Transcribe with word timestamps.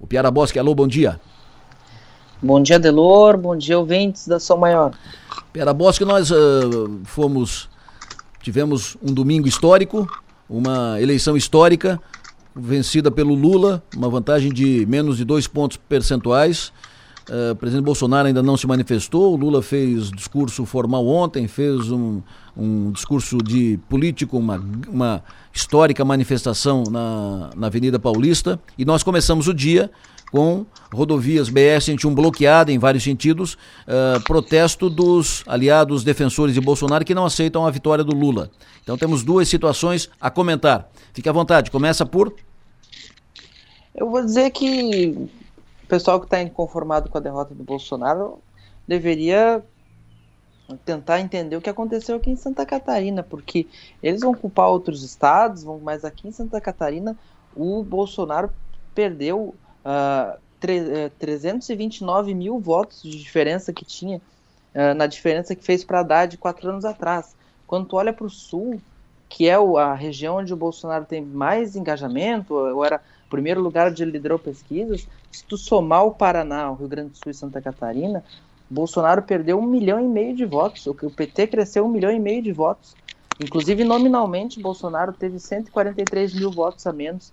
O 0.00 0.06
Piara 0.06 0.30
Bosque, 0.30 0.58
alô, 0.58 0.74
bom 0.74 0.86
dia. 0.86 1.20
Bom 2.40 2.62
dia, 2.62 2.78
Delor. 2.78 3.36
Bom 3.36 3.56
dia, 3.56 3.78
ouvintes 3.78 4.28
da 4.28 4.38
São 4.38 4.56
Maior. 4.56 4.92
Piara 5.52 5.74
Bosque, 5.74 6.04
nós 6.04 6.30
uh, 6.30 7.00
fomos, 7.04 7.68
tivemos 8.40 8.96
um 9.02 9.12
domingo 9.12 9.48
histórico, 9.48 10.08
uma 10.48 11.00
eleição 11.00 11.36
histórica, 11.36 12.00
vencida 12.54 13.10
pelo 13.10 13.34
Lula, 13.34 13.82
uma 13.96 14.08
vantagem 14.08 14.52
de 14.52 14.86
menos 14.86 15.16
de 15.16 15.24
dois 15.24 15.48
pontos 15.48 15.76
percentuais. 15.76 16.72
Uh, 17.28 17.52
o 17.52 17.56
presidente 17.56 17.84
Bolsonaro 17.84 18.26
ainda 18.28 18.42
não 18.42 18.56
se 18.56 18.66
manifestou. 18.66 19.34
O 19.34 19.36
Lula 19.36 19.62
fez 19.62 20.10
discurso 20.10 20.64
formal 20.64 21.06
ontem, 21.06 21.46
fez 21.46 21.90
um, 21.90 22.22
um 22.56 22.90
discurso 22.90 23.38
de 23.38 23.78
político, 23.88 24.38
uma, 24.38 24.62
uma 24.88 25.22
histórica 25.52 26.04
manifestação 26.04 26.84
na, 26.90 27.50
na 27.54 27.66
Avenida 27.66 27.98
Paulista. 27.98 28.58
E 28.78 28.84
nós 28.84 29.02
começamos 29.02 29.46
o 29.46 29.52
dia 29.52 29.90
com 30.30 30.66
rodovias 30.92 31.50
BR-101 31.50 32.14
bloqueada 32.14 32.72
em 32.72 32.78
vários 32.78 33.04
sentidos, 33.04 33.54
uh, 33.54 34.20
protesto 34.24 34.88
dos 34.88 35.42
aliados 35.46 36.04
defensores 36.04 36.54
de 36.54 36.60
Bolsonaro 36.60 37.04
que 37.04 37.14
não 37.14 37.26
aceitam 37.26 37.66
a 37.66 37.70
vitória 37.70 38.04
do 38.04 38.14
Lula. 38.14 38.50
Então 38.82 38.96
temos 38.96 39.22
duas 39.22 39.48
situações 39.48 40.08
a 40.20 40.30
comentar. 40.30 40.90
Fique 41.12 41.28
à 41.28 41.32
vontade, 41.32 41.70
começa 41.70 42.06
por. 42.06 42.34
Eu 43.94 44.10
vou 44.10 44.24
dizer 44.24 44.50
que 44.50 45.28
pessoal 45.88 46.20
que 46.20 46.26
está 46.26 46.40
inconformado 46.40 47.08
com 47.08 47.18
a 47.18 47.20
derrota 47.20 47.54
do 47.54 47.64
Bolsonaro 47.64 48.38
deveria 48.86 49.64
tentar 50.84 51.20
entender 51.20 51.56
o 51.56 51.60
que 51.60 51.70
aconteceu 51.70 52.16
aqui 52.16 52.30
em 52.30 52.36
Santa 52.36 52.66
Catarina, 52.66 53.22
porque 53.22 53.66
eles 54.02 54.20
vão 54.20 54.34
culpar 54.34 54.68
outros 54.68 55.02
estados, 55.02 55.62
vão, 55.62 55.78
mas 55.78 56.04
aqui 56.04 56.28
em 56.28 56.32
Santa 56.32 56.60
Catarina 56.60 57.16
o 57.56 57.82
Bolsonaro 57.82 58.50
perdeu 58.94 59.54
uh, 59.84 60.38
tre 60.60 61.10
329 61.18 62.34
mil 62.34 62.58
votos 62.58 63.02
de 63.02 63.18
diferença 63.18 63.72
que 63.72 63.84
tinha 63.84 64.18
uh, 64.74 64.94
na 64.94 65.06
diferença 65.06 65.56
que 65.56 65.64
fez 65.64 65.84
para 65.84 66.00
Haddad 66.00 66.36
quatro 66.36 66.68
anos 66.68 66.84
atrás. 66.84 67.34
Quando 67.66 67.86
tu 67.86 67.96
olha 67.96 68.12
para 68.12 68.26
o 68.26 68.30
sul, 68.30 68.80
que 69.28 69.48
é 69.48 69.54
a 69.54 69.94
região 69.94 70.36
onde 70.36 70.52
o 70.52 70.56
Bolsonaro 70.56 71.04
tem 71.04 71.20
mais 71.22 71.76
engajamento, 71.76 72.54
ou 72.54 72.84
era 72.84 73.00
primeiro 73.28 73.60
lugar 73.60 73.90
onde 73.90 74.02
ele 74.02 74.12
liderou 74.12 74.38
pesquisas, 74.38 75.06
se 75.30 75.44
tu 75.44 75.56
somar 75.56 76.04
o 76.04 76.12
Paraná, 76.12 76.70
o 76.70 76.74
Rio 76.74 76.88
Grande 76.88 77.10
do 77.10 77.16
Sul 77.16 77.30
e 77.30 77.34
Santa 77.34 77.60
Catarina, 77.60 78.24
Bolsonaro 78.70 79.22
perdeu 79.22 79.58
um 79.58 79.66
milhão 79.66 80.00
e 80.00 80.08
meio 80.08 80.34
de 80.34 80.44
votos, 80.44 80.86
o 80.86 80.94
PT 80.94 81.46
cresceu 81.46 81.84
um 81.84 81.88
milhão 81.88 82.10
e 82.10 82.18
meio 82.18 82.42
de 82.42 82.52
votos. 82.52 82.94
Inclusive, 83.40 83.84
nominalmente, 83.84 84.60
Bolsonaro 84.60 85.12
teve 85.12 85.38
143 85.38 86.34
mil 86.34 86.50
votos 86.50 86.86
a 86.86 86.92
menos 86.92 87.32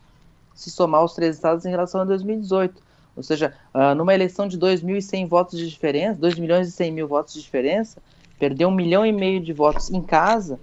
se 0.54 0.70
somar 0.72 1.04
os 1.04 1.14
três 1.14 1.36
estados 1.36 1.66
em 1.66 1.70
relação 1.70 2.02
a 2.02 2.06
2018. 2.06 2.82
Ou 3.18 3.24
seja, 3.24 3.54
uh, 3.74 3.96
numa 3.96 4.14
eleição 4.14 4.48
de 4.48 4.58
2.100 4.58 5.28
votos 5.28 5.58
de 5.58 5.70
diferença, 5.70 6.20
2 6.20 6.38
milhões 6.38 6.68
e 6.68 6.72
100 6.72 6.92
mil 6.92 7.08
votos 7.08 7.34
de 7.34 7.42
diferença, 7.42 8.02
perder 8.40 8.66
um 8.66 8.72
milhão 8.72 9.06
e 9.06 9.12
meio 9.12 9.42
de 9.42 9.52
votos 9.52 9.90
em 9.90 10.02
casa 10.02 10.60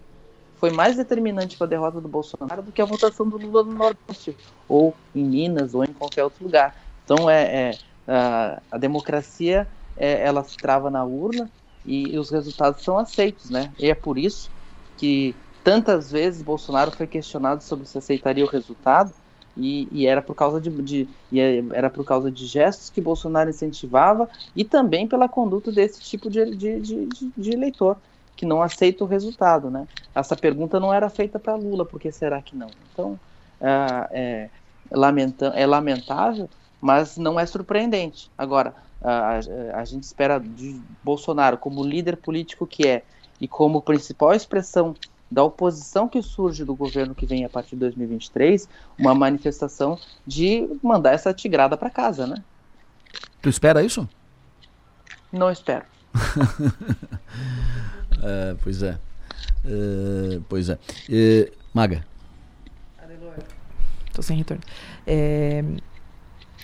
foi 0.63 0.71
mais 0.71 0.97
determinante 0.97 1.57
para 1.57 1.67
a 1.67 1.71
derrota 1.71 2.01
do 2.01 2.07
Bolsonaro 2.07 2.63
do 2.63 2.71
que 2.71 2.81
a 2.81 2.85
votação 2.85 3.29
do 3.29 3.37
Lula 3.37 3.65
no 3.65 3.73
Nordeste, 3.73 4.37
ou 4.69 4.95
em 5.13 5.25
Minas, 5.25 5.75
ou 5.75 5.83
em 5.83 5.93
qualquer 5.93 6.23
outro 6.23 6.45
lugar. 6.45 6.77
Então, 7.05 7.29
é, 7.29 7.43
é 7.43 7.79
a, 8.07 8.63
a, 8.71 8.79
democracia 8.79 9.67
é, 9.97 10.25
ela 10.25 10.45
se 10.45 10.57
trava 10.57 10.89
na 10.89 11.03
urna 11.03 11.51
e, 11.85 12.15
e 12.15 12.17
os 12.17 12.31
resultados 12.31 12.85
são 12.85 12.97
aceitos, 12.97 13.51
né? 13.51 13.73
E 13.77 13.91
é 13.91 13.95
por 13.97 14.17
isso 14.17 14.53
que 14.97 15.35
tantas 15.65 16.13
vezes 16.13 16.43
Bolsonaro 16.43 16.93
foi 16.93 17.09
questionado 17.09 17.61
sobre 17.65 17.85
se 17.85 17.99
aceitaria 17.99 18.45
o 18.45 18.49
resultado 18.49 19.13
e, 19.57 19.89
e, 19.91 20.07
era 20.07 20.23
por 20.23 20.37
causa 20.37 20.61
de, 20.61 20.71
de 20.71 21.09
é, 21.41 21.65
era 21.73 21.91
por 21.91 22.05
causa 22.05 22.31
de 22.31 22.47
gestos 22.47 22.89
que 22.89 23.01
Bolsonaro 23.01 23.51
incentivava 23.51 24.29
e 24.55 24.65
também 24.65 25.09
pela 25.09 25.29
conduta 25.29 25.73
desse 25.73 26.01
tipo 26.03 26.31
de, 26.31 26.55
de, 26.55 26.81
de, 26.81 27.09
de 27.37 27.51
eleitor 27.51 27.97
que 28.43 28.47
não 28.47 28.61
aceita 28.61 29.05
o 29.05 29.07
resultado, 29.07 29.71
né? 29.71 29.87
Essa 30.13 30.35
pergunta 30.35 30.81
não 30.81 30.93
era 30.93 31.09
feita 31.09 31.39
para 31.39 31.55
Lula, 31.55 31.87
por 31.87 32.01
que 32.01 32.11
será 32.11 32.43
que 32.43 32.57
não? 32.57 32.67
Então, 32.93 33.17
é, 33.61 34.09
é, 34.11 34.51
lamenta 34.91 35.53
é 35.55 35.65
lamentável, 35.65 36.51
mas 36.81 37.17
não 37.17 37.39
é 37.39 37.47
surpreendente. 37.47 38.29
Agora, 38.37 38.75
a, 39.01 39.39
a, 39.75 39.85
gente 39.85 40.03
espera 40.03 40.41
de 40.41 40.83
Bolsonaro, 41.05 41.57
como 41.57 41.85
líder 41.85 42.17
político 42.17 42.67
que 42.67 42.85
é, 42.85 43.05
e 43.41 43.47
como 43.47 43.81
principal 43.81 44.35
expressão 44.35 44.97
da 45.31 45.45
oposição 45.45 46.09
que 46.09 46.21
surge 46.21 46.65
do 46.65 46.75
governo 46.75 47.15
que 47.15 47.25
vem 47.25 47.45
a 47.45 47.49
partir 47.49 47.77
de 47.77 47.81
2023, 47.83 48.69
uma 48.99 49.15
manifestação 49.15 49.97
de 50.27 50.69
mandar 50.83 51.13
essa 51.13 51.33
tigrada 51.33 51.77
para 51.77 51.89
casa, 51.89 52.27
né? 52.27 52.43
Tu 53.41 53.49
espera 53.49 53.85
isso? 53.85 54.09
Não 55.33 55.49
espero. 55.49 55.85
É, 58.23 58.57
pois 58.63 58.83
é. 58.83 58.99
é 59.65 60.41
pois 60.49 60.69
é. 60.69 60.79
é 61.11 61.53
Maga. 61.75 62.05
Estou 64.07 64.23
sem 64.23 64.37
retorno. 64.37 64.63
É, 65.07 65.65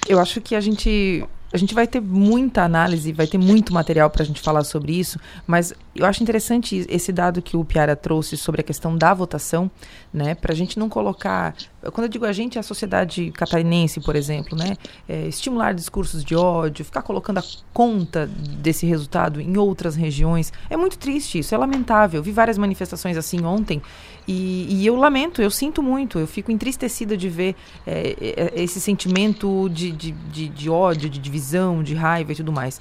eu 0.06 0.20
acho 0.20 0.40
que 0.40 0.54
a 0.54 0.60
gente 0.60 1.26
a 1.52 1.56
gente 1.56 1.74
vai 1.74 1.86
ter 1.86 2.00
muita 2.00 2.62
análise, 2.62 3.12
vai 3.12 3.26
ter 3.26 3.38
muito 3.38 3.72
material 3.72 4.10
para 4.10 4.22
a 4.22 4.26
gente 4.26 4.40
falar 4.40 4.64
sobre 4.64 4.92
isso, 4.92 5.18
mas 5.46 5.72
eu 5.94 6.04
acho 6.04 6.22
interessante 6.22 6.86
esse 6.88 7.10
dado 7.10 7.40
que 7.40 7.56
o 7.56 7.64
Piara 7.64 7.96
trouxe 7.96 8.36
sobre 8.36 8.60
a 8.60 8.64
questão 8.64 8.96
da 8.96 9.14
votação, 9.14 9.70
né? 10.12 10.34
Para 10.34 10.52
a 10.52 10.56
gente 10.56 10.78
não 10.78 10.88
colocar. 10.88 11.54
Quando 11.92 12.04
eu 12.04 12.08
digo 12.08 12.26
a 12.26 12.32
gente, 12.32 12.58
é 12.58 12.60
a 12.60 12.62
sociedade 12.62 13.30
catarinense, 13.32 14.00
por 14.00 14.14
exemplo, 14.14 14.56
né? 14.56 14.76
É, 15.08 15.26
estimular 15.26 15.72
discursos 15.72 16.22
de 16.22 16.36
ódio, 16.36 16.84
ficar 16.84 17.02
colocando 17.02 17.38
a 17.38 17.44
conta 17.72 18.26
desse 18.26 18.84
resultado 18.86 19.40
em 19.40 19.56
outras 19.56 19.96
regiões. 19.96 20.52
É 20.68 20.76
muito 20.76 20.98
triste 20.98 21.38
isso, 21.38 21.54
é 21.54 21.58
lamentável. 21.58 22.22
Vi 22.22 22.30
várias 22.30 22.58
manifestações 22.58 23.16
assim 23.16 23.42
ontem 23.44 23.80
e, 24.28 24.66
e, 24.68 24.86
eu 24.86 24.94
lamento, 24.94 25.40
eu 25.40 25.50
sinto 25.50 25.82
muito, 25.82 26.18
eu 26.18 26.26
fico 26.26 26.52
entristecida 26.52 27.16
de 27.16 27.28
ver 27.28 27.56
é, 27.86 28.52
é, 28.54 28.62
esse 28.62 28.80
sentimento 28.80 29.68
de, 29.70 29.90
de, 29.90 30.12
de, 30.12 30.48
de 30.48 30.70
ódio, 30.70 31.08
de 31.08 31.18
divisão, 31.18 31.82
de 31.82 31.94
raiva 31.94 32.32
e 32.32 32.36
tudo 32.36 32.52
mais 32.52 32.80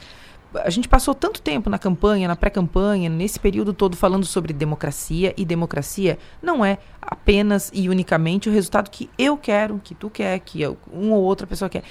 a 0.63 0.69
gente 0.69 0.87
passou 0.87 1.13
tanto 1.13 1.41
tempo 1.41 1.69
na 1.69 1.77
campanha, 1.77 2.27
na 2.27 2.35
pré-campanha, 2.35 3.09
nesse 3.09 3.39
período 3.39 3.73
todo 3.73 3.95
falando 3.97 4.25
sobre 4.25 4.53
democracia, 4.53 5.33
e 5.37 5.43
democracia 5.43 6.17
não 6.41 6.63
é 6.63 6.77
apenas 7.01 7.69
e 7.73 7.89
unicamente 7.89 8.49
o 8.49 8.51
resultado 8.51 8.89
que 8.89 9.09
eu 9.17 9.37
quero, 9.37 9.79
que 9.83 9.93
tu 9.93 10.09
quer, 10.09 10.39
que 10.39 10.65
uma 10.91 11.15
ou 11.15 11.23
outra 11.23 11.45
pessoa 11.45 11.69
quer. 11.69 11.83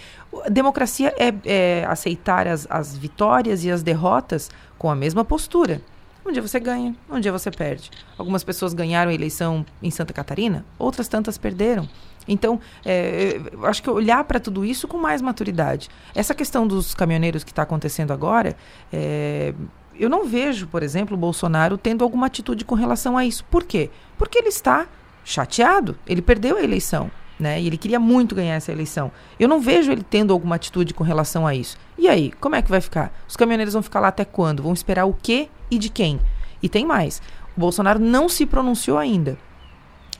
Democracia 0.50 1.14
é, 1.18 1.34
é 1.44 1.84
aceitar 1.86 2.46
as, 2.46 2.66
as 2.70 2.96
vitórias 2.96 3.64
e 3.64 3.70
as 3.70 3.82
derrotas 3.82 4.50
com 4.78 4.90
a 4.90 4.94
mesma 4.94 5.24
postura. 5.24 5.80
Um 6.26 6.32
dia 6.32 6.42
você 6.42 6.58
ganha, 6.58 6.92
um 7.08 7.20
dia 7.20 7.30
você 7.30 7.52
perde. 7.52 7.88
Algumas 8.18 8.42
pessoas 8.42 8.74
ganharam 8.74 9.12
a 9.12 9.14
eleição 9.14 9.64
em 9.80 9.92
Santa 9.92 10.12
Catarina, 10.12 10.64
outras 10.76 11.06
tantas 11.06 11.38
perderam. 11.38 11.88
Então, 12.26 12.60
é, 12.84 13.40
acho 13.62 13.80
que 13.80 13.88
olhar 13.88 14.24
para 14.24 14.40
tudo 14.40 14.64
isso 14.64 14.88
com 14.88 14.98
mais 14.98 15.22
maturidade. 15.22 15.88
Essa 16.16 16.34
questão 16.34 16.66
dos 16.66 16.96
caminhoneiros 16.96 17.44
que 17.44 17.52
está 17.52 17.62
acontecendo 17.62 18.12
agora, 18.12 18.56
é, 18.92 19.54
eu 19.94 20.10
não 20.10 20.26
vejo, 20.26 20.66
por 20.66 20.82
exemplo, 20.82 21.16
o 21.16 21.18
Bolsonaro 21.18 21.78
tendo 21.78 22.02
alguma 22.02 22.26
atitude 22.26 22.64
com 22.64 22.74
relação 22.74 23.16
a 23.16 23.24
isso. 23.24 23.44
Por 23.44 23.62
quê? 23.62 23.88
Porque 24.18 24.38
ele 24.38 24.48
está 24.48 24.88
chateado. 25.24 25.96
Ele 26.08 26.20
perdeu 26.20 26.56
a 26.56 26.62
eleição. 26.62 27.08
Né? 27.38 27.60
E 27.60 27.66
ele 27.66 27.76
queria 27.76 28.00
muito 28.00 28.34
ganhar 28.34 28.54
essa 28.54 28.72
eleição. 28.72 29.12
Eu 29.38 29.48
não 29.48 29.60
vejo 29.60 29.92
ele 29.92 30.02
tendo 30.02 30.32
alguma 30.32 30.56
atitude 30.56 30.94
com 30.94 31.04
relação 31.04 31.46
a 31.46 31.54
isso. 31.54 31.76
E 31.98 32.08
aí, 32.08 32.32
como 32.40 32.54
é 32.54 32.62
que 32.62 32.70
vai 32.70 32.80
ficar? 32.80 33.12
Os 33.28 33.36
caminhoneiros 33.36 33.74
vão 33.74 33.82
ficar 33.82 34.00
lá 34.00 34.08
até 34.08 34.24
quando? 34.24 34.62
Vão 34.62 34.72
esperar 34.72 35.04
o 35.04 35.12
quê 35.12 35.48
e 35.70 35.78
de 35.78 35.90
quem? 35.90 36.18
E 36.62 36.68
tem 36.68 36.86
mais. 36.86 37.20
O 37.56 37.60
Bolsonaro 37.60 37.98
não 37.98 38.28
se 38.28 38.46
pronunciou 38.46 38.96
ainda. 38.96 39.38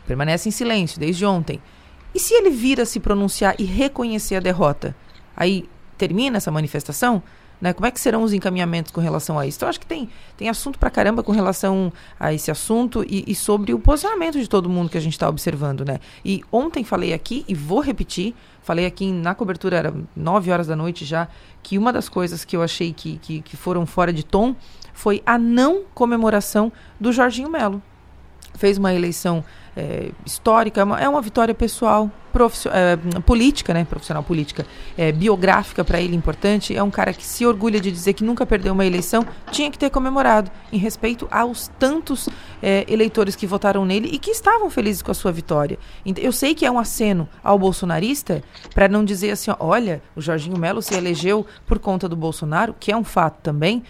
Permanece 0.06 0.48
em 0.48 0.52
silêncio 0.52 1.00
desde 1.00 1.24
ontem. 1.24 1.60
E 2.14 2.20
se 2.20 2.34
ele 2.34 2.50
vir 2.50 2.80
a 2.80 2.86
se 2.86 3.00
pronunciar 3.00 3.54
e 3.58 3.64
reconhecer 3.64 4.36
a 4.36 4.40
derrota? 4.40 4.94
Aí 5.36 5.68
termina 5.98 6.36
essa 6.36 6.50
manifestação? 6.50 7.22
Né? 7.60 7.72
Como 7.72 7.86
é 7.86 7.90
que 7.90 8.00
serão 8.00 8.22
os 8.22 8.32
encaminhamentos 8.32 8.92
com 8.92 9.00
relação 9.00 9.38
a 9.38 9.46
isso? 9.46 9.58
Então, 9.58 9.68
acho 9.68 9.80
que 9.80 9.86
tem, 9.86 10.08
tem 10.36 10.48
assunto 10.48 10.78
pra 10.78 10.90
caramba 10.90 11.22
com 11.22 11.32
relação 11.32 11.92
a 12.20 12.32
esse 12.32 12.50
assunto 12.50 13.04
e, 13.08 13.24
e 13.26 13.34
sobre 13.34 13.72
o 13.72 13.78
posicionamento 13.78 14.38
de 14.38 14.48
todo 14.48 14.68
mundo 14.68 14.90
que 14.90 14.98
a 14.98 15.00
gente 15.00 15.14
está 15.14 15.28
observando, 15.28 15.84
né? 15.84 15.98
E 16.24 16.42
ontem 16.52 16.84
falei 16.84 17.14
aqui, 17.14 17.44
e 17.48 17.54
vou 17.54 17.80
repetir, 17.80 18.34
falei 18.62 18.84
aqui 18.84 19.10
na 19.10 19.34
cobertura, 19.34 19.76
era 19.76 19.94
9 20.14 20.50
horas 20.50 20.66
da 20.66 20.76
noite 20.76 21.04
já, 21.04 21.28
que 21.62 21.78
uma 21.78 21.92
das 21.92 22.08
coisas 22.08 22.44
que 22.44 22.56
eu 22.56 22.62
achei 22.62 22.92
que, 22.92 23.18
que, 23.18 23.40
que 23.40 23.56
foram 23.56 23.86
fora 23.86 24.12
de 24.12 24.22
tom 24.22 24.54
foi 24.92 25.22
a 25.24 25.38
não 25.38 25.82
comemoração 25.94 26.70
do 27.00 27.12
Jorginho 27.12 27.50
Melo. 27.50 27.82
Fez 28.54 28.78
uma 28.78 28.92
eleição 28.92 29.44
é, 29.76 30.10
histórica, 30.24 30.80
é 30.80 30.84
uma, 30.84 31.00
é 31.00 31.08
uma 31.08 31.20
vitória 31.20 31.54
pessoal, 31.54 32.10
é, 32.72 33.20
política, 33.22 33.72
né? 33.72 33.84
Profissional 33.84 34.22
política, 34.22 34.66
é, 34.96 35.10
biográfica 35.10 35.82
para 35.82 36.00
ele 36.00 36.14
importante. 36.14 36.76
É 36.76 36.82
um 36.82 36.90
cara 36.90 37.12
que 37.12 37.24
se 37.24 37.46
orgulha 37.46 37.80
de 37.80 37.90
dizer 37.90 38.12
que 38.12 38.22
nunca 38.22 38.44
perdeu 38.44 38.74
uma 38.74 38.84
eleição, 38.84 39.26
tinha 39.50 39.70
que 39.70 39.78
ter 39.78 39.88
comemorado, 39.88 40.50
em 40.70 40.76
respeito 40.76 41.26
aos 41.30 41.68
tantos 41.78 42.28
é, 42.62 42.84
eleitores 42.88 43.34
que 43.34 43.46
votaram 43.46 43.84
nele 43.86 44.10
e 44.12 44.18
que 44.18 44.30
estavam 44.30 44.68
felizes 44.68 45.00
com 45.00 45.10
a 45.10 45.14
sua 45.14 45.32
vitória. 45.32 45.78
Eu 46.16 46.32
sei 46.32 46.54
que 46.54 46.66
é 46.66 46.70
um 46.70 46.78
aceno 46.78 47.28
ao 47.42 47.58
bolsonarista 47.58 48.42
para 48.74 48.88
não 48.88 49.04
dizer 49.04 49.30
assim, 49.30 49.50
olha, 49.58 50.02
o 50.14 50.20
Jorginho 50.20 50.58
Melo 50.58 50.82
se 50.82 50.94
elegeu 50.94 51.46
por 51.66 51.78
conta 51.78 52.08
do 52.08 52.16
Bolsonaro, 52.16 52.74
que 52.78 52.92
é 52.92 52.96
um 52.96 53.04
fato 53.04 53.40
também 53.42 53.82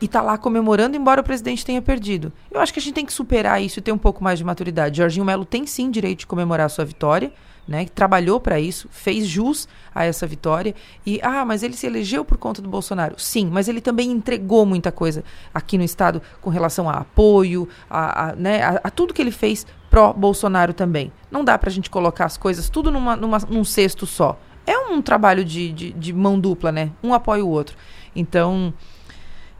e 0.00 0.04
está 0.04 0.20
lá 0.20 0.36
comemorando, 0.36 0.96
embora 0.96 1.20
o 1.20 1.24
presidente 1.24 1.64
tenha 1.64 1.80
perdido. 1.80 2.32
Eu 2.50 2.60
acho 2.60 2.72
que 2.72 2.78
a 2.78 2.82
gente 2.82 2.94
tem 2.94 3.06
que 3.06 3.12
superar 3.12 3.62
isso 3.62 3.78
e 3.78 3.82
ter 3.82 3.92
um 3.92 3.98
pouco 3.98 4.22
mais 4.22 4.38
de 4.38 4.44
maturidade. 4.44 4.98
Jorginho 4.98 5.24
Melo 5.24 5.44
tem 5.44 5.66
sim 5.66 5.90
direito 5.90 6.20
de 6.20 6.26
comemorar 6.26 6.66
a 6.66 6.68
sua 6.68 6.84
vitória, 6.84 7.32
né? 7.66 7.86
Trabalhou 7.86 8.38
para 8.38 8.60
isso, 8.60 8.88
fez 8.90 9.26
jus 9.26 9.66
a 9.94 10.04
essa 10.04 10.26
vitória. 10.26 10.74
E, 11.04 11.18
ah, 11.22 11.44
mas 11.44 11.62
ele 11.62 11.74
se 11.74 11.86
elegeu 11.86 12.24
por 12.24 12.36
conta 12.36 12.62
do 12.62 12.68
Bolsonaro. 12.68 13.18
Sim, 13.18 13.48
mas 13.50 13.68
ele 13.68 13.80
também 13.80 14.10
entregou 14.10 14.64
muita 14.64 14.92
coisa 14.92 15.24
aqui 15.52 15.76
no 15.76 15.84
Estado 15.84 16.22
com 16.40 16.50
relação 16.50 16.88
a 16.88 16.98
apoio, 16.98 17.68
a, 17.88 18.28
a 18.28 18.36
né, 18.36 18.62
a, 18.62 18.80
a 18.84 18.90
tudo 18.90 19.14
que 19.14 19.20
ele 19.20 19.32
fez 19.32 19.66
pró-Bolsonaro 19.90 20.74
também. 20.74 21.10
Não 21.30 21.42
dá 21.42 21.58
para 21.58 21.70
a 21.70 21.72
gente 21.72 21.90
colocar 21.90 22.26
as 22.26 22.36
coisas 22.36 22.68
tudo 22.68 22.90
numa, 22.90 23.16
numa, 23.16 23.38
num 23.48 23.64
cesto 23.64 24.06
só. 24.06 24.38
É 24.66 24.78
um 24.78 25.00
trabalho 25.00 25.44
de, 25.44 25.72
de, 25.72 25.92
de 25.92 26.12
mão 26.12 26.38
dupla, 26.38 26.70
né? 26.70 26.90
Um 27.02 27.14
apoia 27.14 27.44
o 27.44 27.48
outro. 27.48 27.76
Então, 28.14 28.74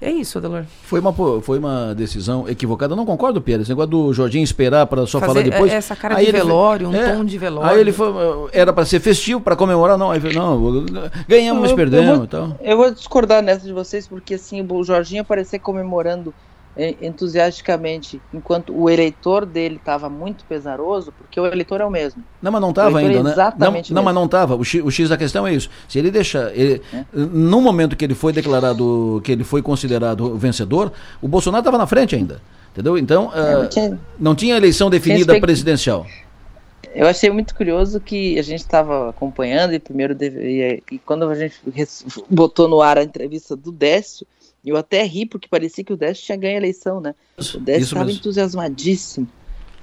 é 0.07 0.13
isso, 0.13 0.39
Adelor. 0.39 0.63
Foi 0.85 1.01
uma, 1.01 1.13
foi 1.43 1.59
uma 1.59 1.93
decisão 1.93 2.49
equivocada. 2.49 2.93
Eu 2.93 2.97
não 2.97 3.05
concordo, 3.05 3.41
Pedro. 3.41 3.63
Esse 3.63 3.71
negócio 3.73 3.91
do 3.91 4.13
Jorginho 4.13 4.45
esperar 4.45 4.87
para 4.87 5.05
só 5.05 5.19
Fazer 5.19 5.33
falar 5.33 5.43
depois. 5.43 5.73
Essa 5.73 5.97
cara 5.97 6.17
aí 6.17 6.27
de 6.27 6.33
velório, 6.33 6.89
foi, 6.89 6.97
um 6.97 7.03
é, 7.03 7.13
tom 7.13 7.25
de 7.25 7.37
velório. 7.37 7.71
Aí 7.71 7.81
ele 7.81 7.91
foi, 7.91 8.09
era 8.53 8.73
para 8.73 8.85
ser 8.85 9.01
festivo, 9.01 9.41
para 9.41 9.57
comemorar. 9.57 9.99
Não, 9.99 10.13
aí, 10.13 10.21
não 10.33 10.87
ganhamos, 11.27 11.61
mas 11.61 11.73
perdemos. 11.73 12.09
Eu 12.09 12.15
vou, 12.15 12.25
então. 12.25 12.59
eu 12.63 12.77
vou 12.77 12.91
discordar 12.93 13.43
nessa 13.43 13.67
de 13.67 13.73
vocês, 13.73 14.07
porque 14.07 14.35
assim, 14.35 14.65
o 14.71 14.85
Jorginho 14.85 15.23
aparecer 15.23 15.59
comemorando 15.59 16.33
entusiasticamente, 16.77 18.21
enquanto 18.33 18.77
o 18.77 18.91
eleitor 18.91 19.47
dele 19.47 19.77
estava 19.77 20.11
muito 20.11 20.45
pesaroso, 20.45 21.13
porque 21.13 21.41
o 21.41 21.47
eleitor 21.47 21.81
é 21.81 21.85
o 21.85 21.91
mesmo. 21.91 22.23
Não, 22.43 22.53
mas 22.53 22.61
não 22.61 22.71
estava 22.71 22.99
ainda, 22.99 23.19
é 23.19 23.23
né? 23.23 23.33
Exatamente 23.33 23.93
não, 23.93 23.97
não, 23.97 24.05
mas 24.05 24.15
não 24.15 24.25
estava. 24.27 24.55
O, 24.55 24.61
o, 24.61 24.91
X 24.91 25.09
da 25.09 25.17
questão 25.17 25.47
é 25.47 25.55
isso. 25.55 25.71
Se 25.89 25.99
ele 25.99 26.11
deixa, 26.11 26.53
ele, 26.55 26.83
é. 26.93 27.05
no 27.15 27.63
momento 27.63 27.97
que 27.97 28.05
ele 28.05 28.15
foi 28.15 28.33
declarado, 28.33 29.21
que 29.25 29.33
ele 29.33 29.43
foi 29.43 29.63
considerado 29.63 30.37
vencedor, 30.37 30.93
o 31.23 31.29
Bolsonaro 31.29 31.63
estava 31.63 31.79
na 31.79 31.87
frente 31.87 32.15
ainda, 32.15 32.43
entendeu? 32.73 32.99
Então, 32.99 33.29
uh, 33.29 33.69
tinha, 33.69 33.99
não 34.19 34.35
tinha 34.35 34.57
eleição 34.57 34.91
definida 34.91 35.33
tinha 35.33 35.41
presidencial. 35.41 36.07
Eu 36.95 37.07
achei 37.07 37.31
muito 37.31 37.55
curioso 37.55 38.01
que 38.01 38.39
a 38.39 38.43
gente 38.43 38.61
estava 38.61 39.11
acompanhando 39.11 39.75
e 39.75 39.79
primeiro 39.79 40.15
deve, 40.15 40.41
e, 40.41 40.83
e 40.93 40.99
quando 40.99 41.29
a 41.29 41.35
gente 41.35 41.61
botou 42.31 42.69
no 42.69 42.81
ar 42.81 42.97
a 42.97 43.03
entrevista 43.03 43.55
do 43.55 43.71
Décio, 43.71 44.27
eu 44.71 44.77
até 44.77 45.03
ri, 45.03 45.27
porque 45.27 45.49
parecia 45.49 45.85
que 45.85 45.93
o 45.93 45.97
Décio 45.97 46.25
tinha 46.25 46.37
ganho 46.37 46.55
a 46.55 46.59
eleição, 46.59 47.01
né? 47.01 47.15
O 47.39 47.59
Décio 47.59 47.85
estava 47.85 48.11
entusiasmadíssimo. 48.11 49.29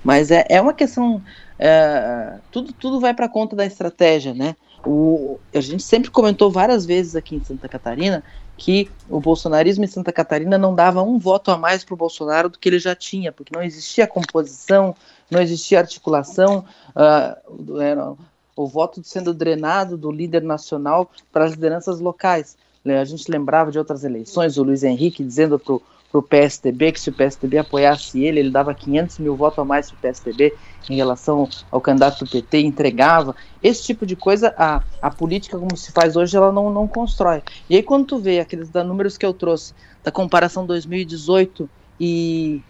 Mas 0.04 0.32
é, 0.32 0.46
é 0.50 0.60
uma 0.60 0.74
questão. 0.74 1.22
É, 1.58 2.40
tudo, 2.52 2.74
tudo 2.74 3.00
vai 3.00 3.14
para 3.14 3.30
conta 3.30 3.56
da 3.56 3.66
estratégia, 3.66 4.34
né? 4.34 4.56
O, 4.86 5.40
a 5.54 5.62
gente 5.62 5.82
sempre 5.82 6.12
comentou 6.12 6.52
várias 6.52 6.86
vezes 6.86 7.16
aqui 7.16 7.36
em 7.36 7.44
Santa 7.44 7.70
Catarina 7.70 8.22
que 8.58 8.90
o 9.10 9.20
bolsonarismo 9.20 9.84
em 9.84 9.88
Santa 9.88 10.12
Catarina 10.12 10.58
não 10.58 10.76
dava 10.76 11.02
um 11.02 11.18
voto 11.18 11.52
a 11.52 11.58
mais 11.58 11.84
para 11.84 11.94
o 11.94 11.98
Bolsonaro 11.98 12.50
do 12.50 12.60
que 12.60 12.70
ele 12.70 12.80
já 12.80 12.96
tinha, 12.96 13.32
porque 13.32 13.56
não 13.56 13.64
existia 13.64 14.06
composição, 14.06 14.96
não 15.30 15.42
existia 15.42 15.80
articulação, 15.80 16.66
uh, 16.90 17.82
era 17.82 18.14
o 18.56 18.68
voto 18.68 19.02
sendo 19.04 19.34
drenado 19.34 19.98
do 19.98 20.12
líder 20.12 20.44
nacional 20.44 21.10
para 21.32 21.46
as 21.46 21.52
lideranças 21.52 22.00
locais. 22.00 22.56
Né, 22.84 23.00
a 23.00 23.06
gente 23.06 23.32
lembrava 23.32 23.72
de 23.72 23.80
outras 23.80 24.04
eleições, 24.04 24.58
o 24.58 24.64
Luiz 24.64 24.84
Henrique 24.84 25.24
dizendo 25.24 25.58
para 25.58 25.76
o 26.12 26.22
PSDB 26.22 26.92
que 26.92 27.00
se 27.00 27.10
o 27.10 27.14
PSDB 27.14 27.60
apoiasse 27.60 28.22
ele, 28.22 28.42
ele 28.42 28.50
dava 28.50 28.74
500 28.74 29.20
mil 29.20 29.38
votos 29.38 29.60
a 29.60 29.64
mais 29.64 29.90
para 29.90 29.98
o 29.98 30.02
PSDB 30.02 30.54
em 30.90 30.98
relação 30.98 31.48
ao 31.72 31.80
candidato 31.80 32.26
do 32.26 32.30
PT, 32.30 32.60
entregava. 32.60 33.34
Esse 33.64 33.84
tipo 33.84 34.06
de 34.06 34.18
coisa, 34.18 34.54
a, 34.58 34.84
a 35.02 35.10
política 35.10 35.58
como 35.58 35.78
se 35.78 35.94
faz 35.94 36.18
hoje, 36.18 36.36
ela 36.36 36.52
não, 36.52 36.70
não 36.70 36.86
constrói. 36.86 37.42
E 37.70 37.78
aí 37.78 37.84
quando 37.84 38.06
tu 38.06 38.20
vê 38.20 38.42
aqueles 38.42 38.70
da, 38.70 38.84
números 38.84 39.18
que 39.18 39.26
eu 39.26 39.34
trouxe, 39.34 39.74
da 40.04 40.12
comparação 40.12 40.66
2018 40.66 41.70
e, 41.98 42.62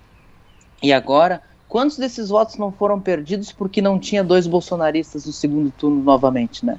e 0.83 0.93
agora, 0.93 1.41
quantos 1.67 1.97
desses 1.97 2.29
votos 2.29 2.55
não 2.57 2.71
foram 2.71 2.99
perdidos 2.99 3.51
porque 3.51 3.81
não 3.81 3.97
tinha 3.97 4.23
dois 4.23 4.45
bolsonaristas 4.45 5.25
no 5.25 5.33
segundo 5.33 5.71
turno 5.71 6.03
novamente, 6.03 6.63
né? 6.63 6.77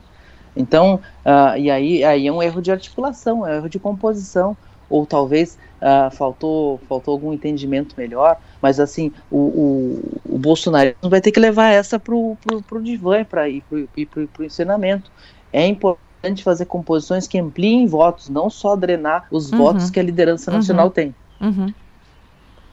Então, 0.57 1.01
uh, 1.25 1.59
e 1.59 1.71
aí, 1.71 2.05
aí 2.05 2.27
é 2.27 2.33
um 2.33 2.43
erro 2.43 2.63
de 2.63 2.71
articulação, 2.71 3.47
é 3.47 3.53
um 3.53 3.55
erro 3.57 3.69
de 3.69 3.79
composição, 3.79 4.57
ou 4.89 5.05
talvez 5.05 5.59
uh, 5.81 6.15
faltou, 6.15 6.81
faltou 6.89 7.13
algum 7.13 7.33
entendimento 7.33 7.95
melhor, 7.97 8.39
mas 8.61 8.79
assim, 8.79 9.13
o, 9.31 9.39
o, 9.39 10.35
o 10.35 10.39
bolsonarismo 10.39 11.11
vai 11.11 11.21
ter 11.21 11.33
que 11.33 11.41
levar 11.41 11.71
essa 11.71 11.99
para 11.99 12.15
o 12.15 12.37
divã 12.83 13.25
para 13.25 13.49
ir 13.49 13.63
para 13.63 14.29
o 14.39 14.45
ensinamento. 14.45 15.11
É 15.53 15.67
importante 15.67 16.43
fazer 16.43 16.67
composições 16.67 17.27
que 17.27 17.39
ampliem 17.39 17.87
votos, 17.87 18.29
não 18.29 18.49
só 18.49 18.77
drenar 18.77 19.27
os 19.31 19.51
uhum. 19.51 19.59
votos 19.59 19.91
que 19.91 19.99
a 19.99 20.03
liderança 20.03 20.51
nacional 20.51 20.87
uhum. 20.87 20.93
tem. 20.93 21.15
Uhum. 21.41 21.73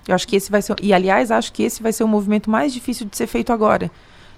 Eu 0.07 0.15
acho 0.15 0.27
que 0.27 0.35
esse 0.35 0.49
vai 0.49 0.61
ser. 0.61 0.75
E 0.81 0.93
aliás, 0.93 1.31
acho 1.31 1.53
que 1.53 1.63
esse 1.63 1.81
vai 1.81 1.93
ser 1.93 2.03
o 2.03 2.07
movimento 2.07 2.49
mais 2.49 2.73
difícil 2.73 3.05
de 3.07 3.15
ser 3.15 3.27
feito 3.27 3.53
agora 3.53 3.91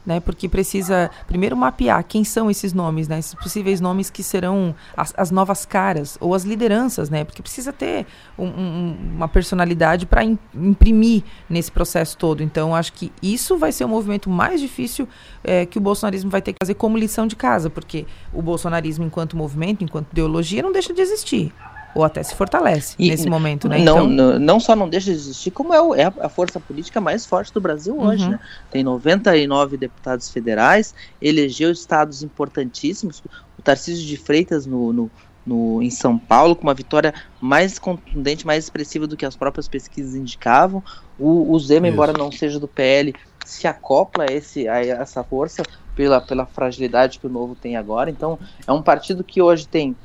né? 0.05 0.19
Porque 0.19 0.49
precisa 0.49 1.09
primeiro 1.27 1.55
mapear 1.55 2.03
quem 2.03 2.23
são 2.23 2.49
esses 2.49 2.73
nomes, 2.73 3.07
né? 3.07 3.19
Esses 3.19 3.33
possíveis 3.33 3.79
nomes 3.79 4.09
que 4.09 4.23
serão 4.23 4.75
as, 4.95 5.13
as 5.17 5.31
novas 5.31 5.65
caras 5.65 6.17
ou 6.19 6.33
as 6.33 6.43
lideranças, 6.43 7.09
né? 7.09 7.23
Porque 7.23 7.41
precisa 7.41 7.71
ter 7.71 8.05
um, 8.37 8.45
um, 8.45 8.97
uma 9.15 9.27
personalidade 9.27 10.05
para 10.05 10.23
imprimir 10.23 11.23
nesse 11.49 11.71
processo 11.71 12.17
todo. 12.17 12.43
Então, 12.43 12.75
acho 12.75 12.93
que 12.93 13.11
isso 13.21 13.57
vai 13.57 13.71
ser 13.71 13.85
o 13.85 13.89
movimento 13.89 14.29
mais 14.29 14.59
difícil 14.59 15.07
é, 15.43 15.65
que 15.65 15.77
o 15.77 15.81
bolsonarismo 15.81 16.29
vai 16.29 16.41
ter 16.41 16.53
que 16.53 16.59
fazer 16.61 16.73
como 16.75 16.97
lição 16.97 17.27
de 17.27 17.35
casa, 17.35 17.69
porque 17.69 18.05
o 18.31 18.41
bolsonarismo, 18.41 19.05
enquanto 19.05 19.37
movimento, 19.37 19.83
enquanto 19.83 20.11
ideologia, 20.11 20.61
não 20.61 20.71
deixa 20.71 20.93
de 20.93 21.01
existir 21.01 21.53
ou 21.95 22.03
até 22.03 22.23
se 22.23 22.33
fortalece 22.35 22.95
e, 22.97 23.09
nesse 23.09 23.29
momento, 23.29 23.67
né? 23.67 23.77
Não, 23.79 24.05
então... 24.05 24.07
não, 24.07 24.39
não 24.39 24.59
só 24.59 24.75
não 24.75 24.89
deixa 24.89 25.11
de 25.11 25.17
existir, 25.17 25.51
como 25.51 25.73
é, 25.73 26.01
é 26.01 26.05
a 26.05 26.29
força 26.29 26.59
política 26.59 26.99
mais 26.99 27.25
forte 27.25 27.53
do 27.53 27.61
Brasil 27.61 27.99
hoje, 27.99 28.25
uhum. 28.25 28.31
né? 28.31 28.39
Tem 28.71 28.83
99 28.83 29.77
deputados 29.77 30.29
federais, 30.29 30.93
elegeu 31.21 31.71
estados 31.71 32.23
importantíssimos, 32.23 33.21
o 33.57 33.61
Tarcísio 33.61 34.05
de 34.05 34.17
Freitas 34.17 34.65
no, 34.65 34.91
no, 34.91 35.11
no, 35.45 35.81
em 35.81 35.89
São 35.89 36.17
Paulo, 36.17 36.55
com 36.55 36.63
uma 36.63 36.73
vitória 36.73 37.13
mais 37.39 37.77
contundente, 37.77 38.45
mais 38.45 38.63
expressiva 38.63 39.05
do 39.05 39.15
que 39.15 39.25
as 39.25 39.35
próprias 39.35 39.67
pesquisas 39.67 40.15
indicavam. 40.15 40.83
O, 41.19 41.51
o 41.51 41.59
Zema, 41.59 41.87
Isso. 41.87 41.93
embora 41.93 42.13
não 42.13 42.31
seja 42.31 42.59
do 42.59 42.67
PL, 42.67 43.13
se 43.45 43.67
acopla 43.67 44.25
a, 44.29 44.33
esse, 44.33 44.67
a 44.67 44.79
essa 44.79 45.23
força 45.23 45.63
pela, 45.95 46.21
pela 46.21 46.45
fragilidade 46.45 47.19
que 47.19 47.27
o 47.27 47.29
Novo 47.29 47.55
tem 47.55 47.75
agora. 47.75 48.09
Então, 48.09 48.39
é 48.65 48.71
um 48.71 48.81
partido 48.81 49.23
que 49.23 49.41
hoje 49.41 49.67
tem 49.67 49.95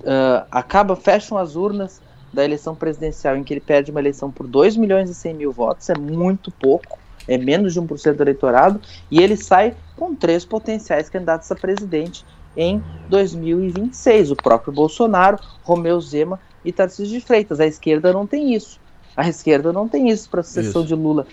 uh, 0.00 0.46
acaba, 0.50 0.96
fecham 0.96 1.38
as 1.38 1.56
urnas 1.56 2.00
da 2.32 2.44
eleição 2.44 2.74
presidencial 2.74 3.36
em 3.36 3.44
que 3.44 3.54
ele 3.54 3.60
perde 3.60 3.90
uma 3.90 4.00
eleição 4.00 4.30
por 4.30 4.46
2 4.46 4.76
milhões 4.76 5.08
e 5.08 5.14
100 5.14 5.34
mil 5.34 5.52
votos, 5.52 5.88
é 5.88 5.96
muito 5.96 6.50
pouco, 6.50 6.98
é 7.28 7.38
menos 7.38 7.72
de 7.72 7.80
1% 7.80 8.14
do 8.14 8.22
eleitorado, 8.22 8.80
e 9.10 9.22
ele 9.22 9.36
sai 9.36 9.74
com 9.96 10.14
três 10.14 10.44
potenciais 10.44 11.08
candidatos 11.08 11.50
a 11.50 11.54
presidente 11.54 12.24
em 12.56 12.82
2026, 13.08 14.32
o 14.32 14.36
próprio 14.36 14.72
Bolsonaro, 14.72 15.38
Romeu 15.62 16.00
Zema 16.00 16.40
e 16.64 16.72
Tarcísio 16.72 17.18
de 17.18 17.24
Freitas. 17.24 17.60
A 17.60 17.66
esquerda 17.66 18.12
não 18.12 18.26
tem 18.26 18.54
isso. 18.54 18.80
A 19.16 19.28
esquerda 19.28 19.72
não 19.72 19.88
tem 19.88 20.10
isso 20.10 20.28
para 20.28 20.40
a 20.40 20.42
sucessão 20.42 20.82
isso. 20.82 20.88
de 20.88 20.94
Lula. 20.94 21.26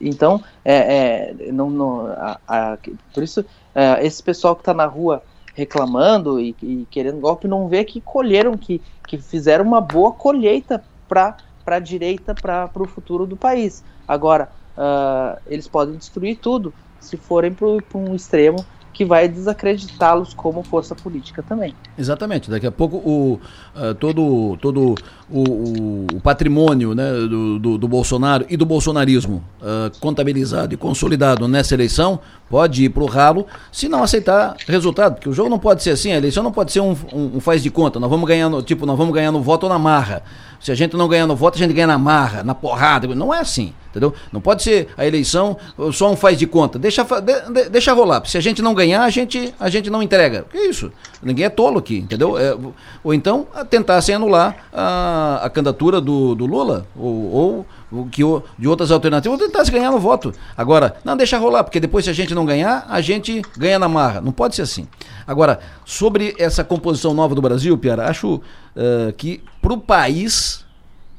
Então, 0.00 0.42
é, 0.64 1.34
é 1.46 1.52
não, 1.52 1.68
não, 1.68 2.06
a, 2.06 2.38
a, 2.46 2.78
por 3.12 3.22
isso, 3.22 3.44
é, 3.74 4.06
esse 4.06 4.22
pessoal 4.22 4.54
que 4.54 4.62
está 4.62 4.72
na 4.72 4.86
rua 4.86 5.22
reclamando 5.54 6.40
e, 6.40 6.54
e, 6.62 6.86
querendo 6.90 7.20
golpe 7.20 7.48
não 7.48 7.68
vê 7.68 7.84
que 7.84 8.00
colheram, 8.00 8.56
que, 8.56 8.82
que 9.06 9.16
fizeram 9.18 9.64
uma 9.64 9.80
boa 9.80 10.12
colheita 10.12 10.82
para 11.08 11.36
a 11.66 11.78
direita, 11.78 12.34
para 12.34 12.70
o 12.76 12.86
futuro 12.86 13.24
do 13.26 13.36
país. 13.36 13.84
Agora, 14.06 14.50
uh, 14.76 15.40
eles 15.46 15.68
podem 15.68 15.96
destruir 15.96 16.38
tudo 16.38 16.74
se 17.00 17.16
forem 17.16 17.52
para 17.52 17.68
um 17.94 18.14
extremo 18.14 18.64
que 18.94 19.04
vai 19.04 19.28
desacreditá-los 19.28 20.32
como 20.32 20.62
força 20.62 20.94
política 20.94 21.42
também. 21.42 21.74
Exatamente. 21.98 22.48
Daqui 22.48 22.66
a 22.66 22.72
pouco 22.72 22.96
o, 22.96 23.40
uh, 23.74 23.94
todo, 23.96 24.56
todo 24.58 24.94
o, 25.28 26.06
o 26.14 26.20
patrimônio 26.20 26.94
né, 26.94 27.10
do, 27.12 27.58
do, 27.58 27.78
do, 27.78 27.88
Bolsonaro 27.88 28.46
e 28.48 28.56
do 28.56 28.64
bolsonarismo 28.64 29.44
uh, 29.60 29.90
contabilizado 29.98 30.72
e 30.72 30.76
consolidado 30.76 31.48
nessa 31.48 31.74
eleição 31.74 32.20
pode 32.48 32.84
ir 32.84 32.88
para 32.90 33.02
o 33.02 33.06
ralo 33.06 33.46
se 33.72 33.88
não 33.88 34.02
aceitar 34.02 34.56
resultado, 34.66 35.14
porque 35.14 35.28
o 35.28 35.32
jogo 35.32 35.48
não 35.48 35.58
pode 35.58 35.82
ser 35.82 35.90
assim, 35.90 36.12
a 36.12 36.16
eleição 36.16 36.42
não 36.42 36.52
pode 36.52 36.72
ser 36.72 36.80
um, 36.80 36.96
um, 37.12 37.36
um 37.36 37.40
faz 37.40 37.62
de 37.62 37.70
conta, 37.70 37.98
nós 37.98 38.10
vamos 38.10 38.28
ganhar 38.28 38.48
no, 38.48 38.62
tipo, 38.62 38.86
nós 38.86 38.96
vamos 38.96 39.14
ganhar 39.14 39.32
no 39.32 39.42
voto 39.42 39.64
ou 39.64 39.68
na 39.68 39.78
marra. 39.78 40.22
Se 40.64 40.72
a 40.72 40.74
gente 40.74 40.96
não 40.96 41.06
ganhar 41.06 41.26
no 41.26 41.36
voto, 41.36 41.56
a 41.56 41.58
gente 41.58 41.74
ganha 41.74 41.86
na 41.86 41.98
marra, 41.98 42.42
na 42.42 42.54
porrada. 42.54 43.14
Não 43.14 43.34
é 43.34 43.40
assim, 43.40 43.74
entendeu? 43.90 44.14
Não 44.32 44.40
pode 44.40 44.62
ser 44.62 44.88
a 44.96 45.06
eleição 45.06 45.58
só 45.92 46.10
um 46.10 46.16
faz 46.16 46.38
de 46.38 46.46
conta. 46.46 46.78
Deixa, 46.78 47.04
de, 47.04 47.68
deixa 47.68 47.92
rolar. 47.92 48.24
Se 48.24 48.38
a 48.38 48.40
gente 48.40 48.62
não 48.62 48.72
ganhar, 48.72 49.02
a 49.02 49.10
gente, 49.10 49.54
a 49.60 49.68
gente 49.68 49.90
não 49.90 50.02
entrega. 50.02 50.46
Que 50.50 50.56
isso? 50.56 50.90
Ninguém 51.22 51.44
é 51.44 51.50
tolo 51.50 51.80
aqui, 51.80 51.98
entendeu? 51.98 52.38
É, 52.38 52.56
ou 53.02 53.12
então 53.12 53.46
tentar 53.68 54.00
anular 54.14 54.56
a, 54.72 55.40
a 55.42 55.50
candidatura 55.50 56.00
do, 56.00 56.34
do 56.34 56.46
Lula, 56.46 56.86
ou, 56.96 57.34
ou 57.34 57.66
que, 58.10 58.22
de 58.58 58.68
outras 58.68 58.90
alternativas, 58.90 59.38
ou 59.38 59.46
tentar 59.46 59.64
se 59.64 59.70
ganhar 59.70 59.90
no 59.90 59.98
voto. 59.98 60.32
Agora, 60.56 60.96
não 61.04 61.16
deixa 61.16 61.38
rolar, 61.38 61.64
porque 61.64 61.80
depois 61.80 62.04
se 62.04 62.10
a 62.10 62.14
gente 62.14 62.34
não 62.34 62.44
ganhar, 62.44 62.86
a 62.88 63.00
gente 63.00 63.42
ganha 63.56 63.78
na 63.78 63.88
marra. 63.88 64.20
Não 64.20 64.32
pode 64.32 64.54
ser 64.56 64.62
assim. 64.62 64.88
Agora, 65.26 65.60
sobre 65.84 66.34
essa 66.38 66.64
composição 66.64 67.14
nova 67.14 67.34
do 67.34 67.42
Brasil, 67.42 67.76
Piara, 67.78 68.08
acho 68.08 68.34
uh, 68.34 69.12
que 69.16 69.42
para 69.62 69.72
o 69.72 69.78
país 69.78 70.64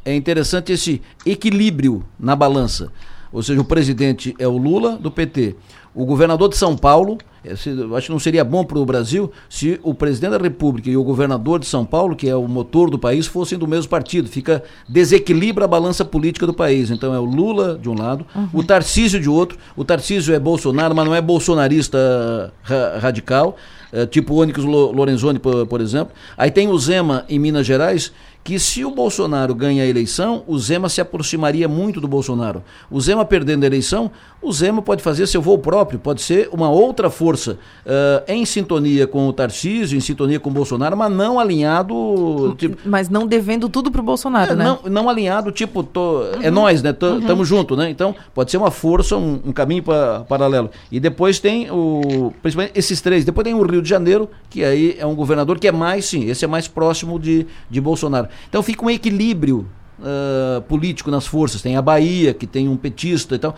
é 0.03 0.13
interessante 0.15 0.71
esse 0.71 1.01
equilíbrio 1.25 2.05
na 2.19 2.35
balança. 2.35 2.91
Ou 3.31 3.41
seja, 3.41 3.59
o 3.59 3.65
presidente 3.65 4.35
é 4.39 4.47
o 4.47 4.57
Lula, 4.57 4.97
do 4.97 5.11
PT. 5.11 5.55
O 5.95 6.05
governador 6.05 6.49
de 6.49 6.57
São 6.57 6.75
Paulo, 6.75 7.17
esse, 7.43 7.69
acho 7.95 8.07
que 8.07 8.11
não 8.11 8.19
seria 8.19 8.43
bom 8.43 8.65
para 8.65 8.77
o 8.77 8.85
Brasil 8.85 9.31
se 9.49 9.79
o 9.81 9.93
presidente 9.93 10.31
da 10.31 10.37
República 10.37 10.89
e 10.89 10.97
o 10.97 11.03
governador 11.03 11.57
de 11.57 11.65
São 11.65 11.85
Paulo, 11.85 12.17
que 12.17 12.27
é 12.27 12.35
o 12.35 12.45
motor 12.47 12.89
do 12.89 12.99
país, 12.99 13.25
fossem 13.25 13.57
do 13.57 13.65
mesmo 13.65 13.89
partido. 13.89 14.27
Fica 14.27 14.61
desequilibra 14.89 15.63
a 15.63 15.67
balança 15.67 16.03
política 16.03 16.45
do 16.45 16.53
país. 16.53 16.91
Então 16.91 17.13
é 17.13 17.19
o 17.19 17.23
Lula 17.23 17.79
de 17.81 17.89
um 17.89 17.97
lado, 17.97 18.25
uhum. 18.35 18.49
o 18.51 18.63
Tarcísio 18.63 19.21
de 19.21 19.29
outro. 19.29 19.57
O 19.73 19.85
Tarcísio 19.85 20.35
é 20.35 20.39
Bolsonaro, 20.39 20.93
mas 20.93 21.05
não 21.05 21.15
é 21.15 21.21
bolsonarista 21.21 22.51
ra 22.61 22.99
radical, 22.99 23.55
é, 23.93 24.05
tipo 24.05 24.35
Onyx 24.35 24.63
Lorenzoni, 24.65 25.39
por, 25.39 25.65
por 25.65 25.79
exemplo. 25.79 26.13
Aí 26.37 26.51
tem 26.51 26.67
o 26.67 26.77
Zema 26.77 27.23
em 27.29 27.39
Minas 27.39 27.65
Gerais, 27.65 28.11
que 28.45 28.59
se 28.59 28.85
o 28.85 28.91
Bolsonaro 28.91 29.55
ganha 29.55 29.81
a 29.81 29.87
eleição, 29.87 30.43
o 30.45 30.59
Zema 30.59 30.87
se 30.87 31.01
aproximaria 31.01 31.67
muito 31.67 31.99
do 31.99 32.07
Bolsonaro. 32.07 32.63
O 32.91 33.01
Zema 33.01 33.25
perdendo 33.25 33.63
a 33.63 33.65
eleição, 33.65 34.11
o 34.39 34.53
Zema 34.53 34.83
pode 34.83 35.01
fazer 35.01 35.25
seu 35.25 35.41
voo 35.41 35.57
próprio, 35.57 35.97
pode 35.97 36.21
ser 36.21 36.47
uma 36.51 36.69
outra 36.69 37.09
força 37.09 37.53
uh, 37.53 38.23
em 38.27 38.45
sintonia 38.45 39.07
com 39.07 39.27
o 39.27 39.33
Tarcísio, 39.33 39.97
em 39.97 39.99
sintonia 39.99 40.39
com 40.39 40.51
o 40.51 40.53
Bolsonaro, 40.53 40.95
mas 40.95 41.11
não 41.11 41.39
alinhado. 41.39 42.55
Tipo, 42.55 42.77
mas 42.85 43.09
não 43.09 43.25
devendo 43.25 43.67
tudo 43.67 43.89
pro 43.89 44.03
Bolsonaro, 44.03 44.53
é, 44.53 44.55
né? 44.55 44.63
Não, 44.63 44.79
não 44.91 45.09
alinhado, 45.09 45.51
tipo, 45.51 45.81
tô, 45.81 46.21
é 46.25 46.35
uhum. 46.35 46.43
é 46.43 46.51
nós, 46.51 46.83
né? 46.83 46.93
T 46.93 47.03
uhum. 47.03 47.21
Tamo 47.21 47.43
junto, 47.43 47.75
né? 47.75 47.89
Então, 47.89 48.15
pode 48.31 48.51
ser 48.51 48.57
uma 48.57 48.69
força, 48.69 49.17
um, 49.17 49.41
um 49.43 49.51
caminho 49.51 49.81
pra, 49.81 50.19
paralelo. 50.19 50.69
E 50.91 50.99
depois 50.99 51.39
tem 51.39 51.71
o. 51.71 52.31
Principalmente 52.43 52.77
esses 52.77 53.01
três. 53.01 53.25
Depois 53.25 53.43
tem 53.43 53.55
o 53.55 53.63
Rio 53.63 53.81
de 53.81 53.89
Janeiro, 53.89 54.29
que 54.51 54.63
aí 54.63 54.95
é 54.99 55.05
um 55.07 55.15
governador 55.15 55.57
que 55.57 55.67
é 55.67 55.71
mais, 55.71 56.05
sim, 56.05 56.29
esse 56.29 56.45
é 56.45 56.47
mais 56.47 56.67
próximo 56.67 57.19
de, 57.19 57.47
de 57.71 57.81
Bolsonaro. 57.81 58.27
Então 58.49 58.61
fica 58.61 58.85
um 58.85 58.89
equilíbrio 58.89 59.67
uh, 59.99 60.61
político 60.63 61.11
nas 61.11 61.25
forças. 61.25 61.61
Tem 61.61 61.75
a 61.75 61.81
Bahia, 61.81 62.33
que 62.33 62.47
tem 62.47 62.67
um 62.67 62.77
petista 62.77 63.35
e 63.35 63.39
tal. 63.39 63.55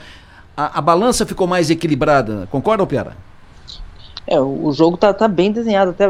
A, 0.55 0.79
a 0.79 0.81
balança 0.81 1.25
ficou 1.25 1.47
mais 1.47 1.69
equilibrada. 1.69 2.47
Concorda, 2.51 2.85
Piara? 2.85 3.15
É, 4.25 4.39
o 4.39 4.71
jogo 4.73 4.95
está 4.95 5.13
tá 5.13 5.27
bem 5.27 5.51
desenhado, 5.51 5.91
até 5.91 6.05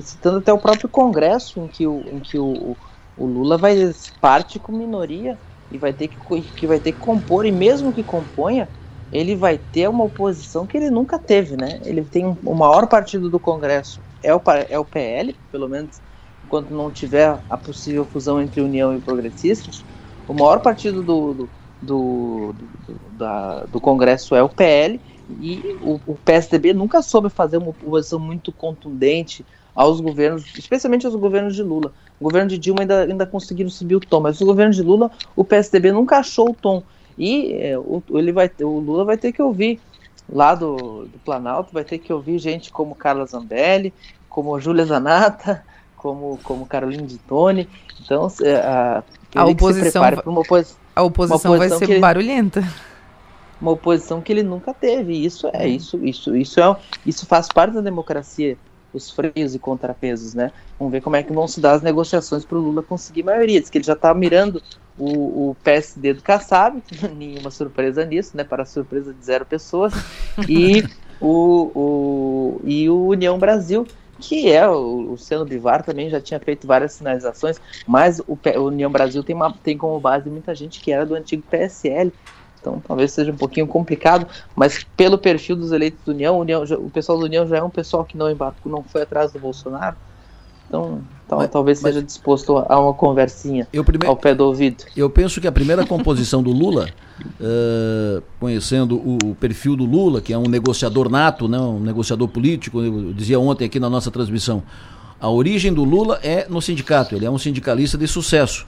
citando 0.00 0.38
até 0.38 0.52
o 0.52 0.58
próprio 0.58 0.88
Congresso, 0.88 1.60
em 1.60 1.68
que 1.68 1.86
o, 1.86 2.02
em 2.10 2.18
que 2.18 2.38
o, 2.38 2.76
o 3.16 3.26
Lula 3.26 3.58
vai 3.58 3.92
parte 4.20 4.58
com 4.58 4.72
minoria 4.72 5.36
e 5.70 5.76
vai 5.76 5.92
ter 5.92 6.08
que, 6.08 6.40
que 6.40 6.66
vai 6.66 6.78
ter 6.78 6.92
que 6.92 6.98
compor, 6.98 7.44
e 7.44 7.52
mesmo 7.52 7.92
que 7.92 8.02
componha, 8.02 8.68
ele 9.12 9.36
vai 9.36 9.58
ter 9.58 9.86
uma 9.88 10.04
oposição 10.04 10.66
que 10.66 10.78
ele 10.78 10.88
nunca 10.88 11.18
teve, 11.18 11.54
né? 11.54 11.78
Ele 11.84 12.02
tem 12.02 12.24
o 12.42 12.54
maior 12.54 12.86
partido 12.86 13.28
do 13.28 13.38
Congresso 13.38 14.00
é 14.22 14.34
o, 14.34 14.40
é 14.68 14.78
o 14.78 14.84
PL, 14.84 15.34
pelo 15.50 15.68
menos 15.68 16.00
enquanto 16.52 16.70
não 16.70 16.90
tiver 16.90 17.38
a 17.48 17.56
possível 17.56 18.04
fusão 18.04 18.40
entre 18.40 18.60
União 18.60 18.94
e 18.94 19.00
Progressistas, 19.00 19.82
o 20.28 20.34
maior 20.34 20.60
partido 20.60 21.02
do, 21.02 21.32
do, 21.32 21.50
do, 21.80 22.54
do, 22.86 23.00
da, 23.16 23.64
do 23.64 23.80
Congresso 23.80 24.34
é 24.34 24.42
o 24.42 24.50
PL 24.50 25.00
e 25.40 25.78
o, 25.80 25.98
o, 26.06 26.14
PSDB 26.14 26.74
nunca 26.74 27.00
soube 27.00 27.30
fazer 27.30 27.56
uma 27.56 27.70
oposição 27.70 28.18
muito 28.18 28.52
contundente 28.52 29.46
aos 29.74 29.98
governos, 29.98 30.44
especialmente 30.58 31.06
aos 31.06 31.14
governos 31.14 31.56
de 31.56 31.62
Lula. 31.62 31.90
O 32.20 32.24
governo 32.24 32.50
de 32.50 32.58
Dilma 32.58 32.82
ainda, 32.82 33.04
ainda 33.04 33.24
conseguiram 33.24 33.70
subir 33.70 33.96
o 33.96 34.00
tom, 34.00 34.20
mas 34.20 34.38
o 34.42 34.44
governo 34.44 34.74
de 34.74 34.82
Lula, 34.82 35.10
o 35.34 35.42
PSDB 35.42 35.90
nunca 35.90 36.18
achou 36.18 36.50
o 36.50 36.54
tom. 36.54 36.82
E 37.16 37.54
é, 37.54 37.78
o, 37.78 38.02
ele 38.10 38.30
vai, 38.30 38.50
o 38.60 38.78
Lula 38.78 39.06
vai 39.06 39.16
ter 39.16 39.32
que 39.32 39.40
ouvir 39.40 39.80
lá 40.30 40.54
do, 40.54 41.06
do 41.06 41.18
Planalto, 41.24 41.72
vai 41.72 41.84
ter 41.84 41.96
que 41.96 42.12
ouvir 42.12 42.38
gente 42.38 42.70
como 42.70 42.94
Carla 42.94 43.24
Zambelli, 43.24 43.92
como 44.28 44.58
Júlia 44.60 44.84
Zanata, 44.84 45.64
como, 46.02 46.38
como 46.42 46.66
Carolina 46.66 47.06
de 47.06 47.16
Tone. 47.16 47.68
Então, 48.04 48.26
é, 48.42 48.56
a, 48.56 49.04
a 49.36 49.46
oposição, 49.46 50.02
uma, 50.26 50.40
opos, 50.40 50.76
a 50.94 51.02
oposição, 51.02 51.56
vai 51.56 51.68
ser 51.68 51.88
ele, 51.88 52.00
barulhenta. 52.00 52.62
Uma 53.60 53.70
oposição 53.70 54.20
que 54.20 54.32
ele 54.32 54.42
nunca 54.42 54.74
teve. 54.74 55.24
Isso 55.24 55.48
é, 55.52 55.68
isso, 55.68 56.04
isso, 56.04 56.36
isso 56.36 56.60
é, 56.60 56.76
isso 57.06 57.24
faz 57.24 57.46
parte 57.46 57.74
da 57.74 57.80
democracia, 57.80 58.58
os 58.92 59.10
freios 59.10 59.54
e 59.54 59.58
contrapesos, 59.60 60.34
né? 60.34 60.50
Vamos 60.76 60.90
ver 60.90 61.00
como 61.00 61.14
é 61.14 61.22
que 61.22 61.32
vão 61.32 61.46
se 61.46 61.60
dar 61.60 61.72
as 61.72 61.82
negociações 61.82 62.44
para 62.44 62.58
o 62.58 62.60
Lula 62.60 62.82
conseguir 62.82 63.22
maioria. 63.22 63.60
Diz 63.60 63.70
que 63.70 63.78
ele 63.78 63.84
já 63.84 63.92
está 63.92 64.12
mirando 64.12 64.60
o, 64.98 65.50
o, 65.50 65.56
PSD 65.62 66.14
do 66.14 66.22
Kassab, 66.22 66.82
nenhuma 67.16 67.52
surpresa 67.52 68.04
nisso, 68.04 68.36
né? 68.36 68.42
Para 68.42 68.64
surpresa 68.64 69.14
de 69.14 69.24
zero 69.24 69.46
pessoas, 69.46 69.92
e 70.48 70.82
o, 71.22 71.70
o, 71.74 72.60
e 72.64 72.90
o 72.90 73.06
União 73.06 73.38
Brasil, 73.38 73.86
que 74.22 74.50
é 74.50 74.66
o 74.68 75.00
Luciano 75.00 75.44
Bivar 75.44 75.82
também 75.82 76.08
já 76.08 76.20
tinha 76.20 76.38
feito 76.38 76.66
várias 76.66 76.92
sinalizações, 76.92 77.60
mas 77.86 78.20
o, 78.20 78.38
União 78.60 78.90
Brasil 78.90 79.22
tem, 79.24 79.34
uma, 79.34 79.52
tem 79.52 79.76
como 79.76 79.98
base 79.98 80.30
muita 80.30 80.54
gente 80.54 80.80
que 80.80 80.92
era 80.92 81.04
do 81.04 81.14
antigo 81.14 81.42
PSL, 81.50 82.12
então 82.60 82.80
talvez 82.86 83.10
seja 83.10 83.32
um 83.32 83.36
pouquinho 83.36 83.66
complicado, 83.66 84.26
mas 84.54 84.84
pelo 84.96 85.18
perfil 85.18 85.56
dos 85.56 85.72
eleitos 85.72 86.00
do 86.04 86.12
União, 86.12 86.38
União 86.38 86.62
o 86.62 86.88
pessoal 86.88 87.18
do 87.18 87.24
União 87.24 87.46
já 87.46 87.58
é 87.58 87.62
um 87.62 87.68
pessoal 87.68 88.04
que 88.04 88.16
não 88.16 88.30
embarcou, 88.30 88.70
não 88.70 88.84
foi 88.84 89.02
atrás 89.02 89.32
do 89.32 89.40
Bolsonaro, 89.40 89.96
então, 90.72 91.02
então 91.26 91.38
mas, 91.38 91.50
talvez 91.50 91.82
mas, 91.82 91.94
seja 91.94 92.04
disposto 92.04 92.56
a 92.56 92.80
uma 92.80 92.94
conversinha 92.94 93.68
prime... 93.84 94.06
ao 94.06 94.16
pé 94.16 94.34
do 94.34 94.46
ouvido. 94.46 94.84
Eu 94.96 95.10
penso 95.10 95.38
que 95.38 95.46
a 95.46 95.52
primeira 95.52 95.84
composição 95.84 96.42
do 96.42 96.50
Lula, 96.50 96.88
uh, 97.20 98.22
conhecendo 98.40 98.96
o, 98.96 99.18
o, 99.22 99.34
perfil 99.34 99.76
do 99.76 99.84
Lula, 99.84 100.22
que 100.22 100.32
é 100.32 100.38
um 100.38 100.48
negociador 100.48 101.10
nato, 101.10 101.46
né, 101.46 101.58
um 101.58 101.78
negociador 101.78 102.26
político, 102.26 102.80
eu 102.80 103.12
dizia 103.12 103.38
ontem 103.38 103.66
aqui 103.66 103.78
na 103.78 103.90
nossa 103.90 104.10
transmissão, 104.10 104.62
a 105.20 105.28
origem 105.28 105.72
do 105.72 105.84
Lula 105.84 106.18
é 106.22 106.46
no 106.48 106.62
sindicato, 106.62 107.14
ele 107.14 107.26
é 107.26 107.30
um 107.30 107.38
sindicalista 107.38 107.98
de 107.98 108.08
sucesso. 108.08 108.66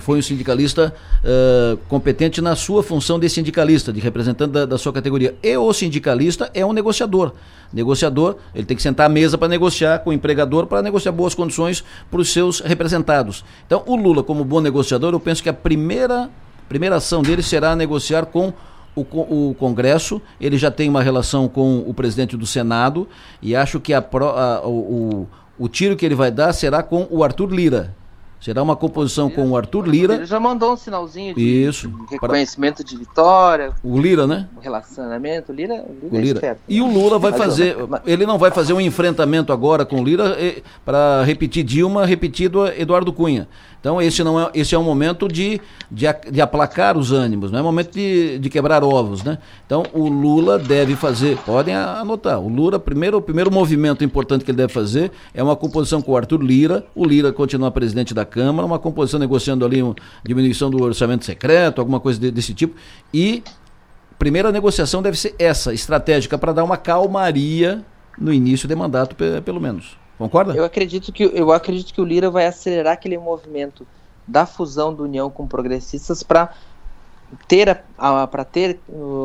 Foi 0.00 0.18
um 0.18 0.22
sindicalista 0.22 0.94
uh, 1.22 1.76
competente 1.88 2.40
na 2.40 2.56
sua 2.56 2.82
função 2.82 3.18
de 3.18 3.28
sindicalista, 3.28 3.92
de 3.92 4.00
representante 4.00 4.50
da, 4.50 4.64
da, 4.64 4.78
sua 4.78 4.92
categoria. 4.92 5.36
E 5.42 5.56
o 5.56 5.70
sindicalista 5.72 6.50
é 6.54 6.64
um 6.64 6.72
negociador. 6.72 7.32
Negociador, 7.72 8.36
ele 8.54 8.64
tem 8.64 8.76
que 8.76 8.82
sentar 8.82 9.06
à 9.06 9.08
mesa 9.08 9.36
para 9.36 9.48
negociar 9.48 9.98
com 9.98 10.10
o 10.10 10.12
empregador, 10.14 10.66
para 10.66 10.80
negociar 10.80 11.12
boas 11.12 11.34
condições 11.34 11.84
para 12.10 12.20
os 12.20 12.32
seus 12.32 12.60
representados. 12.60 13.44
Então, 13.66 13.82
o 13.86 13.96
Lula, 13.96 14.22
como 14.22 14.44
bom 14.44 14.60
negociador, 14.60 15.12
eu 15.12 15.20
penso 15.20 15.42
que 15.42 15.48
a 15.48 15.54
primeira, 15.54 16.30
primeira 16.68 16.96
ação 16.96 17.20
dele 17.20 17.42
será 17.42 17.76
negociar 17.76 18.26
com 18.26 18.54
o, 18.94 19.02
o, 19.50 19.54
Congresso, 19.54 20.22
ele 20.40 20.56
já 20.56 20.70
tem 20.70 20.88
uma 20.88 21.02
relação 21.02 21.48
com 21.48 21.84
o 21.86 21.92
presidente 21.92 22.34
do 22.34 22.46
Senado, 22.46 23.06
e 23.42 23.54
acho 23.54 23.78
que 23.78 23.92
a, 23.92 23.98
a, 23.98 24.66
o, 24.66 25.28
o 25.58 25.68
tiro 25.68 25.96
que 25.96 26.06
ele 26.06 26.14
vai 26.14 26.30
dar 26.30 26.54
será 26.54 26.82
com 26.82 27.06
o 27.10 27.22
Arthur 27.22 27.52
Lira, 27.52 27.94
Será 28.40 28.62
uma 28.62 28.76
composição 28.76 29.28
com 29.28 29.50
o 29.50 29.56
Arthur 29.56 29.88
Lira. 29.88 30.14
Ele 30.14 30.26
já 30.26 30.38
mandou 30.38 30.74
um 30.74 30.76
sinalzinho 30.76 31.34
de, 31.34 31.42
Isso, 31.42 31.88
de 31.88 32.12
reconhecimento 32.12 32.84
de 32.84 32.96
vitória. 32.96 33.72
O 33.82 33.98
Lira, 33.98 34.26
né? 34.26 34.46
O 34.56 34.60
relacionamento. 34.60 35.50
O 35.50 35.54
Lira, 35.54 35.74
o 35.74 36.04
Lira, 36.04 36.16
o 36.16 36.20
Lira. 36.20 36.46
É 36.46 36.56
e 36.68 36.80
o 36.80 36.86
Lula 36.86 37.18
vai 37.18 37.32
fazer. 37.32 37.76
Ele 38.04 38.26
não 38.26 38.38
vai 38.38 38.50
fazer 38.50 38.72
um 38.72 38.80
enfrentamento 38.80 39.52
agora 39.52 39.84
com 39.84 40.00
o 40.00 40.04
Lira 40.04 40.36
eh, 40.38 40.62
para 40.84 41.24
repetir 41.24 41.64
Dilma, 41.64 42.06
repetido 42.06 42.66
Eduardo 42.68 43.12
Cunha. 43.12 43.48
Então 43.86 44.02
esse 44.02 44.24
não 44.24 44.40
é, 44.40 44.50
esse 44.52 44.74
é 44.74 44.78
um 44.78 44.82
momento 44.82 45.28
de, 45.28 45.60
de, 45.88 46.06
de 46.32 46.40
aplacar 46.40 46.98
os 46.98 47.12
ânimos, 47.12 47.52
não 47.52 47.60
é 47.60 47.62
momento 47.62 47.92
de, 47.92 48.36
de 48.36 48.50
quebrar 48.50 48.82
ovos, 48.82 49.22
né? 49.22 49.38
Então 49.64 49.84
o 49.92 50.08
Lula 50.08 50.58
deve 50.58 50.96
fazer, 50.96 51.38
podem 51.46 51.72
anotar, 51.72 52.40
o 52.40 52.48
Lula, 52.48 52.80
primeiro, 52.80 53.18
o 53.18 53.22
primeiro 53.22 53.48
movimento 53.48 54.02
importante 54.02 54.44
que 54.44 54.50
ele 54.50 54.58
deve 54.58 54.72
fazer 54.72 55.12
é 55.32 55.40
uma 55.40 55.54
composição 55.54 56.02
com 56.02 56.10
o 56.10 56.16
Arthur 56.16 56.42
Lira, 56.42 56.84
o 56.96 57.04
Lira 57.04 57.32
continua 57.32 57.70
presidente 57.70 58.12
da 58.12 58.24
Câmara, 58.24 58.66
uma 58.66 58.80
composição 58.80 59.20
negociando 59.20 59.64
ali 59.64 59.80
uma 59.80 59.94
diminuição 60.24 60.68
do 60.68 60.82
orçamento 60.82 61.24
secreto, 61.24 61.78
alguma 61.80 62.00
coisa 62.00 62.18
de, 62.18 62.32
desse 62.32 62.54
tipo, 62.54 62.74
e 63.14 63.44
primeira 64.18 64.50
negociação 64.50 65.00
deve 65.00 65.16
ser 65.16 65.36
essa, 65.38 65.72
estratégica, 65.72 66.36
para 66.36 66.52
dar 66.52 66.64
uma 66.64 66.76
calmaria 66.76 67.84
no 68.18 68.32
início 68.32 68.66
de 68.66 68.74
mandato, 68.74 69.14
pelo 69.44 69.60
menos. 69.60 69.96
Concorda? 70.18 70.54
Eu 70.54 70.64
acredito 70.64 71.12
que 71.12 71.22
eu 71.22 71.52
acredito 71.52 71.92
que 71.92 72.00
o 72.00 72.04
Lira 72.04 72.30
vai 72.30 72.46
acelerar 72.46 72.94
aquele 72.94 73.18
movimento 73.18 73.86
da 74.26 74.46
fusão 74.46 74.92
do 74.92 75.04
União 75.04 75.30
com 75.30 75.46
progressistas 75.46 76.22
para 76.22 76.52
ter 77.46 77.82
a, 77.98 78.26
para 78.26 78.44
ter 78.44 78.80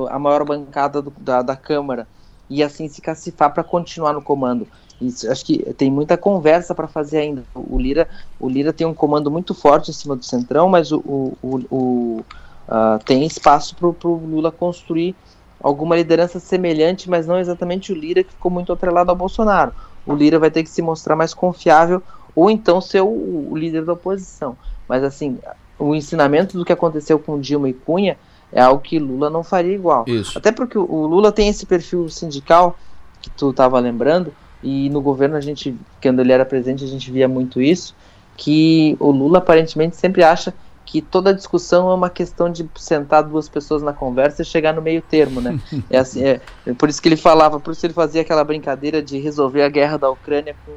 a 0.10 0.20
maior 0.20 0.44
bancada 0.44 1.02
do, 1.02 1.14
da, 1.18 1.42
da 1.42 1.56
Câmara 1.56 2.08
e 2.50 2.62
assim 2.62 2.88
se 2.88 3.02
cacifar 3.02 3.54
para 3.54 3.64
continuar 3.64 4.14
no 4.14 4.22
comando. 4.22 4.68
Isso, 5.02 5.32
acho 5.32 5.46
que 5.46 5.60
tem 5.74 5.90
muita 5.90 6.18
conversa 6.18 6.76
para 6.76 6.88
fazer 6.88 7.20
ainda. 7.20 7.44
O 7.56 7.80
Lira, 7.80 8.08
o 8.40 8.48
Lira 8.48 8.72
tem 8.72 8.86
um 8.86 8.94
comando 8.94 9.32
muito 9.32 9.56
forte 9.56 9.90
em 9.90 9.94
cima 9.94 10.16
do 10.16 10.24
centrão, 10.24 10.70
mas 10.70 10.92
o, 10.92 11.00
o, 11.00 11.38
o, 11.42 11.60
o 11.72 12.26
uh, 12.68 13.04
tem 13.04 13.26
espaço 13.26 13.76
para 13.76 13.88
o 13.88 14.16
Lula 14.16 14.52
construir 14.52 15.16
alguma 15.62 15.96
liderança 15.96 16.40
semelhante, 16.40 17.10
mas 17.10 17.28
não 17.28 17.40
exatamente 17.40 17.92
o 17.92 17.96
Lira 17.96 18.24
que 18.24 18.32
ficou 18.32 18.52
muito 18.52 18.74
atrelado 18.74 19.10
ao 19.10 19.16
Bolsonaro. 19.16 19.74
O 20.06 20.14
Lira 20.14 20.40
vai 20.40 20.50
ter 20.50 20.64
que 20.64 20.70
se 20.70 20.82
mostrar 20.82 21.16
mais 21.16 21.34
confiável 21.34 22.02
ou 22.36 22.50
então 22.50 22.82
ser 22.82 23.02
o, 23.02 23.50
o 23.52 23.56
líder 23.56 23.86
da 23.86 23.94
oposição. 23.94 24.58
Mas 24.88 25.04
assim, 25.04 25.38
o 25.78 25.96
ensinamento 25.96 26.58
do 26.58 26.66
que 26.66 26.74
aconteceu 26.74 27.20
com 27.20 27.40
Dilma 27.40 27.70
e 27.70 27.74
Cunha 27.74 28.18
é 28.52 28.62
algo 28.62 28.82
que 28.82 29.00
Lula 29.00 29.30
não 29.30 29.44
faria 29.44 29.74
igual. 29.74 30.06
Isso. 30.08 30.38
Até 30.38 30.52
porque 30.52 30.78
o 30.78 31.08
Lula 31.08 31.32
tem 31.32 31.48
esse 31.48 31.66
perfil 31.66 32.10
sindical 32.10 32.78
que 33.22 33.30
tu 33.30 33.52
estava 33.52 33.80
lembrando, 33.80 34.34
e 34.64 34.90
no 34.90 35.02
governo 35.02 35.36
a 35.36 35.42
gente, 35.42 35.76
quando 36.02 36.20
ele 36.20 36.32
era 36.32 36.44
presidente, 36.44 36.84
a 36.84 36.88
gente 36.88 37.12
via 37.12 37.28
muito 37.28 37.62
isso, 37.62 37.96
que 38.36 38.98
o 39.00 39.12
Lula 39.12 39.38
aparentemente 39.38 39.96
sempre 39.96 40.24
acha 40.24 40.54
que 40.92 41.02
toda 41.02 41.34
discussão 41.34 41.90
é 41.90 41.94
uma 41.94 42.10
questão 42.10 42.52
de 42.52 42.70
sentar 42.76 43.24
duas 43.24 43.48
pessoas 43.48 43.82
na 43.82 43.94
conversa 43.94 44.42
e 44.42 44.46
chegar 44.46 44.74
no 44.74 44.82
meio 44.82 45.02
termo, 45.02 45.40
né? 45.40 45.58
É 45.90 45.98
assim, 45.98 46.22
é, 46.22 46.42
é 46.68 46.74
por 46.74 46.90
isso 46.90 47.02
que 47.02 47.08
ele 47.08 47.16
falava, 47.16 47.62
por 47.62 47.72
isso 47.72 47.86
ele 47.86 47.94
fazia 47.94 48.22
aquela 48.22 48.44
brincadeira 48.44 49.02
de 49.02 49.18
resolver 49.18 49.64
a 49.64 49.70
guerra 49.70 49.96
da 49.96 50.10
Ucrânia 50.10 50.54
com 50.66 50.74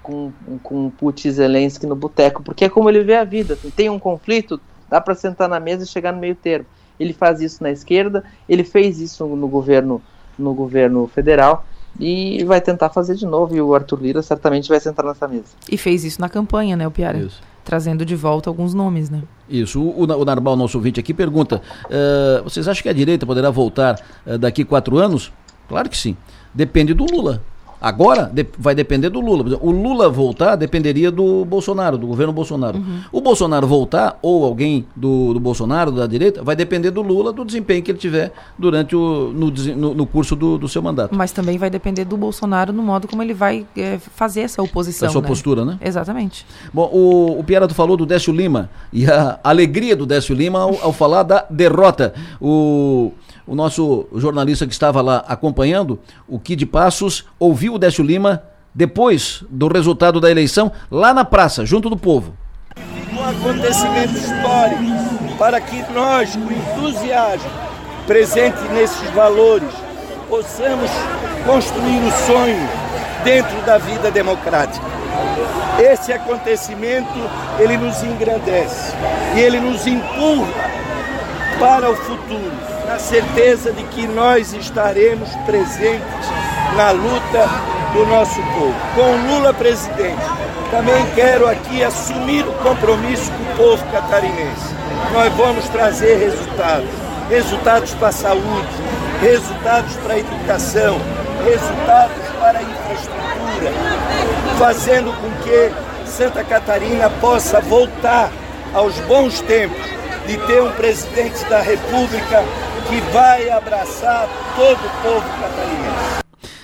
com, 0.00 0.32
com 0.62 0.88
Putin 0.88 1.28
e 1.28 1.32
Zelensky 1.32 1.86
no 1.86 1.94
boteco, 1.94 2.42
porque 2.42 2.64
é 2.64 2.68
como 2.68 2.88
ele 2.88 3.04
vê 3.04 3.16
a 3.16 3.24
vida. 3.24 3.58
Tem 3.76 3.90
um 3.90 3.98
conflito, 3.98 4.58
dá 4.88 5.02
para 5.02 5.14
sentar 5.14 5.50
na 5.50 5.60
mesa 5.60 5.84
e 5.84 5.86
chegar 5.86 6.12
no 6.12 6.18
meio 6.18 6.34
termo. 6.34 6.64
Ele 6.98 7.12
faz 7.12 7.42
isso 7.42 7.62
na 7.62 7.70
esquerda, 7.70 8.24
ele 8.48 8.64
fez 8.64 9.00
isso 9.00 9.26
no 9.26 9.48
governo 9.48 10.00
no 10.38 10.54
governo 10.54 11.08
federal 11.08 11.66
e 11.98 12.44
vai 12.44 12.60
tentar 12.60 12.90
fazer 12.90 13.16
de 13.16 13.26
novo. 13.26 13.54
E 13.54 13.60
o 13.60 13.74
Arthur 13.74 14.00
Lira 14.00 14.22
certamente 14.22 14.68
vai 14.68 14.80
sentar 14.80 15.04
nessa 15.04 15.26
mesa. 15.28 15.48
E 15.68 15.76
fez 15.76 16.04
isso 16.04 16.20
na 16.20 16.28
campanha, 16.28 16.76
né, 16.76 16.86
o 16.86 16.90
Piara? 16.90 17.18
Isso. 17.18 17.42
Trazendo 17.68 18.02
de 18.02 18.16
volta 18.16 18.48
alguns 18.48 18.72
nomes, 18.72 19.10
né? 19.10 19.22
Isso. 19.46 19.78
O, 19.78 20.04
o 20.04 20.24
Narbal, 20.24 20.56
nosso 20.56 20.78
ouvinte 20.78 20.98
aqui, 20.98 21.12
pergunta: 21.12 21.60
uh, 21.84 22.42
vocês 22.42 22.66
acham 22.66 22.82
que 22.82 22.88
a 22.88 22.94
direita 22.94 23.26
poderá 23.26 23.50
voltar 23.50 24.00
uh, 24.26 24.38
daqui 24.38 24.64
quatro 24.64 24.96
anos? 24.96 25.30
Claro 25.68 25.90
que 25.90 25.96
sim. 25.98 26.16
Depende 26.54 26.94
do 26.94 27.04
Lula. 27.04 27.42
Agora 27.80 28.30
vai 28.58 28.74
depender 28.74 29.08
do 29.08 29.20
Lula. 29.20 29.58
O 29.60 29.70
Lula 29.70 30.08
voltar 30.08 30.56
dependeria 30.56 31.10
do 31.10 31.44
Bolsonaro, 31.44 31.96
do 31.96 32.06
governo 32.06 32.32
Bolsonaro. 32.32 32.78
Uhum. 32.78 33.00
O 33.12 33.20
Bolsonaro 33.20 33.66
voltar, 33.66 34.18
ou 34.20 34.44
alguém 34.44 34.86
do, 34.96 35.34
do, 35.34 35.40
Bolsonaro, 35.40 35.92
da 35.92 36.06
direita, 36.06 36.42
vai 36.42 36.56
depender 36.56 36.90
do 36.90 37.02
Lula, 37.02 37.32
do 37.32 37.44
desempenho 37.44 37.82
que 37.82 37.90
ele 37.90 37.98
tiver 37.98 38.32
durante 38.58 38.96
o 38.96 39.32
no, 39.32 39.50
no, 39.50 39.94
no 39.94 40.06
curso 40.06 40.34
do, 40.34 40.58
do, 40.58 40.68
seu 40.68 40.82
mandato. 40.82 41.14
Mas 41.14 41.30
também 41.30 41.56
vai 41.56 41.70
depender 41.70 42.04
do 42.04 42.16
Bolsonaro 42.16 42.72
no 42.72 42.82
modo 42.82 43.06
como 43.06 43.22
ele 43.22 43.34
vai 43.34 43.66
é, 43.76 43.98
fazer 43.98 44.40
essa 44.40 44.62
oposição. 44.62 45.06
Da 45.06 45.12
sua 45.12 45.22
né? 45.22 45.28
postura, 45.28 45.64
né? 45.64 45.78
Exatamente. 45.80 46.44
Bom, 46.72 46.90
o, 46.92 47.38
o 47.38 47.44
Pierato 47.44 47.74
falou 47.74 47.96
do 47.96 48.04
Décio 48.04 48.32
Lima 48.32 48.70
e 48.92 49.06
a 49.06 49.38
alegria 49.44 49.94
do 49.94 50.04
Décio 50.04 50.34
Lima 50.34 50.60
ao, 50.60 50.78
ao 50.82 50.92
falar 50.92 51.22
da 51.22 51.44
derrota. 51.48 52.14
O 52.40 53.12
o 53.48 53.54
nosso 53.54 54.06
jornalista 54.14 54.66
que 54.66 54.72
estava 54.74 55.00
lá 55.00 55.24
acompanhando, 55.26 55.98
o 56.28 56.38
Kid 56.38 56.66
Passos, 56.66 57.24
ouviu 57.38 57.74
o 57.74 57.78
Décio 57.78 58.04
Lima 58.04 58.42
depois 58.74 59.42
do 59.48 59.68
resultado 59.68 60.20
da 60.20 60.30
eleição, 60.30 60.70
lá 60.90 61.14
na 61.14 61.24
praça, 61.24 61.64
junto 61.64 61.88
do 61.88 61.96
povo. 61.96 62.34
Um 63.10 63.24
acontecimento 63.24 64.12
histórico 64.12 64.82
para 65.38 65.60
que 65.62 65.82
nós, 65.94 66.36
com 66.36 66.52
entusiasmo, 66.52 67.50
presente 68.06 68.60
nesses 68.74 69.08
valores, 69.10 69.72
possamos 70.28 70.90
construir 71.46 72.00
o 72.06 72.12
sonho 72.26 72.68
dentro 73.24 73.58
da 73.62 73.78
vida 73.78 74.10
democrática. 74.10 74.84
Esse 75.80 76.12
acontecimento, 76.12 77.18
ele 77.58 77.78
nos 77.78 78.02
engrandece 78.02 78.94
e 79.34 79.40
ele 79.40 79.58
nos 79.58 79.86
empurra 79.86 80.52
para 81.58 81.90
o 81.90 81.96
futuro 81.96 82.77
na 82.88 82.98
certeza 82.98 83.70
de 83.70 83.82
que 83.84 84.06
nós 84.06 84.54
estaremos 84.54 85.28
presentes 85.44 86.26
na 86.74 86.90
luta 86.90 87.46
do 87.92 88.06
nosso 88.06 88.40
povo. 88.54 88.74
Com 88.94 89.30
Lula 89.30 89.52
presidente, 89.52 90.24
também 90.70 91.04
quero 91.14 91.46
aqui 91.46 91.84
assumir 91.84 92.48
o 92.48 92.52
compromisso 92.54 93.30
com 93.30 93.42
o 93.42 93.56
povo 93.56 93.84
catarinense. 93.92 94.74
Nós 95.12 95.30
vamos 95.34 95.68
trazer 95.68 96.16
resultados, 96.16 96.88
resultados 97.28 97.92
para 97.92 98.08
a 98.08 98.12
saúde, 98.12 98.68
resultados 99.20 99.94
para 99.96 100.14
a 100.14 100.18
educação, 100.18 100.98
resultados 101.44 102.28
para 102.40 102.58
a 102.58 102.62
infraestrutura, 102.62 103.72
fazendo 104.58 105.12
com 105.12 105.30
que 105.42 106.08
Santa 106.10 106.42
Catarina 106.42 107.10
possa 107.20 107.60
voltar 107.60 108.30
aos 108.72 108.98
bons 109.00 109.42
tempos 109.42 109.98
de 110.26 110.38
ter 110.46 110.62
um 110.62 110.70
presidente 110.72 111.44
da 111.46 111.60
República 111.60 112.44
que 112.88 113.00
vai 113.12 113.50
abraçar 113.50 114.26
todo 114.56 114.78
o 114.78 115.02
povo 115.02 115.28
catarinense. 115.40 116.22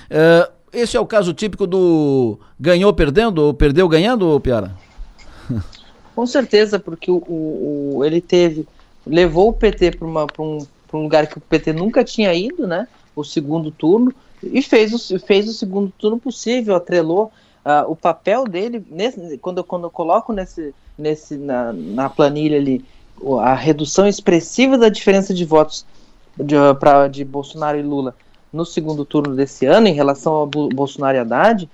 Uh, 0.09 0.51
esse 0.73 0.97
é 0.97 0.99
o 0.99 1.05
caso 1.05 1.35
típico 1.35 1.67
do 1.67 2.39
ganhou 2.59 2.91
perdendo 2.91 3.43
ou 3.43 3.53
perdeu 3.53 3.87
ganhando, 3.87 4.39
Piara? 4.39 4.75
Com 6.15 6.25
certeza, 6.25 6.79
porque 6.79 7.11
o, 7.11 7.17
o, 7.17 7.97
o 7.97 8.05
ele 8.05 8.21
teve, 8.21 8.67
levou 9.05 9.49
o 9.49 9.53
PT 9.53 9.91
para 9.91 10.07
um, 10.07 10.57
um 10.93 11.03
lugar 11.03 11.27
que 11.27 11.37
o 11.37 11.41
PT 11.41 11.73
nunca 11.73 12.03
tinha 12.03 12.33
ido, 12.33 12.65
né? 12.65 12.87
O 13.15 13.23
segundo 13.23 13.69
turno, 13.69 14.11
e 14.41 14.63
fez 14.63 14.93
o, 14.93 15.19
fez 15.19 15.47
o 15.47 15.53
segundo 15.53 15.93
turno 15.95 16.17
possível, 16.17 16.75
atrelou 16.75 17.31
uh, 17.63 17.89
o 17.89 17.95
papel 17.95 18.45
dele, 18.45 18.83
nesse, 18.89 19.37
quando, 19.37 19.63
quando 19.63 19.83
eu 19.83 19.91
coloco 19.91 20.33
nesse, 20.33 20.73
nesse, 20.97 21.37
na, 21.37 21.71
na 21.71 22.09
planilha 22.09 22.57
ali, 22.57 22.83
a 23.41 23.53
redução 23.53 24.07
expressiva 24.07 24.75
da 24.75 24.89
diferença 24.89 25.33
de 25.33 25.45
votos 25.45 25.85
de, 26.37 26.55
pra, 26.79 27.07
de 27.07 27.23
Bolsonaro 27.23 27.77
e 27.77 27.81
Lula 27.81 28.15
no 28.51 28.65
segundo 28.65 29.03
turno 29.03 29.35
desse 29.35 29.65
ano, 29.65 29.87
em 29.87 29.93
relação 29.93 30.33
ao 30.33 30.47
Bolsonaro 30.47 31.17
e 31.17 31.19
Haddad, 31.19 31.69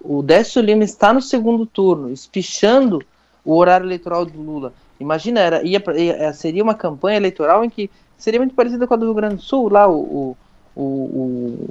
o 0.00 0.22
Décio 0.22 0.60
Lima 0.60 0.84
está 0.84 1.12
no 1.12 1.22
segundo 1.22 1.64
turno, 1.64 2.10
espichando 2.10 3.02
o 3.44 3.56
horário 3.56 3.86
eleitoral 3.86 4.26
do 4.26 4.38
Lula. 4.38 4.72
Imagina, 5.00 5.40
era, 5.40 5.62
ia, 5.62 5.82
ia, 5.96 6.16
é, 6.16 6.32
seria 6.32 6.62
uma 6.62 6.74
campanha 6.74 7.16
eleitoral 7.16 7.64
em 7.64 7.70
que 7.70 7.90
seria 8.16 8.40
muito 8.40 8.54
parecida 8.54 8.86
com 8.86 8.94
a 8.94 8.96
do 8.96 9.06
Rio 9.06 9.14
Grande 9.14 9.36
do 9.36 9.42
Sul, 9.42 9.70
lá 9.70 9.88
o, 9.88 10.36
o, 10.76 10.82
o, 10.82 11.68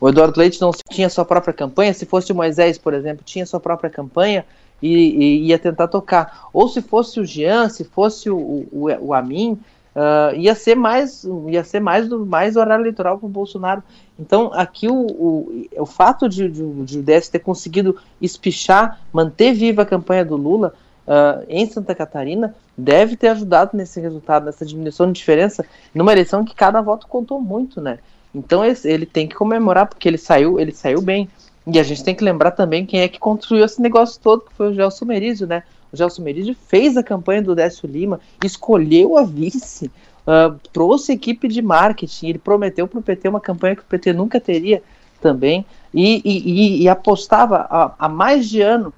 o 0.00 0.08
Eduardo 0.08 0.38
Leite 0.38 0.60
não 0.60 0.72
tinha 0.90 1.08
sua 1.08 1.24
própria 1.24 1.54
campanha, 1.54 1.94
se 1.94 2.04
fosse 2.04 2.32
o 2.32 2.34
Moisés, 2.34 2.76
por 2.78 2.94
exemplo, 2.94 3.22
tinha 3.24 3.46
sua 3.46 3.60
própria 3.60 3.90
campanha 3.90 4.44
e, 4.82 4.88
e 4.88 5.46
ia 5.46 5.58
tentar 5.58 5.88
tocar. 5.88 6.48
Ou 6.52 6.68
se 6.68 6.82
fosse 6.82 7.20
o 7.20 7.24
Jean, 7.24 7.68
se 7.68 7.84
fosse 7.84 8.28
o, 8.28 8.36
o, 8.36 8.88
o 9.00 9.14
Amin, 9.14 9.58
Uh, 9.94 10.34
ia 10.34 10.56
ser 10.56 10.74
mais 10.74 11.24
ia 11.46 11.62
ser 11.62 11.78
mais 11.78 12.08
do 12.08 12.26
mais 12.26 12.56
horário 12.56 12.82
eleitoral 12.82 13.16
para 13.16 13.26
o 13.26 13.30
Bolsonaro. 13.30 13.82
Então 14.18 14.50
aqui 14.52 14.88
o, 14.88 15.06
o, 15.06 15.66
o 15.78 15.86
fato 15.86 16.28
de, 16.28 16.48
de, 16.48 16.84
de 16.84 16.98
o 16.98 17.02
DS 17.02 17.28
ter 17.28 17.38
conseguido 17.38 17.96
espichar, 18.20 19.00
manter 19.12 19.52
viva 19.52 19.82
a 19.82 19.86
campanha 19.86 20.24
do 20.24 20.36
Lula 20.36 20.74
uh, 21.06 21.44
em 21.48 21.64
Santa 21.66 21.94
Catarina 21.94 22.56
deve 22.76 23.16
ter 23.16 23.28
ajudado 23.28 23.76
nesse 23.76 24.00
resultado, 24.00 24.46
nessa 24.46 24.66
diminuição 24.66 25.06
de 25.06 25.12
diferença, 25.12 25.64
numa 25.94 26.10
eleição 26.10 26.44
que 26.44 26.56
cada 26.56 26.80
voto 26.80 27.06
contou 27.06 27.40
muito, 27.40 27.80
né? 27.80 28.00
Então 28.34 28.64
esse, 28.64 28.88
ele 28.90 29.06
tem 29.06 29.28
que 29.28 29.36
comemorar 29.36 29.86
porque 29.86 30.08
ele 30.08 30.18
saiu 30.18 30.58
ele 30.58 30.72
saiu 30.72 31.00
bem. 31.00 31.28
E 31.66 31.78
a 31.78 31.82
gente 31.82 32.04
tem 32.04 32.14
que 32.14 32.24
lembrar 32.24 32.50
também 32.50 32.84
quem 32.84 33.00
é 33.00 33.08
que 33.08 33.18
construiu 33.18 33.64
esse 33.64 33.80
negócio 33.80 34.20
todo, 34.20 34.42
que 34.42 34.52
foi 34.52 34.70
o 34.70 34.74
Gelson 34.74 35.06
Merizio, 35.06 35.46
né? 35.46 35.62
O 35.94 35.96
Gelson 35.96 36.24
fez 36.68 36.96
a 36.96 37.02
campanha 37.02 37.40
do 37.40 37.54
Décio 37.54 37.88
Lima, 37.88 38.20
escolheu 38.42 39.16
a 39.16 39.22
vice, 39.22 39.86
uh, 40.26 40.58
trouxe 40.72 41.12
equipe 41.12 41.48
de 41.48 41.62
marketing, 41.62 42.28
ele 42.28 42.38
prometeu 42.38 42.86
para 42.86 42.98
o 42.98 43.02
PT 43.02 43.28
uma 43.28 43.40
campanha 43.40 43.76
que 43.76 43.82
o 43.82 43.86
PT 43.86 44.12
nunca 44.12 44.40
teria 44.40 44.82
também, 45.20 45.64
e, 45.92 46.20
e, 46.24 46.82
e 46.82 46.88
apostava 46.88 47.66
há, 47.98 48.08
mais 48.08 48.48
de 48.48 48.60
ano, 48.60 48.92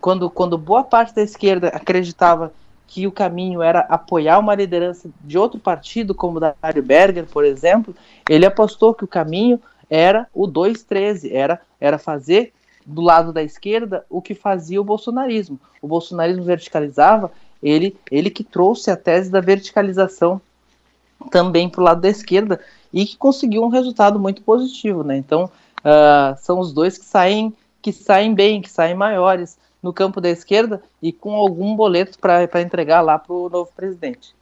quando, 0.00 0.28
quando 0.28 0.58
boa 0.58 0.84
parte 0.84 1.14
da 1.14 1.22
esquerda 1.22 1.68
acreditava 1.68 2.52
que 2.86 3.06
o 3.06 3.12
caminho 3.12 3.62
era 3.62 3.80
apoiar 3.80 4.38
uma 4.38 4.54
liderança 4.54 5.08
de 5.22 5.38
outro 5.38 5.58
partido, 5.58 6.14
como 6.14 6.36
o 6.36 6.40
da 6.40 6.54
Mário 6.62 6.82
Berger, 6.82 7.24
por 7.24 7.44
exemplo, 7.44 7.94
ele 8.28 8.44
apostou 8.44 8.92
que 8.92 9.04
o 9.04 9.08
caminho 9.08 9.58
era 9.88 10.26
o 10.34 10.46
213, 10.46 11.34
era, 11.34 11.60
era 11.80 11.98
fazer 11.98 12.52
do 12.84 13.00
lado 13.00 13.32
da 13.32 13.42
esquerda 13.42 14.04
o 14.08 14.20
que 14.20 14.34
fazia 14.34 14.80
o 14.80 14.84
bolsonarismo. 14.84 15.58
O 15.80 15.88
bolsonarismo 15.88 16.44
verticalizava, 16.44 17.30
ele, 17.62 17.96
ele 18.10 18.30
que 18.30 18.44
trouxe 18.44 18.90
a 18.90 18.96
tese 18.96 19.30
da 19.30 19.40
verticalização 19.40 20.40
também 21.30 21.68
para 21.68 21.80
o 21.80 21.84
lado 21.84 22.00
da 22.00 22.08
esquerda 22.08 22.60
e 22.92 23.06
que 23.06 23.16
conseguiu 23.16 23.62
um 23.62 23.68
resultado 23.68 24.18
muito 24.18 24.42
positivo. 24.42 25.02
Né? 25.04 25.16
Então, 25.16 25.44
uh, 25.78 26.36
são 26.40 26.58
os 26.58 26.72
dois 26.72 26.98
que 26.98 27.04
saem, 27.04 27.54
que 27.80 27.92
saem 27.92 28.34
bem, 28.34 28.60
que 28.60 28.70
saem 28.70 28.94
maiores 28.94 29.56
no 29.82 29.92
campo 29.92 30.20
da 30.20 30.30
esquerda 30.30 30.82
e 31.00 31.12
com 31.12 31.34
algum 31.34 31.74
boleto 31.74 32.18
para 32.18 32.62
entregar 32.62 33.00
lá 33.00 33.18
para 33.18 33.32
o 33.34 33.48
novo 33.48 33.70
presidente. 33.74 34.34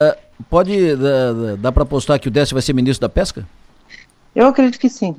Uh, 0.00 0.16
pode, 0.48 0.96
dá, 0.96 1.56
dá 1.58 1.72
para 1.72 1.82
apostar 1.82 2.18
que 2.18 2.28
o 2.28 2.30
Décio 2.30 2.54
vai 2.54 2.62
ser 2.62 2.72
ministro 2.72 3.00
da 3.00 3.08
Pesca? 3.08 3.46
Eu 4.34 4.46
acredito 4.46 4.78
que 4.78 4.88
sim. 4.88 5.14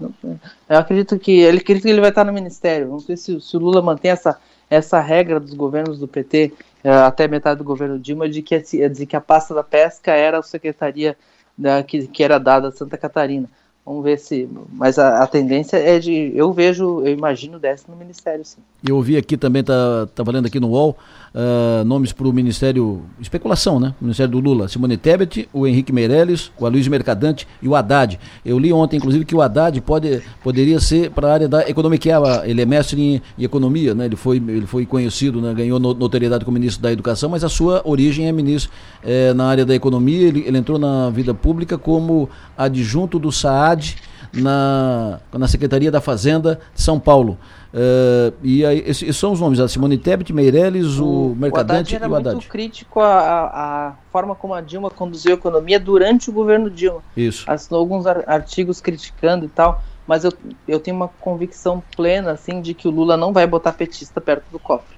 Eu 0.69 0.77
acredito 0.77 1.19
que 1.19 1.31
ele 1.31 1.59
acredito 1.59 1.83
que 1.83 1.89
ele 1.89 2.01
vai 2.01 2.09
estar 2.09 2.23
no 2.23 2.33
ministério. 2.33 2.87
Vamos 2.87 3.05
ver 3.05 3.17
se, 3.17 3.39
se 3.39 3.55
o 3.55 3.59
Lula 3.59 3.81
mantém 3.81 4.11
essa, 4.11 4.39
essa 4.69 4.99
regra 4.99 5.39
dos 5.39 5.53
governos 5.53 5.99
do 5.99 6.07
PT 6.07 6.51
eh, 6.83 6.89
até 6.89 7.27
metade 7.27 7.59
do 7.59 7.63
governo 7.63 7.99
Dilma 7.99 8.27
de 8.27 8.41
que, 8.41 8.59
de 8.89 9.05
que 9.05 9.15
a 9.15 9.21
pasta 9.21 9.53
da 9.53 9.63
pesca 9.63 10.11
era 10.11 10.39
a 10.39 10.43
secretaria 10.43 11.15
da, 11.57 11.83
que, 11.83 12.07
que 12.07 12.23
era 12.23 12.39
dada 12.39 12.69
a 12.69 12.71
Santa 12.71 12.97
Catarina. 12.97 13.49
Vamos 13.85 14.01
ver 14.01 14.17
se. 14.17 14.47
Mas 14.71 14.97
a, 14.97 15.21
a, 15.23 15.27
tendência 15.27 15.75
é 15.75 15.99
de. 15.99 16.31
Eu 16.33 16.53
vejo, 16.53 17.01
eu 17.01 17.11
imagino, 17.11 17.59
desce 17.59 17.83
no 17.89 17.97
Ministério, 17.97 18.45
sim. 18.45 18.61
Eu 18.87 18.95
ouvi 18.95 19.17
aqui 19.17 19.35
também, 19.35 19.61
tá, 19.61 20.07
tá 20.13 20.23
valendo 20.23 20.45
aqui 20.45 20.57
no 20.57 20.69
UOL, 20.69 20.97
uh, 21.35 21.83
nomes 21.83 22.13
para 22.13 22.25
o 22.25 22.31
Ministério. 22.31 23.01
Especulação, 23.19 23.81
né? 23.81 23.93
Ministério 23.99 24.31
do 24.31 24.39
Lula. 24.39 24.69
Simone 24.69 24.95
Tebet, 24.95 25.49
o 25.51 25.67
Henrique 25.67 25.91
Meirelles, 25.91 26.49
o 26.57 26.65
Aloysio 26.65 26.89
Mercadante 26.89 27.45
e 27.61 27.67
o 27.67 27.75
Haddad. 27.75 28.17
Eu 28.45 28.57
li 28.57 28.71
ontem, 28.71 28.95
inclusive, 28.95 29.25
que 29.25 29.35
o 29.35 29.41
Haddad 29.41 29.81
pode, 29.81 30.21
poderia 30.41 30.79
ser 30.79 31.11
para 31.11 31.27
a 31.27 31.33
área 31.33 31.47
da 31.49 31.69
economia, 31.69 31.99
que 31.99 32.09
é, 32.09 32.15
ele 32.45 32.61
é 32.61 32.65
mestre 32.65 33.01
em, 33.01 33.21
em, 33.37 33.43
economia, 33.43 33.93
né? 33.93 34.05
Ele 34.05 34.15
foi, 34.15 34.37
ele 34.37 34.65
foi 34.65 34.85
conhecido, 34.85 35.41
né? 35.41 35.53
ganhou 35.53 35.77
notoriedade 35.77 36.45
como 36.45 36.55
ministro 36.57 36.81
da 36.81 36.91
Educação, 36.91 37.29
mas 37.29 37.43
a 37.43 37.49
sua 37.49 37.81
origem 37.83 38.27
é 38.27 38.31
ministro 38.31 38.71
é, 39.03 39.33
na 39.33 39.45
área 39.45 39.65
da 39.65 39.75
economia. 39.75 40.25
Ele, 40.25 40.43
ele 40.47 40.57
entrou 40.57 40.79
na 40.79 41.09
vida 41.09 41.33
pública 41.33 41.77
como 41.77 42.29
adjunto 42.57 43.19
do 43.19 43.31
Na, 44.35 45.19
na 45.31 45.47
Secretaria 45.47 45.91
da 45.91 46.01
Fazenda 46.01 46.59
de 46.73 46.81
São 46.81 46.99
Paulo. 46.99 47.37
Uh, 47.73 48.31
e 48.43 48.63
aí, 48.63 48.79
esses, 48.81 49.01
esses, 49.01 49.17
são 49.17 49.31
os 49.31 49.39
nomes, 49.39 49.59
a 49.59 49.67
Simone 49.67 49.97
Tebet, 49.97 50.31
Meirelles, 50.31 50.99
o, 50.99 51.31
o 51.31 51.35
Mercadante 51.35 51.95
o 51.95 51.97
e 51.97 52.07
o 52.07 52.15
Haddad. 52.15 52.35
muito 52.35 52.47
crítico 52.47 52.99
à, 52.99 53.49
a 53.51 53.93
forma 54.11 54.35
como 54.35 54.53
a 54.53 54.61
Dilma 54.61 54.91
conduziu 54.91 55.31
a 55.31 55.33
economia 55.33 55.79
durante 55.79 56.29
o 56.29 56.33
governo 56.33 56.69
Dilma. 56.69 57.01
Isso. 57.17 57.49
Assinou 57.49 57.79
alguns 57.79 58.05
artigos 58.05 58.79
criticando 58.79 59.45
e 59.45 59.49
tal, 59.49 59.83
mas 60.07 60.23
eu, 60.23 60.31
eu 60.67 60.79
tenho 60.79 60.95
uma 60.95 61.07
convicção 61.07 61.81
plena, 61.95 62.31
assim, 62.31 62.61
de 62.61 62.75
que 62.75 62.87
o 62.87 62.91
Lula 62.91 63.17
não 63.17 63.33
vai 63.33 63.47
botar 63.47 63.73
petista 63.73 64.21
perto 64.21 64.45
do 64.51 64.59
cofre. 64.59 64.95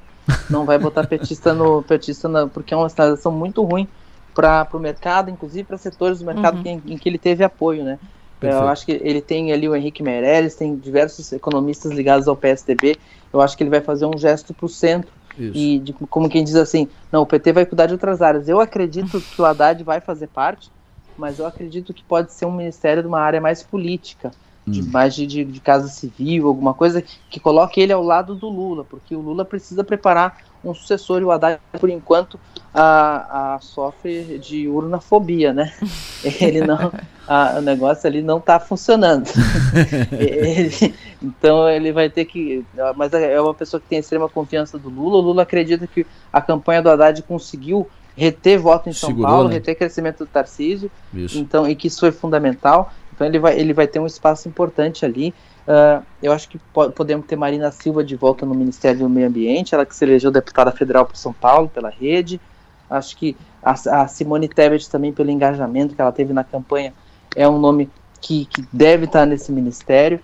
Não 0.49 0.65
vai 0.65 0.77
botar 0.77 1.07
petista 1.07 1.53
no 1.53 1.81
petista 1.81 2.27
na, 2.27 2.45
porque 2.47 2.73
é 2.73 2.77
uma 2.77 2.89
situação 2.89 3.31
muito 3.31 3.63
ruim 3.63 3.87
para 4.33 4.67
o 4.73 4.79
mercado, 4.79 5.29
inclusive 5.29 5.63
para 5.63 5.77
setores 5.77 6.19
do 6.19 6.25
mercado 6.25 6.57
uhum. 6.57 6.81
em, 6.85 6.93
em 6.93 6.97
que 6.97 7.07
ele 7.07 7.17
teve 7.17 7.41
apoio, 7.41 7.85
né? 7.85 7.97
Perfeito. 8.39 8.63
Eu 8.63 8.69
acho 8.69 8.85
que 8.85 8.91
ele 8.91 9.21
tem 9.21 9.51
ali 9.51 9.67
o 9.67 9.75
Henrique 9.75 10.03
Meirelles, 10.03 10.55
tem 10.55 10.75
diversos 10.75 11.31
economistas 11.31 11.91
ligados 11.91 12.27
ao 12.27 12.35
PSDB. 12.35 12.97
Eu 13.31 13.41
acho 13.41 13.55
que 13.55 13.63
ele 13.63 13.69
vai 13.69 13.81
fazer 13.81 14.05
um 14.05 14.17
gesto 14.17 14.53
para 14.53 14.65
o 14.65 14.69
centro. 14.69 15.11
Isso. 15.37 15.57
E 15.57 15.79
de, 15.79 15.93
como 15.93 16.29
quem 16.29 16.43
diz 16.43 16.55
assim, 16.55 16.87
não, 17.11 17.21
o 17.21 17.25
PT 17.25 17.51
vai 17.51 17.65
cuidar 17.65 17.87
de 17.87 17.93
outras 17.93 18.21
áreas. 18.21 18.47
Eu 18.47 18.59
acredito 18.59 19.19
que 19.19 19.41
o 19.41 19.45
Haddad 19.45 19.83
vai 19.83 19.99
fazer 19.99 20.27
parte, 20.27 20.71
mas 21.17 21.39
eu 21.39 21.45
acredito 21.45 21.93
que 21.93 22.03
pode 22.03 22.31
ser 22.31 22.45
um 22.45 22.51
ministério 22.51 23.01
de 23.01 23.07
uma 23.07 23.19
área 23.19 23.41
mais 23.41 23.61
política, 23.61 24.31
de, 24.65 24.81
hum. 24.81 24.89
mais 24.91 25.13
de, 25.13 25.27
de, 25.27 25.43
de 25.43 25.59
casa 25.59 25.87
civil, 25.87 26.47
alguma 26.47 26.73
coisa 26.73 27.01
que 27.29 27.39
coloque 27.39 27.79
ele 27.79 27.93
ao 27.93 28.03
lado 28.03 28.35
do 28.35 28.49
Lula, 28.49 28.83
porque 28.83 29.15
o 29.15 29.21
Lula 29.21 29.45
precisa 29.45 29.83
preparar 29.83 30.37
um 30.69 30.73
sucessor 30.73 31.21
e 31.21 31.25
o 31.25 31.31
Haddad, 31.31 31.59
por 31.79 31.89
enquanto, 31.89 32.39
a, 32.73 33.55
a 33.55 33.59
sofre 33.59 34.39
de 34.39 34.67
urnafobia, 34.67 35.53
né? 35.53 35.71
Ele 36.41 36.61
não, 36.61 36.91
a, 37.27 37.55
o 37.57 37.61
negócio 37.61 38.07
ali 38.07 38.21
não 38.21 38.37
está 38.37 38.59
funcionando. 38.59 39.29
ele, 40.11 40.93
então 41.21 41.69
ele 41.69 41.91
vai 41.91 42.09
ter 42.09 42.25
que, 42.25 42.65
mas 42.95 43.13
é, 43.13 43.33
é 43.33 43.41
uma 43.41 43.53
pessoa 43.53 43.79
que 43.79 43.87
tem 43.87 43.99
extrema 43.99 44.27
confiança 44.27 44.77
do 44.77 44.89
Lula. 44.89 45.17
O 45.17 45.21
Lula 45.21 45.43
acredita 45.43 45.87
que 45.87 46.05
a 46.31 46.41
campanha 46.41 46.81
do 46.81 46.89
Haddad 46.89 47.21
conseguiu 47.23 47.87
reter 48.15 48.59
voto 48.59 48.89
em 48.89 48.93
São 48.93 49.09
Segurou, 49.09 49.31
Paulo, 49.31 49.49
né? 49.49 49.55
reter 49.55 49.75
crescimento 49.75 50.19
do 50.19 50.27
Tarcísio, 50.27 50.89
Isso. 51.13 51.37
então 51.37 51.67
e 51.67 51.75
que 51.75 51.87
isso 51.87 51.99
foi 51.99 52.11
fundamental. 52.11 52.91
Então 53.13 53.25
ele 53.27 53.39
vai, 53.39 53.57
ele 53.57 53.73
vai 53.73 53.87
ter 53.87 53.99
um 53.99 54.05
espaço 54.05 54.47
importante 54.47 55.05
ali. 55.05 55.33
Uh, 55.67 56.05
eu 56.21 56.31
acho 56.31 56.47
que 56.47 56.59
po 56.59 56.91
podemos 56.91 57.25
ter 57.25 57.35
Marina 57.35 57.71
Silva 57.71 58.03
de 58.03 58.15
volta 58.15 58.45
no 58.45 58.53
Ministério 58.53 58.99
do 58.99 59.09
Meio 59.09 59.27
Ambiente, 59.27 59.73
ela 59.73 59.85
que 59.85 59.95
se 59.95 60.05
elegeu 60.05 60.29
deputada 60.29 60.71
federal 60.71 61.05
por 61.05 61.17
São 61.17 61.33
Paulo, 61.33 61.67
pela 61.67 61.89
rede. 61.89 62.39
Acho 62.87 63.17
que 63.17 63.35
a, 63.63 63.71
a, 63.71 64.07
Simone 64.07 64.47
Tebet 64.47 64.87
também, 64.89 65.11
pelo 65.11 65.31
engajamento 65.31 65.95
que 65.95 66.01
ela 66.01 66.11
teve 66.11 66.33
na 66.33 66.43
campanha, 66.43 66.93
é 67.35 67.49
um 67.49 67.57
nome 67.57 67.89
que, 68.21 68.45
que 68.45 68.63
deve 68.71 69.05
estar 69.05 69.25
nesse 69.25 69.51
ministério. 69.51 70.19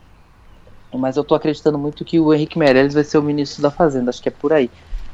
Mas 0.93 1.17
eu 1.17 1.21
estou 1.21 1.35
acreditando 1.35 1.77
muito 1.79 2.05
que 2.05 2.19
o 2.19 2.33
Henrique 2.33 2.59
Meirelles 2.59 2.93
vai 2.93 3.03
ser 3.03 3.17
o 3.17 3.23
ministro 3.23 3.63
da 3.63 3.71
Fazenda, 3.71 4.09
acho 4.09 4.21
que 4.21 4.29
é 4.29 4.31
por 4.31 4.53
aí. 4.53 4.69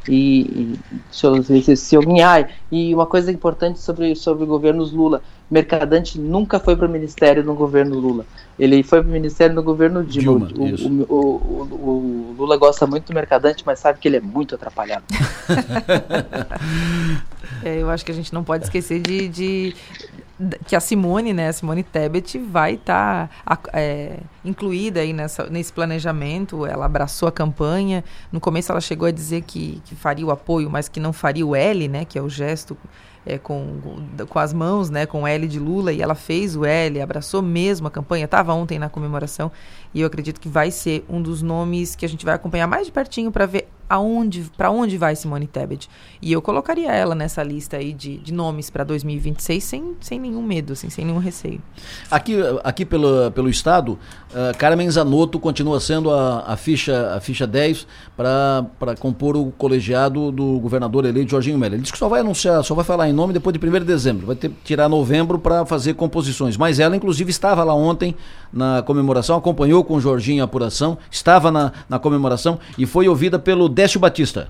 E, 0.07 0.41
e 0.41 0.79
deixa 1.09 1.27
eu 1.27 1.41
ver 1.41 1.75
se, 1.75 1.95
alguém. 1.95 2.23
Ah, 2.23 2.47
e 2.71 2.93
uma 2.93 3.05
coisa 3.05 3.31
importante 3.31 3.79
sobre, 3.79 4.15
sobre 4.15 4.45
governos 4.45 4.91
Lula: 4.91 5.21
Mercadante 5.51 6.19
nunca 6.19 6.59
foi 6.59 6.75
para 6.75 6.87
o 6.87 6.89
ministério 6.89 7.43
no 7.43 7.53
governo 7.53 7.99
Lula. 7.99 8.25
Ele 8.57 8.81
foi 8.83 9.01
para 9.01 9.09
o 9.09 9.11
ministério 9.11 9.55
no 9.55 9.63
governo 9.63 10.03
Dilma. 10.03 10.47
Dilma 10.47 11.05
o, 11.09 11.15
o, 11.15 11.15
o, 11.15 11.89
o, 12.31 12.35
Lula 12.37 12.57
gosta 12.57 12.87
muito 12.87 13.07
do 13.07 13.13
Mercadante, 13.13 13.63
mas 13.65 13.79
sabe 13.79 13.99
que 13.99 14.07
ele 14.07 14.17
é 14.17 14.21
muito 14.21 14.55
atrapalhado. 14.55 15.03
é, 17.63 17.81
eu 17.81 17.89
acho 17.89 18.05
que 18.05 18.11
a 18.11 18.15
gente 18.15 18.33
não 18.33 18.43
pode 18.43 18.63
esquecer 18.63 18.99
de, 18.99 19.27
de 19.27 19.75
que 20.65 20.75
a 20.75 20.79
Simone, 20.79 21.33
né, 21.33 21.49
a 21.49 21.53
Simone 21.53 21.83
Tebet, 21.83 22.37
vai 22.37 22.75
estar 22.75 23.29
tá, 23.43 23.59
é, 23.73 24.19
incluída 24.45 24.99
aí 24.99 25.11
nessa, 25.11 25.47
nesse 25.47 25.73
planejamento. 25.73 26.65
Ela 26.65 26.85
abraçou 26.85 27.27
a 27.27 27.31
campanha. 27.31 28.03
No 28.31 28.39
começo 28.39 28.71
ela 28.71 28.81
chegou 28.81 29.07
a 29.07 29.11
dizer 29.11 29.41
que, 29.41 29.81
que 29.85 29.95
faria 29.95 30.25
o 30.25 30.31
apoio, 30.31 30.69
mas 30.69 30.87
que 30.87 30.99
não 30.99 31.11
faria 31.11 31.45
o 31.45 31.55
L, 31.55 31.87
né, 31.87 32.05
que 32.05 32.19
é 32.19 32.21
o 32.21 32.29
gesto 32.29 32.77
é, 33.25 33.37
com, 33.37 33.81
com 34.29 34.39
as 34.39 34.53
mãos, 34.53 34.89
né, 34.89 35.05
com 35.05 35.23
o 35.23 35.27
L 35.27 35.47
de 35.47 35.59
Lula, 35.59 35.91
e 35.91 36.01
ela 36.01 36.15
fez 36.15 36.55
o 36.55 36.63
L, 36.63 37.01
abraçou 37.01 37.41
mesmo 37.41 37.87
a 37.87 37.91
campanha, 37.91 38.25
estava 38.25 38.53
ontem 38.53 38.79
na 38.79 38.89
comemoração, 38.89 39.51
e 39.93 40.01
eu 40.01 40.07
acredito 40.07 40.39
que 40.39 40.47
vai 40.47 40.71
ser 40.71 41.03
um 41.09 41.21
dos 41.21 41.41
nomes 41.41 41.93
que 41.93 42.05
a 42.05 42.09
gente 42.09 42.23
vai 42.23 42.35
acompanhar 42.35 42.67
mais 42.67 42.85
de 42.85 42.91
pertinho 42.91 43.29
para 43.29 43.45
ver 43.45 43.67
aonde, 43.89 44.45
para 44.55 44.69
onde 44.69 44.97
vai 44.97 45.15
Simone 45.15 45.47
Tebet. 45.47 45.89
E 46.21 46.31
eu 46.31 46.41
colocaria 46.41 46.91
ela 46.91 47.15
nessa 47.15 47.41
lista 47.43 47.77
aí 47.77 47.93
de, 47.93 48.17
de 48.17 48.33
nomes 48.33 48.69
para 48.69 48.83
2026 48.83 49.63
sem, 49.63 49.95
sem 49.99 50.19
nenhum 50.19 50.41
medo, 50.41 50.73
assim, 50.73 50.89
sem 50.89 51.05
nenhum 51.05 51.19
receio. 51.19 51.61
Aqui, 52.09 52.35
aqui 52.63 52.85
pelo, 52.85 53.31
pelo 53.31 53.49
Estado, 53.49 53.93
uh, 54.31 54.57
Carmen 54.57 54.89
Zanotto 54.89 55.39
continua 55.39 55.79
sendo 55.79 56.11
a, 56.11 56.43
a, 56.47 56.57
ficha, 56.57 57.13
a 57.15 57.19
ficha 57.19 57.47
10 57.47 57.87
para 58.15 58.95
compor 58.99 59.37
o 59.37 59.51
colegiado 59.51 60.31
do 60.31 60.59
governador 60.59 61.05
eleito 61.05 61.31
Jorginho 61.31 61.57
Melo. 61.57 61.75
Ele 61.75 61.81
disse 61.81 61.93
que 61.93 61.99
só 61.99 62.09
vai 62.09 62.21
anunciar, 62.21 62.63
só 62.63 62.75
vai 62.75 62.83
falar 62.83 63.09
em 63.09 63.13
nome 63.13 63.33
depois 63.33 63.57
de 63.57 63.65
1 63.65 63.71
de 63.71 63.85
dezembro. 63.85 64.27
Vai 64.27 64.35
ter 64.35 64.51
tirar 64.63 64.89
novembro 64.89 65.39
para 65.39 65.65
fazer 65.65 65.93
composições. 65.93 66.57
Mas 66.57 66.79
ela, 66.79 66.95
inclusive, 66.95 67.29
estava 67.29 67.63
lá 67.63 67.73
ontem 67.73 68.15
na 68.51 68.81
comemoração, 68.81 69.37
acompanhou 69.37 69.83
com 69.83 69.95
o 69.95 70.01
Jorginho 70.01 70.41
a 70.41 70.45
apuração, 70.45 70.97
estava 71.11 71.51
na, 71.51 71.71
na 71.87 71.99
comemoração 71.99 72.59
e 72.77 72.85
foi 72.85 73.07
ouvida 73.07 73.37
pelo 73.37 73.69
Décio 73.77 73.99
Batista. 73.99 74.47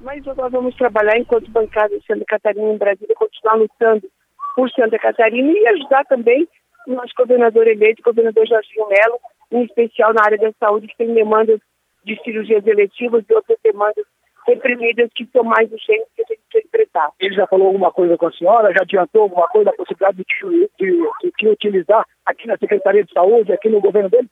Mas 0.00 0.24
nós 0.24 0.50
vamos 0.50 0.74
trabalhar 0.74 1.16
enquanto 1.16 1.48
bancada 1.48 1.96
de 1.96 2.04
Santa 2.04 2.24
Catarina 2.24 2.72
em 2.72 2.76
Brasília, 2.76 3.14
continuar 3.14 3.54
lutando 3.54 4.10
por 4.56 4.68
Santa 4.70 4.98
Catarina 4.98 5.52
e 5.52 5.68
ajudar 5.68 6.04
também 6.06 6.48
o 6.88 6.92
nosso 6.92 7.12
governador 7.16 7.68
eleito, 7.68 8.00
o 8.00 8.04
governador 8.04 8.44
Jorginho 8.48 8.88
Melo, 8.88 9.20
em 9.52 9.62
especial 9.62 10.12
na 10.12 10.24
área 10.24 10.36
da 10.38 10.50
saúde, 10.58 10.88
que 10.88 10.96
tem 10.96 11.14
demandas 11.14 11.60
de 12.04 12.20
cirurgias 12.24 12.66
eletivas 12.66 13.24
e 13.30 13.32
outras 13.32 13.58
demandas 13.62 14.04
reprimidas 14.44 15.08
que 15.14 15.24
são 15.32 15.44
mais 15.44 15.70
urgentes 15.70 16.08
que 16.16 16.22
a 16.22 16.26
gente 16.28 16.40
precisa 16.50 16.66
enfrentar. 16.66 17.10
Ele 17.20 17.36
já 17.36 17.46
falou 17.46 17.68
alguma 17.68 17.92
coisa 17.92 18.18
com 18.18 18.26
a 18.26 18.32
senhora? 18.32 18.72
Já 18.72 18.82
adiantou 18.82 19.22
alguma 19.22 19.46
coisa 19.46 19.70
da 19.70 19.76
possibilidade 19.76 20.18
de, 20.18 20.70
de, 20.80 20.90
de, 21.22 21.32
de 21.38 21.48
utilizar 21.48 22.04
aqui 22.26 22.48
na 22.48 22.56
Secretaria 22.56 23.04
de 23.04 23.12
Saúde, 23.12 23.52
aqui 23.52 23.68
no 23.68 23.80
governo 23.80 24.10
dele? 24.10 24.28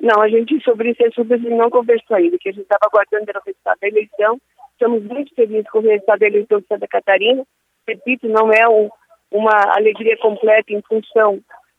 Não, 0.00 0.22
a 0.22 0.28
gente 0.28 0.58
sobre 0.64 0.90
isso, 0.90 1.02
sobre 1.14 1.36
isso 1.36 1.50
não 1.50 1.68
conversou 1.68 2.16
ainda, 2.16 2.38
que 2.38 2.48
a 2.48 2.52
gente 2.52 2.62
estava 2.62 2.86
aguardando 2.86 3.30
o 3.30 3.42
resultado 3.44 3.78
da 3.80 3.88
eleição. 3.88 4.40
Estamos 4.72 5.02
muito 5.02 5.34
felizes 5.34 5.70
com 5.70 5.78
o 5.78 5.82
resultado 5.82 6.20
da 6.20 6.26
eleição 6.26 6.58
de 6.58 6.66
Santa 6.66 6.88
Catarina. 6.88 7.44
Repito, 7.86 8.26
não 8.26 8.50
é 8.50 8.66
um, 8.66 8.88
uma 9.30 9.76
alegria 9.76 10.16
completa 10.16 10.72
em 10.72 10.80
função 10.82 11.34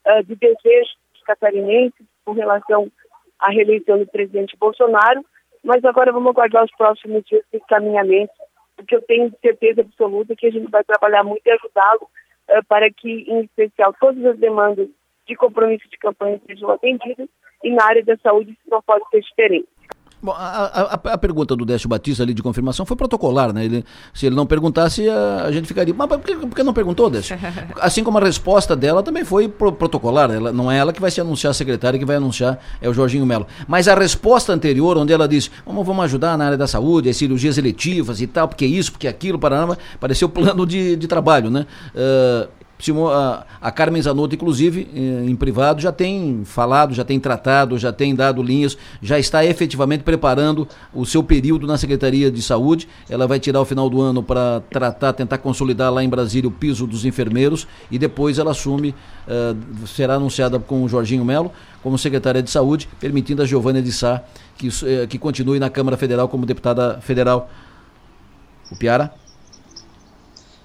uh, 0.06 0.22
de 0.24 0.36
desejos 0.36 0.96
catarinenses 1.26 2.06
com 2.24 2.32
relação 2.32 2.90
à 3.40 3.50
reeleição 3.50 3.98
do 3.98 4.06
presidente 4.06 4.56
Bolsonaro, 4.56 5.24
mas 5.62 5.84
agora 5.84 6.12
vamos 6.12 6.30
aguardar 6.30 6.64
os 6.64 6.70
próximos 6.76 7.24
dias 7.24 7.44
de 7.52 7.58
encaminhamento, 7.58 8.32
porque 8.76 8.94
eu 8.94 9.02
tenho 9.02 9.32
certeza 9.40 9.80
absoluta 9.80 10.36
que 10.36 10.46
a 10.46 10.50
gente 10.50 10.70
vai 10.70 10.84
trabalhar 10.84 11.24
muito 11.24 11.42
e 11.44 11.50
ajudá-lo 11.50 12.08
uh, 12.50 12.64
para 12.68 12.88
que, 12.88 13.24
em 13.28 13.40
especial, 13.40 13.92
todas 13.98 14.24
as 14.24 14.38
demandas 14.38 14.88
de 15.26 15.34
compromisso 15.34 15.88
de 15.88 15.98
campanha 15.98 16.40
sejam 16.46 16.70
atendidas 16.70 17.28
e 17.62 17.70
na 17.70 17.84
área 17.84 18.04
da 18.04 18.16
saúde 18.18 18.50
isso 18.52 18.70
não 18.70 18.82
pode 18.82 19.04
ser 19.10 19.20
diferente. 19.20 19.68
Bom, 20.22 20.30
a, 20.30 20.94
a, 20.94 20.94
a, 20.94 21.18
pergunta 21.18 21.56
do 21.56 21.64
Décio 21.64 21.88
Batista 21.88 22.22
ali 22.22 22.32
de 22.32 22.44
confirmação 22.44 22.86
foi 22.86 22.96
protocolar, 22.96 23.52
né? 23.52 23.64
Ele, 23.64 23.84
se 24.14 24.24
ele 24.24 24.36
não 24.36 24.46
perguntasse, 24.46 25.08
a, 25.08 25.46
a 25.46 25.50
gente 25.50 25.66
ficaria. 25.66 25.92
Mas 25.92 26.06
por 26.06 26.20
que, 26.20 26.36
por 26.36 26.54
que, 26.54 26.62
não 26.62 26.72
perguntou, 26.72 27.10
Décio? 27.10 27.36
Assim 27.80 28.04
como 28.04 28.18
a 28.18 28.20
resposta 28.20 28.76
dela 28.76 29.02
também 29.02 29.24
foi 29.24 29.48
pro, 29.48 29.72
protocolar. 29.72 30.30
Ela, 30.30 30.52
não 30.52 30.70
é 30.70 30.78
ela 30.78 30.92
que 30.92 31.00
vai 31.00 31.10
se 31.10 31.20
anunciar 31.20 31.50
a 31.50 31.54
secretária, 31.54 31.98
que 31.98 32.04
vai 32.04 32.14
anunciar 32.14 32.60
é 32.80 32.88
o 32.88 32.94
Jorginho 32.94 33.26
Melo. 33.26 33.48
Mas 33.66 33.88
a 33.88 33.96
resposta 33.96 34.52
anterior, 34.52 34.96
onde 34.96 35.12
ela 35.12 35.26
disse: 35.26 35.50
vamos, 35.66 35.84
vamos 35.84 36.04
ajudar 36.04 36.38
na 36.38 36.46
área 36.46 36.56
da 36.56 36.68
saúde, 36.68 37.08
as 37.08 37.16
cirurgias 37.16 37.58
eletivas 37.58 38.20
e 38.20 38.28
tal, 38.28 38.46
porque 38.46 38.64
isso, 38.64 38.92
porque 38.92 39.08
aquilo, 39.08 39.40
Paraná, 39.40 39.76
pareceu 39.98 40.28
plano 40.28 40.64
de, 40.64 40.94
de 40.94 41.08
trabalho, 41.08 41.50
né? 41.50 41.66
Uh, 41.96 42.61
a, 43.60 43.70
Carmen 43.70 44.02
Zanotto, 44.02 44.34
inclusive, 44.34 44.88
em, 44.94 45.30
em 45.30 45.36
privado, 45.36 45.80
já 45.80 45.92
tem 45.92 46.42
falado, 46.44 46.94
já 46.94 47.04
tem 47.04 47.20
tratado, 47.20 47.78
já 47.78 47.92
tem 47.92 48.14
dado 48.14 48.42
linhas, 48.42 48.76
já 49.00 49.18
está 49.18 49.44
efetivamente 49.44 50.02
preparando 50.02 50.66
o 50.92 51.06
seu 51.06 51.22
período 51.22 51.66
na 51.66 51.78
Secretaria 51.78 52.30
de 52.30 52.42
Saúde. 52.42 52.88
Ela 53.08 53.26
vai 53.26 53.38
tirar 53.38 53.60
o 53.60 53.64
final 53.64 53.88
do 53.88 54.00
ano 54.00 54.22
para 54.22 54.60
tratar, 54.70 55.12
tentar 55.12 55.38
consolidar 55.38 55.92
lá 55.92 56.02
em 56.02 56.08
Brasília 56.08 56.48
o 56.48 56.52
piso 56.52 56.86
dos 56.86 57.04
enfermeiros 57.04 57.66
e 57.90 57.98
depois 57.98 58.38
ela 58.38 58.50
assume, 58.50 58.94
uh, 59.28 59.86
será 59.86 60.14
anunciada 60.14 60.58
com 60.58 60.82
o 60.82 60.88
Jorginho 60.88 61.24
Melo 61.24 61.52
como 61.82 61.98
secretária 61.98 62.42
de 62.42 62.50
Saúde, 62.50 62.88
permitindo 62.98 63.42
a 63.42 63.44
Giovânia 63.44 63.82
de 63.82 63.92
Sá 63.92 64.22
que, 64.56 64.68
uh, 64.68 65.06
que 65.08 65.18
continue 65.18 65.58
na 65.58 65.70
Câmara 65.70 65.96
Federal 65.96 66.28
como 66.28 66.46
deputada 66.46 67.00
federal. 67.00 67.50
O 68.70 68.76
Piara? 68.76 69.21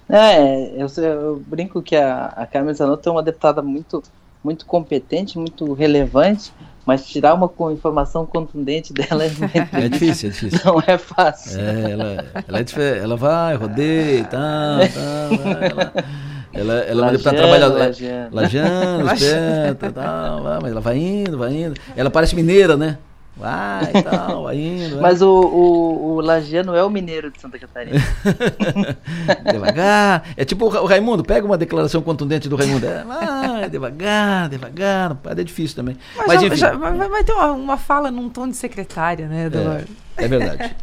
É, 0.08 0.72
eu, 0.76 0.86
eu 1.04 1.42
brinco 1.46 1.82
que 1.82 1.94
a, 1.94 2.26
a 2.26 2.46
Carmen 2.46 2.74
Zanotto 2.74 3.08
é 3.08 3.12
uma 3.12 3.22
deputada 3.22 3.60
muito, 3.60 4.02
muito 4.42 4.64
competente, 4.64 5.38
muito 5.38 5.72
relevante, 5.74 6.52
mas 6.86 7.06
tirar 7.06 7.34
uma 7.34 7.52
informação 7.72 8.24
contundente 8.24 8.92
dela 8.94 9.22
é, 9.24 9.30
é 9.84 9.88
difícil, 9.88 10.30
é 10.30 10.32
difícil. 10.32 10.60
Não 10.64 10.82
é 10.86 10.96
fácil. 10.96 11.60
É, 11.60 11.90
ela, 11.90 12.04
ela, 12.48 12.58
é 12.58 12.98
ela 12.98 13.16
vai, 13.16 13.56
rodeia 13.56 14.20
e 14.20 14.24
tal, 14.24 14.78
tal 14.88 15.46
ela, 15.62 15.92
ela, 16.54 16.74
ela 16.74 17.02
é 17.02 17.04
uma 17.04 17.12
deputada 17.12 17.36
trabalhadora. 17.36 17.84
Lajano, 17.84 18.34
Lajano 18.34 19.12
esperta, 19.12 19.92
tal, 19.92 20.42
mas 20.62 20.72
ela 20.72 20.80
vai 20.80 20.96
indo, 20.96 21.36
vai 21.36 21.52
indo. 21.54 21.74
Ela 21.94 22.08
parece 22.08 22.34
mineira, 22.34 22.76
né? 22.76 22.96
Vai 23.38 23.92
e 23.94 24.02
tal, 24.02 24.42
vai 24.44 24.56
indo. 24.56 24.96
Vai. 24.96 25.02
Mas 25.02 25.22
o, 25.22 25.30
o, 25.30 26.16
o 26.16 26.20
Lagiano 26.20 26.74
é 26.74 26.82
o 26.82 26.90
mineiro 26.90 27.30
de 27.30 27.40
Santa 27.40 27.58
Catarina. 27.58 27.98
devagar. 29.50 30.24
É 30.36 30.44
tipo 30.44 30.66
o 30.66 30.86
Raimundo, 30.86 31.22
pega 31.22 31.46
uma 31.46 31.56
declaração 31.56 32.02
contundente 32.02 32.48
do 32.48 32.56
Raimundo. 32.56 32.86
É, 32.86 33.04
vai, 33.04 33.70
devagar, 33.70 34.48
devagar. 34.48 35.16
É 35.24 35.44
difícil 35.44 35.76
também. 35.76 35.96
Mas, 36.16 36.26
Mas 36.26 36.40
já, 36.40 36.46
enfim. 36.48 36.56
Já, 36.56 36.72
vai, 36.72 37.08
vai, 37.08 37.24
ter 37.24 37.32
uma, 37.32 37.52
uma, 37.52 37.76
fala 37.76 38.10
num 38.10 38.28
tom 38.28 38.48
de 38.48 38.56
secretária, 38.56 39.28
né, 39.28 39.48
Delor? 39.48 39.82
É, 40.16 40.24
é 40.24 40.28
verdade. 40.28 40.76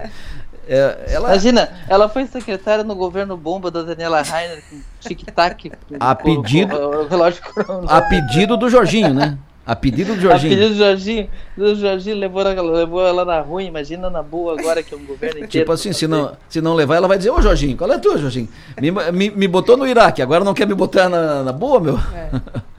É, 0.67 1.05
ela... 1.09 1.29
Imagina, 1.29 1.69
ela 1.87 2.09
foi 2.09 2.25
secretária 2.25 2.83
no 2.83 2.95
governo 2.95 3.37
bomba 3.37 3.69
da 3.69 3.83
Daniela 3.83 4.21
Rainer 4.21 4.63
com 4.69 4.81
tic-tac. 4.99 5.71
A 5.99 6.15
pedido, 6.15 7.07
relógio 7.07 7.43
a 7.87 8.01
pedido 8.01 8.57
do 8.57 8.69
Jorginho, 8.69 9.13
né? 9.13 9.37
A 9.65 9.75
pedido 9.75 10.13
do 10.13 10.21
Jorginho. 10.21 10.53
A 10.53 10.55
pedido 10.55 10.69
do 10.69 10.77
Jorginho, 10.77 11.29
do 11.57 11.75
Jorginho 11.75 12.17
levou, 12.17 12.43
levou 12.43 13.05
ela 13.05 13.25
na 13.25 13.41
rua, 13.41 13.63
imagina 13.63 14.09
na 14.09 14.21
boa 14.21 14.59
agora 14.59 14.83
que 14.83 14.93
é 14.93 14.97
um 14.97 15.05
governo 15.05 15.37
inteiro. 15.37 15.47
Tipo 15.47 15.71
assim, 15.71 15.91
se 15.91 16.07
não, 16.07 16.37
se 16.47 16.61
não 16.61 16.75
levar, 16.75 16.95
ela 16.95 17.07
vai 17.07 17.17
dizer, 17.17 17.31
ô 17.31 17.41
Jorginho, 17.41 17.75
qual 17.75 17.91
é 17.91 17.95
a 17.95 17.99
tua, 17.99 18.17
Jorginho? 18.17 18.47
Me, 18.79 18.91
me, 18.91 19.31
me 19.31 19.47
botou 19.47 19.75
no 19.75 19.87
Iraque, 19.87 20.21
agora 20.21 20.43
não 20.43 20.53
quer 20.53 20.67
me 20.67 20.75
botar 20.75 21.09
na, 21.09 21.43
na 21.43 21.51
boa, 21.51 21.79
meu? 21.79 21.97
É. 21.97 22.29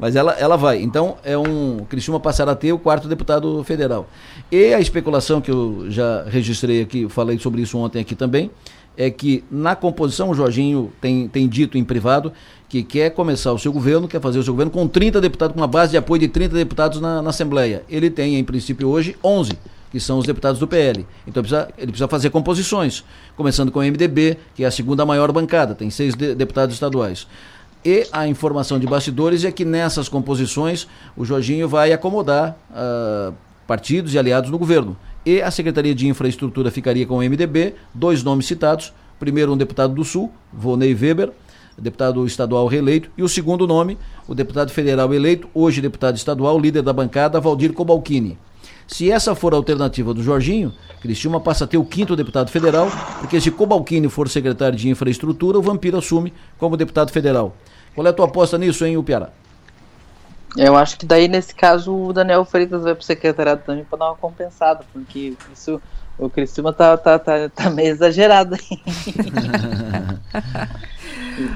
Mas 0.00 0.16
ela, 0.16 0.32
ela 0.32 0.56
vai. 0.56 0.80
Então, 0.80 1.18
é 1.22 1.36
um. 1.36 1.84
Criciúma 1.84 2.18
passará 2.18 2.52
a 2.52 2.56
ter 2.56 2.72
o 2.72 2.78
quarto 2.78 3.06
deputado 3.06 3.62
federal. 3.64 4.08
E 4.50 4.72
a 4.72 4.80
especulação 4.80 5.42
que 5.42 5.50
eu 5.50 5.90
já 5.90 6.24
registrei 6.24 6.80
aqui, 6.80 7.06
falei 7.10 7.38
sobre 7.38 7.60
isso 7.60 7.76
ontem 7.76 8.00
aqui 8.00 8.14
também, 8.14 8.50
é 9.00 9.10
que 9.10 9.42
na 9.50 9.74
composição, 9.74 10.28
o 10.28 10.34
Jorginho 10.34 10.92
tem, 11.00 11.26
tem 11.26 11.48
dito 11.48 11.78
em 11.78 11.82
privado 11.82 12.34
que 12.68 12.82
quer 12.82 13.08
começar 13.08 13.50
o 13.50 13.58
seu 13.58 13.72
governo, 13.72 14.06
quer 14.06 14.20
fazer 14.20 14.38
o 14.38 14.42
seu 14.42 14.52
governo 14.52 14.70
com 14.70 14.86
30 14.86 15.22
deputados, 15.22 15.54
com 15.54 15.60
uma 15.60 15.66
base 15.66 15.92
de 15.92 15.96
apoio 15.96 16.20
de 16.20 16.28
30 16.28 16.54
deputados 16.54 17.00
na, 17.00 17.22
na 17.22 17.30
Assembleia. 17.30 17.82
Ele 17.88 18.10
tem, 18.10 18.36
em 18.36 18.44
princípio, 18.44 18.88
hoje 18.88 19.16
11, 19.24 19.52
que 19.90 19.98
são 19.98 20.18
os 20.18 20.26
deputados 20.26 20.60
do 20.60 20.68
PL. 20.68 21.06
Então 21.26 21.42
precisa, 21.42 21.70
ele 21.78 21.86
precisa 21.86 22.08
fazer 22.08 22.28
composições, 22.28 23.02
começando 23.38 23.72
com 23.72 23.78
o 23.78 23.82
MDB, 23.82 24.36
que 24.54 24.64
é 24.64 24.66
a 24.66 24.70
segunda 24.70 25.06
maior 25.06 25.32
bancada, 25.32 25.74
tem 25.74 25.88
seis 25.88 26.14
de, 26.14 26.34
deputados 26.34 26.74
estaduais. 26.74 27.26
E 27.82 28.06
a 28.12 28.28
informação 28.28 28.78
de 28.78 28.86
bastidores 28.86 29.46
é 29.46 29.50
que 29.50 29.64
nessas 29.64 30.10
composições 30.10 30.86
o 31.16 31.24
Jorginho 31.24 31.66
vai 31.66 31.90
acomodar 31.94 32.54
uh, 32.70 33.32
partidos 33.66 34.12
e 34.12 34.18
aliados 34.18 34.50
no 34.50 34.58
governo. 34.58 34.94
E 35.24 35.42
a 35.42 35.50
Secretaria 35.50 35.94
de 35.94 36.08
Infraestrutura 36.08 36.70
ficaria 36.70 37.06
com 37.06 37.18
o 37.18 37.22
MDB, 37.22 37.74
dois 37.92 38.22
nomes 38.22 38.46
citados. 38.46 38.92
Primeiro, 39.18 39.52
um 39.52 39.56
deputado 39.56 39.94
do 39.94 40.02
Sul, 40.02 40.32
Vonei 40.50 40.94
Weber, 40.94 41.30
deputado 41.76 42.24
estadual 42.26 42.66
reeleito, 42.66 43.10
e 43.16 43.22
o 43.22 43.28
segundo 43.28 43.66
nome, 43.66 43.98
o 44.26 44.34
deputado 44.34 44.70
federal 44.70 45.12
eleito, 45.12 45.48
hoje 45.52 45.80
deputado 45.80 46.16
estadual, 46.16 46.58
líder 46.58 46.82
da 46.82 46.92
bancada, 46.92 47.40
Valdir 47.40 47.72
Cobalcini. 47.72 48.38
Se 48.86 49.10
essa 49.10 49.34
for 49.34 49.52
a 49.54 49.56
alternativa 49.56 50.12
do 50.12 50.22
Jorginho, 50.22 50.72
Cristina 51.00 51.38
passa 51.38 51.64
a 51.64 51.66
ter 51.66 51.78
o 51.78 51.84
quinto 51.84 52.16
deputado 52.16 52.50
federal, 52.50 52.88
porque 53.20 53.40
se 53.40 53.50
Cobalcini 53.50 54.08
for 54.08 54.28
secretário 54.28 54.76
de 54.76 54.88
infraestrutura, 54.88 55.58
o 55.58 55.62
Vampiro 55.62 55.98
assume 55.98 56.32
como 56.58 56.76
deputado 56.76 57.10
federal. 57.10 57.54
Qual 57.94 58.06
é 58.06 58.10
a 58.10 58.12
tua 58.12 58.26
aposta 58.26 58.58
nisso, 58.58 58.84
hein, 58.84 58.96
Upiara? 58.96 59.32
Eu 60.56 60.76
acho 60.76 60.98
que 60.98 61.06
daí, 61.06 61.28
nesse 61.28 61.54
caso, 61.54 61.94
o 61.94 62.12
Daniel 62.12 62.44
Freitas 62.44 62.82
vai 62.82 62.94
pro 62.94 63.04
secretariado 63.04 63.62
também 63.64 63.84
para 63.84 63.98
dar 63.98 64.06
uma 64.06 64.16
compensada, 64.16 64.84
porque 64.92 65.34
isso, 65.52 65.80
o 66.18 66.28
Cristina 66.28 66.72
tá, 66.72 66.96
tá, 66.96 67.18
tá, 67.18 67.48
tá 67.48 67.70
meio 67.70 67.90
exagerado 67.90 68.54
aí. 68.54 68.80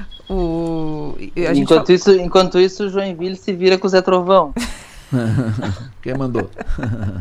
O... 0.27 1.15
enquanto, 1.35 1.85
fala... 1.85 1.93
isso, 1.93 2.11
enquanto 2.13 2.59
isso, 2.59 2.85
o 2.85 2.89
Joinville 2.89 3.35
se 3.35 3.53
vira 3.53 3.77
com 3.77 3.85
o 3.85 3.89
Zé 3.89 4.01
Trovão. 4.01 4.53
Quem 6.01 6.15
mandou? 6.15 6.49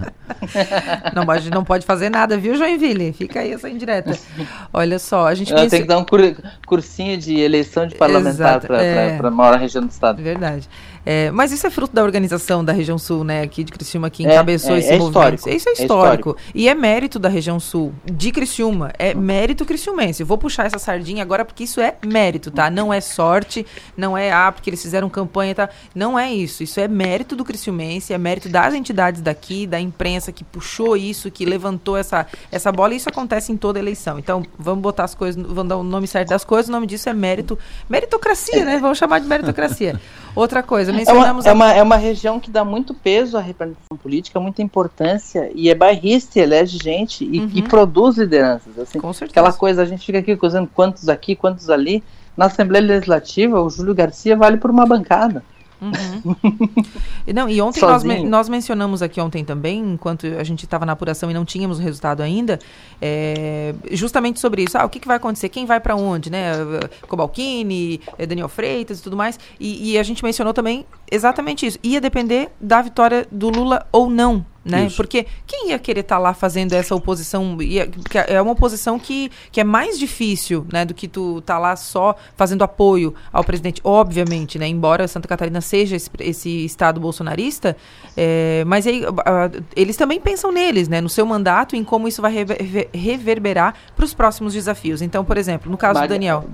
não, 1.14 1.26
pode, 1.26 1.50
não 1.50 1.64
pode 1.64 1.86
fazer 1.86 2.08
nada, 2.08 2.36
viu, 2.38 2.56
Joinville? 2.56 3.12
Fica 3.12 3.40
aí 3.40 3.52
essa 3.52 3.68
indireta. 3.68 4.18
Olha 4.72 4.98
só, 4.98 5.26
a 5.26 5.34
gente 5.34 5.52
pensa... 5.52 5.70
Tem 5.70 5.82
que 5.82 5.88
dar 5.88 5.98
um 5.98 6.06
cursinho 6.66 7.18
de 7.18 7.38
eleição 7.38 7.86
de 7.86 7.94
parlamentar 7.94 8.60
para 8.60 8.82
é... 8.82 9.18
a 9.18 9.30
maior 9.30 9.58
região 9.58 9.84
do 9.84 9.90
estado. 9.90 10.22
Verdade. 10.22 10.68
É, 11.06 11.30
mas 11.30 11.52
isso 11.52 11.66
é 11.66 11.70
fruto 11.70 11.94
da 11.94 12.02
organização 12.02 12.64
da 12.64 12.72
região 12.72 12.98
sul, 12.98 13.24
né? 13.24 13.42
Aqui 13.42 13.62
de 13.62 13.72
Criciúma, 13.72 14.08
que 14.08 14.26
é, 14.26 14.32
encabeçou 14.32 14.74
é, 14.74 14.78
esse 14.78 14.92
é 14.92 14.98
movimento. 14.98 15.14
Histórico. 15.14 15.48
Isso 15.48 15.68
é 15.68 15.72
histórico. 15.72 16.30
histórico. 16.30 16.36
E 16.54 16.68
é 16.68 16.74
mérito 16.74 17.18
da 17.18 17.28
região 17.28 17.60
sul, 17.60 17.92
de 18.04 18.32
Criciúma. 18.32 18.92
É 18.98 19.14
mérito 19.14 19.64
criciumense. 19.64 20.24
Vou 20.24 20.38
puxar 20.38 20.66
essa 20.66 20.78
sardinha 20.78 21.22
agora 21.22 21.44
porque 21.44 21.64
isso 21.64 21.80
é 21.80 21.96
mérito, 22.04 22.50
tá? 22.50 22.70
Não 22.70 22.92
é 22.92 23.00
sorte, 23.00 23.66
não 23.96 24.16
é 24.16 24.32
ah, 24.32 24.50
porque 24.50 24.70
eles 24.70 24.82
fizeram 24.82 25.08
campanha, 25.08 25.54
tá? 25.54 25.68
Não 25.94 26.18
é 26.18 26.32
isso. 26.32 26.62
Isso 26.62 26.80
é 26.80 26.88
mérito 26.88 27.36
do 27.36 27.44
criciumense, 27.44 28.12
é 28.12 28.18
mérito 28.18 28.48
das 28.48 28.74
entidades 28.74 29.20
daqui, 29.20 29.66
da 29.66 29.80
imprensa 29.80 30.32
que 30.32 30.44
puxou 30.44 30.96
isso, 30.96 31.30
que 31.30 31.44
levantou 31.44 31.96
essa, 31.96 32.26
essa 32.50 32.72
bola. 32.72 32.94
E 32.94 32.96
isso 32.96 33.08
acontece 33.08 33.52
em 33.52 33.56
toda 33.56 33.78
eleição. 33.78 34.18
Então, 34.18 34.42
vamos 34.58 34.82
botar 34.82 35.04
as 35.04 35.14
coisas, 35.14 35.40
vamos 35.42 35.68
dar 35.68 35.76
o 35.76 35.82
nome 35.82 36.06
certo 36.06 36.30
das 36.30 36.44
coisas. 36.44 36.68
O 36.68 36.72
nome 36.72 36.86
disso 36.86 37.08
é 37.08 37.12
mérito, 37.12 37.58
meritocracia, 37.88 38.64
né? 38.64 38.78
Vamos 38.78 38.98
chamar 38.98 39.20
de 39.20 39.26
meritocracia. 39.26 40.00
Outra 40.34 40.64
coisa, 40.64 40.92
mencionamos. 40.94 41.46
É 41.46 41.52
uma, 41.52 41.66
é, 41.66 41.72
uma, 41.72 41.78
é 41.78 41.82
uma 41.82 41.96
região 41.96 42.40
que 42.40 42.50
dá 42.50 42.64
muito 42.64 42.94
peso 42.94 43.36
à 43.36 43.40
representação 43.40 43.96
política, 43.96 44.40
muita 44.40 44.62
importância, 44.62 45.50
e 45.54 45.68
é 45.68 45.74
bairrista, 45.74 46.38
elege 46.38 46.78
gente 46.82 47.24
e, 47.24 47.40
uhum. 47.40 47.50
e 47.54 47.62
produz 47.62 48.16
lideranças. 48.16 48.78
Assim, 48.78 49.00
Com 49.00 49.12
certeza. 49.12 49.40
Aquela 49.40 49.52
coisa, 49.52 49.82
a 49.82 49.84
gente 49.84 50.04
fica 50.04 50.18
aqui 50.18 50.36
coisando 50.36 50.68
quantos 50.72 51.08
aqui, 51.08 51.34
quantos 51.36 51.68
ali. 51.70 52.02
Na 52.36 52.46
Assembleia 52.46 52.84
Legislativa, 52.84 53.60
o 53.60 53.70
Júlio 53.70 53.94
Garcia 53.94 54.36
vale 54.36 54.56
por 54.56 54.70
uma 54.70 54.84
bancada. 54.84 55.44
Uhum. 55.92 56.36
não, 57.34 57.48
e 57.48 57.60
ontem 57.60 57.80
nós, 57.80 58.04
nós, 58.04 58.48
mencionamos 58.48 59.02
aqui 59.02 59.20
ontem 59.20 59.44
também, 59.44 59.80
enquanto 59.80 60.26
a 60.26 60.44
gente 60.44 60.64
estava 60.64 60.86
na 60.86 60.92
apuração 60.92 61.30
e 61.30 61.34
não 61.34 61.44
tínhamos 61.44 61.78
o 61.78 61.82
resultado 61.82 62.22
ainda, 62.22 62.58
é, 63.00 63.74
justamente 63.90 64.40
sobre 64.40 64.62
isso. 64.62 64.78
Ah, 64.78 64.84
o 64.84 64.88
que, 64.88 65.00
que 65.00 65.06
vai 65.06 65.16
acontecer? 65.16 65.48
Quem 65.48 65.66
vai 65.66 65.80
para 65.80 65.96
onde? 65.96 66.30
Né? 66.30 66.52
Cobalcini, 67.08 68.00
eh, 68.18 68.26
Daniel 68.26 68.48
Freitas 68.48 69.00
e 69.00 69.02
tudo 69.02 69.16
mais. 69.16 69.38
E, 69.58 69.92
e 69.92 69.98
a 69.98 70.02
gente 70.02 70.22
mencionou 70.22 70.54
também 70.54 70.86
exatamente 71.10 71.66
isso. 71.66 71.78
Ia 71.82 72.00
depender 72.00 72.50
da 72.60 72.80
vitória 72.82 73.26
do 73.30 73.50
Lula 73.50 73.86
ou 73.92 74.08
não 74.08 74.44
né? 74.64 74.86
Isso. 74.86 74.96
Porque 74.96 75.26
quem 75.46 75.70
ia 75.70 75.78
querer 75.78 76.00
estar 76.00 76.16
tá 76.16 76.20
lá 76.20 76.32
fazendo 76.32 76.72
essa 76.72 76.94
oposição? 76.94 77.60
Ia, 77.60 77.90
é 78.26 78.40
uma 78.40 78.52
oposição 78.52 78.98
que, 78.98 79.30
que 79.52 79.60
é 79.60 79.64
mais 79.64 79.98
difícil, 79.98 80.66
né? 80.72 80.84
Do 80.84 80.94
que 80.94 81.06
tu 81.06 81.42
tá 81.42 81.58
lá 81.58 81.76
só 81.76 82.16
fazendo 82.36 82.64
apoio 82.64 83.14
ao 83.32 83.44
presidente, 83.44 83.80
obviamente, 83.84 84.58
né? 84.58 84.66
Embora 84.66 85.06
Santa 85.06 85.28
Catarina 85.28 85.60
seja 85.60 85.96
esse, 85.96 86.10
esse 86.20 86.64
estado 86.64 86.98
bolsonarista, 86.98 87.76
é, 88.16 88.64
mas 88.66 88.86
aí, 88.86 89.02
eles 89.76 89.96
também 89.96 90.20
pensam 90.20 90.50
neles, 90.50 90.88
né? 90.88 91.00
No 91.00 91.08
seu 91.08 91.26
mandato, 91.26 91.76
em 91.76 91.84
como 91.84 92.08
isso 92.08 92.22
vai 92.22 92.32
rever, 92.32 92.88
reverberar 92.94 93.74
para 93.94 94.04
os 94.04 94.14
próximos 94.14 94.54
desafios. 94.54 95.02
Então, 95.02 95.24
por 95.24 95.36
exemplo, 95.36 95.70
no 95.70 95.76
caso 95.76 96.00
do 96.00 96.08
Daniel. 96.08 96.44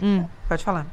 Hum, 0.00 0.24
pode 0.48 0.64
falar. 0.64 0.86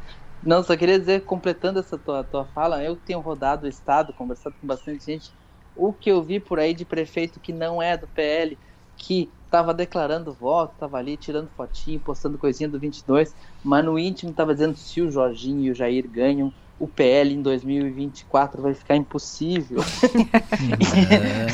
Não, 0.43 0.63
só 0.63 0.76
queria 0.78 1.00
dizer, 1.00 1.22
completando 1.22 1.80
essa 1.80 1.98
tua, 1.98 2.24
tua 2.24 2.45
fala, 2.45 2.84
eu 2.84 2.95
tenho 2.95 3.19
rodado 3.19 3.65
o 3.65 3.69
estado, 3.69 4.13
conversado 4.13 4.56
com 4.60 4.67
bastante 4.67 5.06
gente 5.06 5.32
o 5.80 5.94
que 5.94 6.12
eu 6.12 6.22
vi 6.22 6.39
por 6.39 6.60
aí 6.60 6.74
de 6.74 6.84
prefeito 6.84 7.39
que 7.39 7.54
não 7.54 7.82
é 7.82 7.96
do 7.96 8.08
PL, 8.08 8.58
que 8.98 9.30
estava 9.46 9.74
declarando 9.74 10.32
voto, 10.32 10.74
estava 10.74 10.98
ali 10.98 11.18
tirando 11.18 11.50
fotinho, 11.56 12.00
postando 12.00 12.38
coisinha 12.38 12.70
do 12.70 12.80
22, 12.80 13.34
mas 13.63 13.84
no 13.84 13.98
íntimo 13.98 14.32
estava 14.32 14.54
dizendo 14.54 14.78
se 14.78 15.02
o 15.02 15.10
Jorginho 15.10 15.62
e 15.62 15.72
o 15.72 15.76
Jair 15.76 16.08
ganham, 16.08 16.54
o 16.80 16.88
PL 16.88 17.34
em 17.34 17.42
2024 17.42 18.62
vai 18.62 18.74
ficar 18.74 18.96
impossível. 18.96 19.82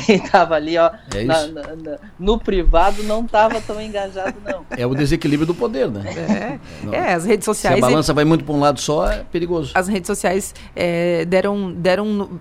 É. 0.08 0.12
e 0.14 0.20
tava 0.20 0.54
ali, 0.54 0.78
ó, 0.78 0.90
é 1.12 1.24
na, 1.24 1.46
na, 1.48 1.62
na, 1.74 1.98
no 2.18 2.38
privado 2.38 3.02
não 3.02 3.26
tava 3.26 3.60
tão 3.60 3.80
engajado, 3.80 4.36
não. 4.44 4.64
É 4.70 4.86
o 4.86 4.94
desequilíbrio 4.94 5.46
do 5.46 5.54
poder, 5.54 5.90
né? 5.90 6.60
É, 6.92 6.96
é 6.96 7.14
as 7.14 7.24
redes 7.24 7.44
sociais. 7.44 7.78
Se 7.78 7.84
a 7.84 7.88
balança 7.88 8.14
vai 8.14 8.24
muito 8.24 8.44
para 8.44 8.54
um 8.54 8.60
lado 8.60 8.80
só, 8.80 9.10
é 9.10 9.24
perigoso. 9.24 9.72
As 9.74 9.88
redes 9.88 10.06
sociais 10.06 10.54
é, 10.76 11.24
deram, 11.24 11.72
deram 11.72 12.38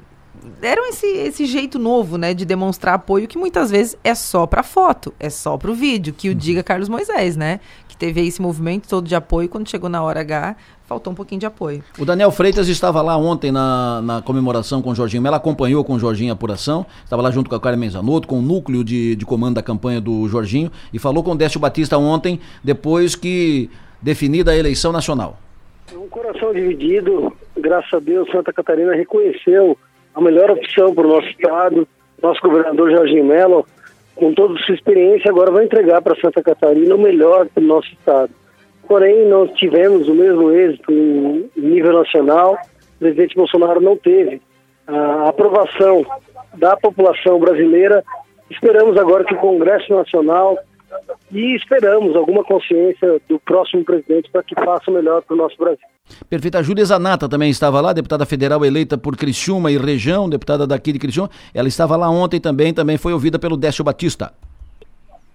deram 0.66 0.88
esse, 0.88 1.06
esse 1.06 1.46
jeito 1.46 1.78
novo, 1.78 2.18
né, 2.18 2.34
de 2.34 2.44
demonstrar 2.44 2.96
apoio 2.96 3.28
que 3.28 3.38
muitas 3.38 3.70
vezes 3.70 3.96
é 4.04 4.16
só 4.16 4.48
para 4.48 4.64
foto, 4.64 5.14
é 5.20 5.30
só 5.30 5.56
para 5.60 5.70
o 5.70 5.76
vídeo, 5.76 6.12
que 6.12 6.28
o 6.28 6.32
uhum. 6.32 6.38
diga 6.40 6.64
Carlos 6.64 6.90
Moisés, 6.90 7.38
né, 7.38 7.60
que 7.88 7.96
teve 7.96 8.26
esse 8.26 8.42
movimento 8.42 8.90
todo 8.90 9.08
de 9.08 9.14
apoio 9.14 9.48
quando 9.48 9.70
chegou 9.70 9.88
na 9.92 10.02
hora 10.02 10.22
H, 10.22 10.56
faltou 10.88 11.14
um 11.14 11.16
pouquinho 11.16 11.40
de 11.40 11.46
apoio. 11.46 11.84
O 12.00 12.04
Daniel 12.04 12.32
Freitas 12.32 12.68
estava 12.68 13.00
lá 13.04 13.16
ontem 13.16 13.52
na, 13.52 14.02
na 14.02 14.22
comemoração 14.24 14.82
com 14.82 14.90
o 14.90 14.96
Jorginho 14.96 15.28
Ela 15.28 15.38
acompanhou 15.38 15.84
com 15.84 15.94
o 15.94 16.00
Jorginho 16.00 16.32
a 16.32 16.34
apuração, 16.34 16.84
estava 17.04 17.22
lá 17.22 17.30
junto 17.30 17.48
com 17.48 17.56
a 17.56 17.60
Clara 17.60 17.78
Menzanoto, 17.78 18.28
com 18.28 18.40
o 18.40 18.42
núcleo 18.42 18.84
de, 18.84 19.16
de 19.16 19.24
comando 19.24 19.54
da 19.54 19.62
campanha 19.62 20.02
do 20.02 20.28
Jorginho, 20.28 20.72
e 20.92 20.98
falou 20.98 21.24
com 21.24 21.34
o 21.34 21.36
Décio 21.36 21.60
Batista 21.60 21.96
ontem, 21.96 22.40
depois 22.64 23.16
que 23.16 23.70
definida 24.02 24.50
a 24.50 24.58
eleição 24.58 24.92
nacional. 24.92 25.38
Um 25.94 26.08
coração 26.10 26.52
dividido, 26.52 27.32
graças 27.56 27.94
a 27.94 28.00
Deus, 28.00 28.28
Santa 28.32 28.52
Catarina 28.52 28.96
reconheceu 28.96 29.78
a 30.16 30.22
melhor 30.22 30.50
opção 30.50 30.96
para 30.96 31.06
o 31.06 31.10
nosso 31.10 31.28
estado. 31.28 31.88
Nosso 32.22 32.42
governador 32.42 32.90
Jorginho 32.90 33.26
Mello, 33.26 33.68
com 34.16 34.34
toda 34.34 34.58
sua 34.60 34.74
experiência, 34.74 35.30
agora 35.30 35.52
vai 35.52 35.66
entregar 35.66 36.02
para 36.02 36.20
Santa 36.20 36.42
Catarina 36.42 36.96
o 36.96 36.98
melhor 36.98 37.48
para 37.48 37.62
o 37.62 37.68
nosso 37.68 37.90
estado. 37.90 38.32
Porém, 38.88 39.28
nós 39.28 39.52
tivemos 39.52 40.08
o 40.08 40.14
mesmo 40.14 40.52
êxito 40.52 40.92
em 40.92 41.50
nível 41.58 41.94
nacional. 41.94 42.58
O 42.96 43.00
presidente 43.00 43.36
Bolsonaro 43.36 43.82
não 43.82 43.98
teve 43.98 44.42
a 44.88 45.30
aprovação 45.30 46.06
da 46.54 46.78
população 46.78 47.40
brasileira. 47.40 48.04
Esperamos 48.50 48.98
agora 48.98 49.26
que 49.26 49.34
o 49.34 49.40
Congresso 49.40 49.94
Nacional 49.94 50.58
e 51.32 51.56
esperamos 51.56 52.16
alguma 52.16 52.44
consciência 52.44 53.20
do 53.28 53.40
próximo 53.40 53.84
presidente 53.84 54.30
para 54.32 54.44
que 54.44 54.56
faça 54.56 54.90
o 54.90 54.94
melhor 54.94 55.22
para 55.22 55.34
o 55.34 55.38
nosso 55.38 55.58
Brasil. 55.58 55.86
Perfeito. 56.30 56.58
A 56.58 56.62
Júlia 56.62 56.86
Zanata 56.86 57.28
também 57.28 57.50
estava 57.50 57.82
lá, 57.82 57.92
deputada 57.94 58.26
federal 58.26 58.64
eleita 58.64 58.98
por 58.98 59.18
Criciúma 59.18 59.72
e 59.72 59.78
região, 59.78 60.30
deputada 60.30 60.68
daqui 60.68 60.92
de 60.92 61.00
Criciúma. 61.00 61.30
Ela 61.54 61.68
estava 61.68 61.96
lá 61.96 62.10
ontem 62.10 62.40
também, 62.40 62.74
também 62.74 62.98
foi 62.98 63.14
ouvida 63.14 63.40
pelo 63.40 63.58
Décio 63.58 63.84
Batista. 63.84 64.32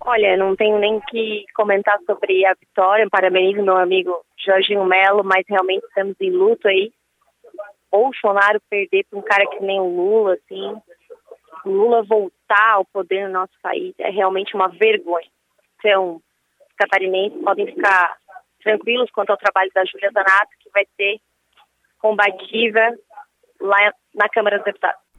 Olha, 0.02 0.36
não 0.36 0.56
tenho 0.56 0.78
nem 0.78 1.00
que 1.10 1.44
comentar 1.54 1.98
sobre 2.06 2.44
a 2.46 2.54
vitória. 2.54 3.08
Parabenizo 3.10 3.62
meu 3.62 3.76
amigo 3.76 4.12
Jorginho 4.44 4.84
Melo, 4.84 5.22
mas 5.22 5.44
realmente 5.48 5.84
estamos 5.84 6.16
em 6.20 6.30
luto 6.30 6.66
aí. 6.68 6.90
Bolsonaro 7.92 8.60
perder 8.70 9.04
para 9.10 9.18
um 9.18 9.22
cara 9.22 9.46
que 9.46 9.62
nem 9.62 9.80
o 9.80 9.88
Lula, 9.88 10.34
assim, 10.34 10.76
o 11.64 11.70
Lula 11.70 12.02
voltar 12.02 12.74
ao 12.74 12.84
poder 12.84 13.26
no 13.26 13.32
nosso 13.32 13.52
país 13.62 13.94
é 13.98 14.10
realmente 14.10 14.54
uma 14.54 14.68
vergonha. 14.68 15.26
Os 15.84 16.74
catarinenses 16.76 17.42
podem 17.42 17.66
ficar 17.66 18.16
tranquilos 18.62 19.10
quanto 19.10 19.30
ao 19.30 19.36
trabalho 19.36 19.70
da 19.74 19.84
Júlia 19.84 20.10
Zanato, 20.12 20.50
que 20.60 20.70
vai 20.70 20.86
ser 20.96 21.20
combativa 21.98 22.96
lá 23.60 23.92
na 24.14 24.28
Câmara 24.28 24.58
dos 24.58 24.64
Deputados. 24.64 25.09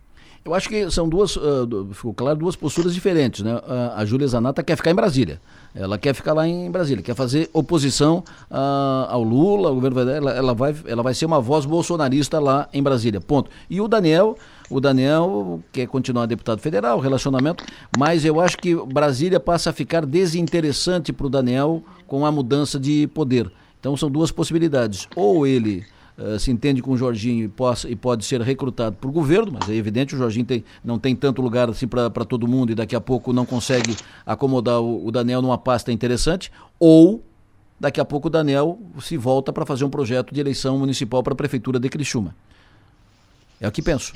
Eu 0.43 0.55
acho 0.55 0.67
que 0.67 0.89
são 0.89 1.07
duas, 1.07 1.35
uh, 1.35 1.87
ficou 1.93 2.15
claro, 2.15 2.39
duas 2.39 2.55
posturas 2.55 2.95
diferentes, 2.95 3.43
né? 3.43 3.55
Uh, 3.57 3.61
a 3.95 4.03
Júlia 4.05 4.27
Zanata 4.27 4.63
quer 4.63 4.75
ficar 4.75 4.89
em 4.89 4.95
Brasília. 4.95 5.39
Ela 5.75 5.99
quer 5.99 6.15
ficar 6.15 6.33
lá 6.33 6.47
em 6.47 6.69
Brasília, 6.71 7.03
quer 7.03 7.13
fazer 7.13 7.47
oposição 7.53 8.23
uh, 8.49 9.05
ao 9.07 9.21
Lula, 9.21 9.69
ao 9.69 9.75
governo 9.75 9.99
ela, 9.99 10.31
ela 10.31 10.53
vai, 10.55 10.75
ela 10.87 11.03
vai 11.03 11.13
ser 11.13 11.27
uma 11.27 11.39
voz 11.39 11.63
bolsonarista 11.63 12.39
lá 12.39 12.67
em 12.73 12.81
Brasília. 12.81 13.21
Ponto. 13.21 13.51
E 13.69 13.79
o 13.79 13.87
Daniel, 13.87 14.35
o 14.67 14.81
Daniel 14.81 15.61
quer 15.71 15.85
continuar 15.85 16.25
deputado 16.25 16.59
federal, 16.59 16.99
relacionamento, 16.99 17.63
mas 17.95 18.25
eu 18.25 18.41
acho 18.41 18.57
que 18.57 18.73
Brasília 18.75 19.39
passa 19.39 19.69
a 19.69 19.73
ficar 19.73 20.07
desinteressante 20.07 21.13
para 21.13 21.27
o 21.27 21.29
Daniel 21.29 21.83
com 22.07 22.25
a 22.25 22.31
mudança 22.31 22.79
de 22.79 23.05
poder. 23.13 23.51
Então 23.79 23.95
são 23.95 24.09
duas 24.09 24.31
possibilidades. 24.31 25.07
Ou 25.15 25.45
ele 25.45 25.85
uh, 26.21 26.39
se 26.39 26.51
entende 26.51 26.81
com 26.81 26.91
o 26.91 26.97
Jorginho 26.97 27.45
e, 27.45 27.47
possa, 27.47 27.89
e 27.89 27.95
pode 27.95 28.23
ser 28.25 28.41
recrutado 28.41 28.95
o 29.03 29.11
governo, 29.11 29.53
mas 29.59 29.69
é 29.69 29.73
evidente, 29.73 30.15
o 30.15 30.17
Jorginho 30.17 30.45
tem, 30.45 30.63
não 30.83 30.99
tem 30.99 31.15
tanto 31.15 31.41
lugar 31.41 31.69
assim 31.69 31.87
para 31.87 32.09
todo 32.25 32.47
mundo 32.47 32.71
e 32.71 32.75
daqui 32.75 32.95
a 32.95 33.01
pouco 33.01 33.33
não 33.33 33.45
consegue 33.45 33.95
acomodar 34.25 34.79
o, 34.79 35.07
o 35.07 35.11
Daniel 35.11 35.41
numa 35.41 35.57
pasta 35.57 35.91
interessante. 35.91 36.51
Ou 36.79 37.23
daqui 37.79 37.99
a 37.99 38.05
pouco 38.05 38.27
o 38.27 38.31
Daniel 38.31 38.79
se 39.01 39.17
volta 39.17 39.51
para 39.51 39.65
fazer 39.65 39.83
um 39.83 39.89
projeto 39.89 40.33
de 40.33 40.39
eleição 40.39 40.77
municipal 40.77 41.23
para 41.23 41.33
a 41.33 41.35
prefeitura 41.35 41.79
de 41.79 41.89
Criciúma. 41.89 42.35
É 43.59 43.67
o 43.67 43.71
que 43.71 43.81
penso. 43.81 44.13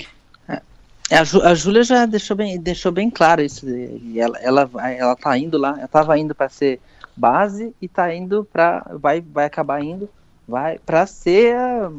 É, 1.10 1.18
a, 1.18 1.24
Jú, 1.24 1.40
a 1.42 1.54
Júlia 1.54 1.82
já 1.82 2.06
deixou 2.06 2.36
bem, 2.36 2.60
deixou 2.60 2.90
bem 2.92 3.10
claro 3.10 3.42
isso. 3.42 3.68
E 3.68 4.18
ela, 4.18 4.38
ela, 4.38 4.70
ela 4.96 5.16
tá 5.16 5.36
indo 5.38 5.56
lá, 5.58 5.70
ela 5.70 5.84
estava 5.84 6.18
indo 6.18 6.34
para 6.34 6.48
ser 6.48 6.80
base 7.16 7.74
e 7.80 7.88
tá 7.88 8.14
indo 8.14 8.44
para 8.52 8.84
vai 9.00 9.20
vai 9.22 9.46
acabar 9.46 9.82
indo 9.82 10.08
vai 10.46 10.78
para 10.78 11.06
ser 11.06 11.56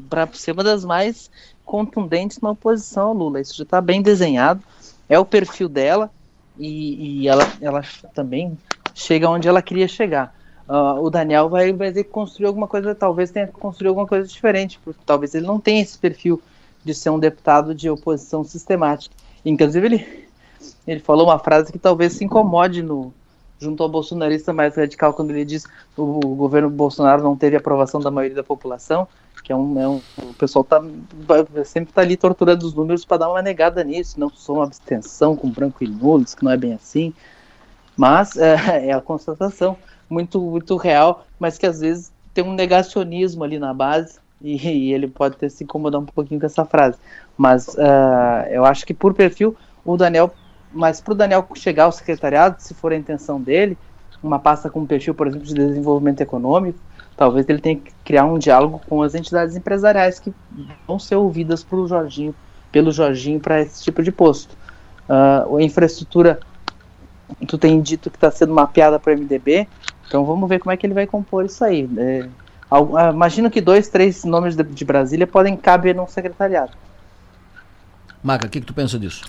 para 0.09 0.27
ser 0.33 0.51
uma 0.51 0.63
das 0.63 0.85
mais 0.85 1.29
contundentes 1.65 2.39
na 2.39 2.51
oposição 2.51 3.09
ao 3.09 3.13
Lula. 3.13 3.41
Isso 3.41 3.57
já 3.57 3.63
está 3.63 3.81
bem 3.81 4.01
desenhado, 4.01 4.63
é 5.09 5.19
o 5.19 5.25
perfil 5.25 5.67
dela 5.67 6.09
e, 6.57 7.21
e, 7.21 7.27
ela, 7.27 7.45
ela 7.61 7.83
também 8.13 8.57
chega 8.95 9.29
onde 9.29 9.47
ela 9.47 9.61
queria 9.61 9.87
chegar. 9.87 10.35
Uh, 10.67 11.01
o 11.01 11.09
Daniel 11.09 11.49
vai, 11.49 11.71
vai 11.71 11.91
ter 11.91 12.03
que 12.03 12.09
construir 12.09 12.47
alguma 12.47 12.67
coisa, 12.67 12.93
talvez 12.95 13.31
tenha 13.31 13.47
que 13.47 13.53
construir 13.53 13.87
alguma 13.89 14.07
coisa 14.07 14.27
diferente, 14.27 14.79
porque 14.83 14.99
talvez 15.05 15.33
ele 15.33 15.45
não 15.45 15.59
tenha 15.59 15.81
esse 15.81 15.97
perfil 15.97 16.41
de 16.83 16.93
ser 16.93 17.09
um 17.09 17.19
deputado 17.19 17.73
de 17.73 17.89
oposição 17.89 18.43
sistemática. 18.43 19.15
Inclusive, 19.45 19.85
ele, 19.85 20.27
ele 20.85 20.99
falou 20.99 21.27
uma 21.27 21.39
frase 21.39 21.71
que 21.71 21.79
talvez 21.79 22.13
se 22.13 22.25
incomode 22.25 22.81
no, 22.81 23.13
junto 23.59 23.81
ao 23.83 23.89
bolsonarista 23.89 24.53
mais 24.53 24.75
radical 24.75 25.13
quando 25.13 25.31
ele 25.31 25.45
diz 25.45 25.65
o, 25.95 26.19
o 26.25 26.35
governo 26.35 26.69
Bolsonaro 26.69 27.23
não 27.23 27.35
teve 27.35 27.55
aprovação 27.55 27.99
da 27.99 28.11
maioria 28.11 28.35
da 28.35 28.43
população, 28.43 29.07
que 29.43 29.51
é 29.51 29.55
um, 29.55 29.79
é 29.79 29.87
um 29.87 30.01
o 30.17 30.33
pessoal 30.33 30.63
tá 30.63 30.83
sempre 31.65 31.91
está 31.91 32.01
ali 32.01 32.17
torturando 32.17 32.65
os 32.65 32.73
números 32.73 33.05
para 33.05 33.17
dar 33.17 33.29
uma 33.29 33.41
negada 33.41 33.83
nisso, 33.83 34.19
não 34.19 34.29
sou 34.29 34.57
uma 34.57 34.65
abstenção 34.65 35.35
com 35.35 35.49
branco 35.49 35.83
e 35.83 35.87
nulo, 35.87 36.25
que 36.25 36.43
não 36.43 36.51
é 36.51 36.57
bem 36.57 36.73
assim, 36.73 37.13
mas 37.95 38.37
é, 38.37 38.87
é 38.89 38.93
a 38.93 39.01
constatação 39.01 39.77
muito 40.09 40.39
muito 40.39 40.75
real, 40.77 41.25
mas 41.39 41.57
que 41.57 41.65
às 41.65 41.79
vezes 41.79 42.11
tem 42.33 42.43
um 42.43 42.53
negacionismo 42.53 43.43
ali 43.43 43.57
na 43.57 43.73
base 43.73 44.19
e, 44.41 44.55
e 44.55 44.93
ele 44.93 45.07
pode 45.07 45.37
ter 45.37 45.49
se 45.49 45.63
incomodar 45.63 45.99
um 45.99 46.05
pouquinho 46.05 46.39
com 46.39 46.45
essa 46.45 46.65
frase, 46.65 46.97
mas 47.37 47.69
uh, 47.69 48.47
eu 48.49 48.65
acho 48.65 48.85
que 48.85 48.93
por 48.93 49.13
perfil 49.13 49.55
o 49.83 49.97
Daniel 49.97 50.31
mas 50.77 51.01
para 51.01 51.11
o 51.11 51.15
Daniel 51.15 51.45
chegar 51.55 51.85
ao 51.85 51.91
secretariado, 51.91 52.57
se 52.59 52.73
for 52.75 52.91
a 52.91 52.95
intenção 52.95 53.41
dele, 53.41 53.75
uma 54.21 54.37
pasta 54.37 54.69
com 54.69 54.85
perfil, 54.85 55.13
por 55.15 55.27
exemplo, 55.27 55.47
de 55.47 55.53
desenvolvimento 55.55 56.21
econômico, 56.21 56.77
talvez 57.15 57.49
ele 57.49 57.59
tenha 57.59 57.77
que 57.77 57.91
criar 58.05 58.25
um 58.25 58.37
diálogo 58.37 58.79
com 58.87 59.01
as 59.01 59.15
entidades 59.15 59.55
empresariais 59.55 60.19
que 60.19 60.31
vão 60.87 60.99
ser 60.99 61.15
ouvidas 61.15 61.63
pelo 61.63 61.87
Jorginho, 61.87 62.33
pelo 62.71 62.91
Jorginho 62.91 63.39
para 63.39 63.61
esse 63.61 63.83
tipo 63.83 64.03
de 64.03 64.11
posto. 64.11 64.55
Uh, 65.09 65.57
a 65.57 65.63
infraestrutura, 65.63 66.39
tu 67.47 67.57
tem 67.57 67.81
dito 67.81 68.11
que 68.11 68.17
está 68.17 68.29
sendo 68.29 68.53
mapeada 68.53 68.99
para 68.99 69.13
o 69.13 69.17
MDB, 69.17 69.67
então 70.07 70.25
vamos 70.25 70.47
ver 70.47 70.59
como 70.59 70.71
é 70.71 70.77
que 70.77 70.85
ele 70.85 70.93
vai 70.93 71.07
compor 71.07 71.45
isso 71.45 71.63
aí. 71.63 71.89
É, 71.97 72.27
uh, 72.71 73.11
imagino 73.11 73.49
que 73.49 73.61
dois, 73.61 73.87
três 73.87 74.23
nomes 74.23 74.55
de, 74.55 74.63
de 74.63 74.85
Brasília 74.85 75.25
podem 75.25 75.57
caber 75.57 75.95
num 75.95 76.07
secretariado. 76.07 76.73
Maga, 78.21 78.45
o 78.45 78.49
que, 78.49 78.59
que 78.59 78.67
tu 78.67 78.73
pensa 78.73 78.99
disso? 78.99 79.23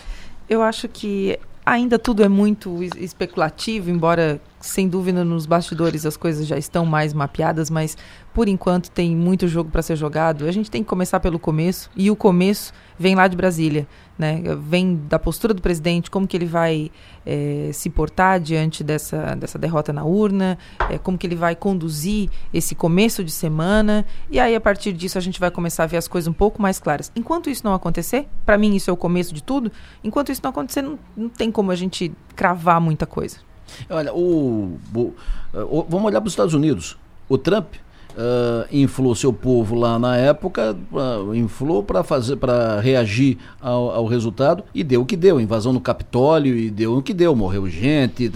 Eu 0.48 0.62
acho 0.62 0.88
que 0.88 1.38
ainda 1.64 1.98
tudo 1.98 2.22
é 2.22 2.28
muito 2.28 2.82
especulativo, 2.82 3.90
embora 3.90 4.40
sem 4.60 4.88
dúvida 4.88 5.24
nos 5.24 5.46
bastidores 5.46 6.04
as 6.04 6.16
coisas 6.16 6.46
já 6.46 6.56
estão 6.58 6.84
mais 6.84 7.12
mapeadas, 7.12 7.70
mas 7.70 7.96
por 8.34 8.48
enquanto 8.48 8.90
tem 8.90 9.16
muito 9.16 9.48
jogo 9.48 9.70
para 9.70 9.82
ser 9.82 9.96
jogado. 9.96 10.44
A 10.44 10.52
gente 10.52 10.70
tem 10.70 10.82
que 10.82 10.88
começar 10.88 11.20
pelo 11.20 11.38
começo 11.38 11.90
e 11.96 12.10
o 12.10 12.16
começo 12.16 12.72
vem 12.98 13.14
lá 13.14 13.26
de 13.26 13.36
Brasília, 13.36 13.86
né? 14.18 14.42
Vem 14.60 15.00
da 15.08 15.18
postura 15.18 15.54
do 15.54 15.62
presidente, 15.62 16.10
como 16.10 16.26
que 16.26 16.36
ele 16.36 16.46
vai 16.46 16.90
é, 17.24 17.70
se 17.72 17.90
portar 17.90 18.40
diante 18.40 18.82
dessa, 18.82 19.34
dessa 19.34 19.58
derrota 19.58 19.92
na 19.92 20.04
urna, 20.04 20.58
é, 20.90 20.98
como 20.98 21.16
que 21.16 21.26
ele 21.26 21.36
vai 21.36 21.54
conduzir 21.54 22.30
esse 22.52 22.74
começo 22.74 23.24
de 23.24 23.32
semana 23.32 24.04
e 24.30 24.38
aí 24.38 24.54
a 24.54 24.60
partir 24.60 24.92
disso 24.92 25.18
a 25.18 25.20
gente 25.20 25.40
vai 25.40 25.50
começar 25.50 25.84
a 25.84 25.86
ver 25.86 25.96
as 25.96 26.08
coisas 26.08 26.28
um 26.28 26.32
pouco 26.32 26.60
mais 26.60 26.78
claras. 26.78 27.10
Enquanto 27.14 27.50
isso 27.50 27.64
não 27.64 27.74
acontecer, 27.74 28.28
para 28.44 28.58
mim 28.58 28.74
isso 28.74 28.90
é 28.90 28.92
o 28.92 28.96
começo 28.96 29.34
de 29.34 29.42
tudo. 29.42 29.70
Enquanto 30.02 30.30
isso 30.30 30.40
não 30.42 30.50
acontecer, 30.50 30.82
não, 30.82 30.98
não 31.16 31.28
tem 31.28 31.50
como 31.50 31.70
a 31.70 31.76
gente 31.76 32.12
cravar 32.34 32.80
muita 32.80 33.06
coisa. 33.06 33.47
Olha, 33.88 34.12
o, 34.12 34.78
o, 34.94 35.14
o 35.54 35.86
vamos 35.88 36.06
olhar 36.06 36.20
para 36.20 36.28
os 36.28 36.32
Estados 36.32 36.54
Unidos. 36.54 36.96
O 37.28 37.36
Trump 37.36 37.74
uh, 38.18 38.66
inflou 38.72 39.14
seu 39.14 39.32
povo 39.32 39.74
lá 39.74 39.98
na 39.98 40.16
época, 40.16 40.76
uh, 40.92 41.34
inflou 41.34 41.82
para 41.82 42.02
fazer, 42.02 42.36
para 42.36 42.80
reagir 42.80 43.38
ao, 43.60 43.90
ao, 43.90 44.06
resultado 44.06 44.64
e 44.74 44.82
deu 44.82 45.02
o 45.02 45.06
que 45.06 45.16
deu, 45.16 45.40
invasão 45.40 45.72
no 45.72 45.80
Capitólio 45.80 46.56
e 46.56 46.70
deu 46.70 46.96
o 46.96 47.02
que 47.02 47.14
deu, 47.14 47.34
morreu 47.34 47.68
gente 47.68 48.24
e, 48.24 48.32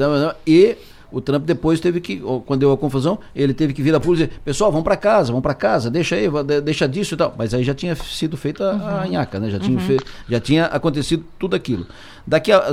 e 0.47 0.77
o 1.11 1.21
Trump 1.21 1.45
depois 1.45 1.79
teve 1.79 2.01
que, 2.01 2.23
quando 2.47 2.61
deu 2.61 2.73
a 2.73 2.79
confusão, 2.79 3.19
ele 3.37 3.53
teve 3.53 3.75
que 3.75 3.83
vir 3.83 3.95
a 3.95 3.99
e 3.99 4.01
dizer, 4.01 4.31
pessoal, 4.43 4.73
vão 4.73 4.83
para 4.83 4.97
casa, 4.97 5.31
vão 5.31 5.43
para 5.43 5.53
casa, 5.53 5.91
deixa 5.91 6.17
aí, 6.17 6.27
deixa 6.65 6.89
disso 6.89 7.13
e 7.13 7.17
tal. 7.19 7.35
Mas 7.37 7.53
aí 7.53 7.63
já 7.63 7.75
tinha 7.75 7.95
sido 7.95 8.35
feita 8.35 8.73
uhum. 8.73 8.87
a 8.87 9.07
nhaca, 9.07 9.39
né? 9.39 9.51
Já 9.51 9.59
tinha, 9.59 9.77
uhum. 9.77 9.85
fe... 9.85 9.99
já 10.27 10.41
tinha 10.41 10.65
acontecido 10.65 11.23
tudo 11.39 11.55
aquilo. 11.55 11.87
Daqui 12.27 12.51
a 12.51 12.65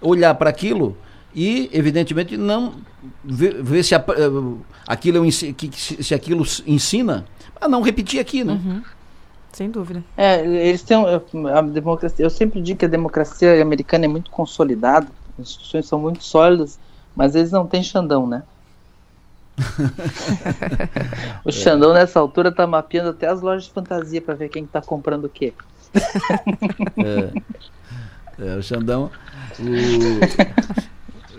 olhar 0.00 0.32
para 0.36 0.48
aquilo 0.48 0.96
e, 1.38 1.70
evidentemente, 1.72 2.36
não 2.36 2.74
ver, 3.24 3.62
ver 3.62 3.84
se 3.84 3.94
a, 3.94 3.98
eh, 3.98 4.58
aquilo 4.88 5.24
é 5.24 5.30
se 5.30 6.12
aquilo 6.12 6.44
ensina, 6.66 7.24
a 7.60 7.68
não 7.68 7.80
repetir 7.80 8.18
aqui, 8.18 8.42
né? 8.42 8.54
Uhum. 8.54 8.82
Sem 9.52 9.70
dúvida. 9.70 10.02
É, 10.16 10.44
eles 10.44 10.82
têm 10.82 10.98
a 11.06 11.60
democracia. 11.62 12.26
Eu 12.26 12.30
sempre 12.30 12.60
digo 12.60 12.80
que 12.80 12.86
a 12.86 12.88
democracia 12.88 13.62
americana 13.62 14.06
é 14.06 14.08
muito 14.08 14.32
consolidada, 14.32 15.06
as 15.38 15.46
instituições 15.46 15.86
são 15.86 16.00
muito 16.00 16.24
sólidas, 16.24 16.76
mas 17.14 17.36
eles 17.36 17.52
não 17.52 17.68
têm 17.68 17.84
Xandão, 17.84 18.26
né? 18.26 18.42
o 21.44 21.52
Xandão 21.52 21.92
nessa 21.92 22.18
altura 22.18 22.50
tá 22.50 22.66
mapeando 22.66 23.10
até 23.10 23.28
as 23.28 23.40
lojas 23.40 23.66
de 23.66 23.70
fantasia 23.70 24.20
para 24.20 24.34
ver 24.34 24.48
quem 24.48 24.64
está 24.64 24.82
comprando 24.82 25.26
o 25.26 25.28
quê. 25.28 25.54
é. 26.98 28.44
é, 28.44 28.56
o 28.56 28.62
Xandão. 28.62 29.08
O... 29.60 30.78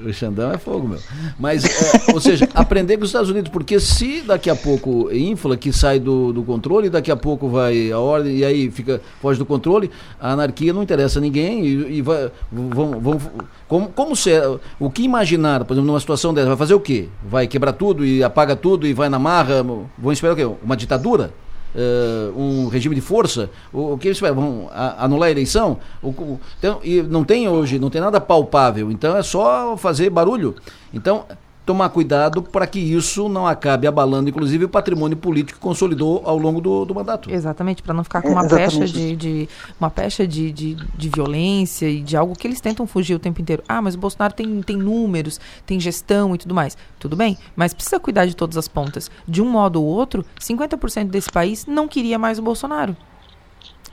O 0.05 0.13
Xandão 0.13 0.51
é 0.51 0.57
fogo, 0.57 0.87
meu. 0.87 0.99
Mas, 1.37 1.65
é, 1.65 2.11
ou 2.13 2.19
seja, 2.19 2.47
aprender 2.53 2.97
com 2.97 3.03
os 3.03 3.09
Estados 3.09 3.29
Unidos, 3.29 3.51
porque 3.51 3.79
se 3.79 4.21
daqui 4.21 4.49
a 4.49 4.55
pouco 4.55 5.11
infla, 5.11 5.57
que 5.57 5.73
sai 5.73 5.99
do, 5.99 6.31
do 6.31 6.43
controle, 6.43 6.89
daqui 6.89 7.11
a 7.11 7.15
pouco 7.17 7.49
vai 7.49 7.91
a 7.91 7.99
ordem 7.99 8.37
e 8.37 8.45
aí 8.45 8.71
fica 8.71 9.01
foge 9.21 9.37
do 9.37 9.45
controle, 9.45 9.91
a 10.19 10.31
anarquia 10.31 10.71
não 10.71 10.83
interessa 10.83 11.19
a 11.19 11.21
ninguém 11.21 11.65
e, 11.65 11.97
e 11.97 12.01
vai, 12.01 12.31
vão, 12.51 12.99
vão, 12.99 13.21
como, 13.67 13.89
como 13.89 14.15
ser, 14.15 14.41
o 14.79 14.89
que 14.89 15.03
imaginar, 15.03 15.65
por 15.65 15.73
exemplo, 15.73 15.87
numa 15.87 15.99
situação 15.99 16.33
dessa, 16.33 16.47
vai 16.47 16.57
fazer 16.57 16.73
o 16.73 16.79
quê? 16.79 17.09
Vai 17.23 17.47
quebrar 17.47 17.73
tudo 17.73 18.05
e 18.05 18.23
apaga 18.23 18.55
tudo 18.55 18.87
e 18.87 18.93
vai 18.93 19.09
na 19.09 19.19
marra, 19.19 19.63
vão 19.63 20.11
esperar 20.11 20.33
o 20.33 20.35
quê? 20.35 20.45
Uma 20.63 20.77
ditadura? 20.77 21.31
Uh, 21.75 22.33
um 22.35 22.67
regime 22.67 22.95
de 22.95 23.01
força, 23.01 23.49
o, 23.71 23.93
o 23.93 23.97
que 23.97 24.07
eles 24.07 24.19
vão 24.19 24.69
anular 24.97 25.27
a 25.27 25.31
eleição? 25.31 25.77
O, 26.01 26.09
o, 26.09 26.39
então, 26.57 26.79
e 26.83 27.03
não 27.03 27.23
tem 27.23 27.47
hoje, 27.47 27.77
não 27.77 27.91
tem 27.91 28.01
nada 28.01 28.19
palpável, 28.19 28.91
então 28.91 29.15
é 29.15 29.21
só 29.21 29.77
fazer 29.77 30.09
barulho. 30.09 30.55
Então, 30.91 31.25
tomar 31.69 31.89
cuidado 31.89 32.41
para 32.41 32.65
que 32.65 32.79
isso 32.79 33.29
não 33.29 33.45
acabe 33.45 33.85
abalando, 33.85 34.27
inclusive, 34.27 34.65
o 34.65 34.69
patrimônio 34.69 35.15
político 35.15 35.59
que 35.59 35.63
consolidou 35.63 36.23
ao 36.25 36.35
longo 36.35 36.59
do, 36.59 36.83
do 36.83 36.95
mandato. 36.95 37.29
Exatamente, 37.29 37.83
para 37.83 37.93
não 37.93 38.03
ficar 38.03 38.23
com 38.23 38.29
uma 38.29 38.43
é, 38.43 38.49
pecha, 38.49 38.87
de, 38.87 39.15
de, 39.15 39.49
uma 39.79 39.91
pecha 39.91 40.25
de, 40.25 40.51
de, 40.51 40.73
de, 40.73 41.09
violência 41.09 41.87
e 41.87 42.01
de 42.01 42.17
algo 42.17 42.33
que 42.35 42.47
eles 42.47 42.59
tentam 42.59 42.87
fugir 42.87 43.13
o 43.13 43.19
tempo 43.19 43.39
inteiro. 43.39 43.61
Ah, 43.69 43.83
mas 43.83 43.93
o 43.93 43.99
Bolsonaro 43.99 44.33
tem, 44.33 44.63
tem 44.63 44.77
números, 44.77 45.39
tem 45.63 45.79
gestão 45.79 46.33
e 46.33 46.39
tudo 46.39 46.55
mais. 46.55 46.75
Tudo 46.97 47.15
bem, 47.15 47.37
mas 47.55 47.71
precisa 47.71 47.99
cuidar 47.99 48.25
de 48.25 48.35
todas 48.35 48.57
as 48.57 48.67
pontas. 48.67 49.11
De 49.27 49.39
um 49.39 49.47
modo 49.47 49.79
ou 49.79 49.85
outro, 49.87 50.25
50% 50.41 51.09
desse 51.09 51.29
país 51.29 51.67
não 51.67 51.87
queria 51.87 52.17
mais 52.17 52.39
o 52.39 52.41
Bolsonaro. 52.41 52.97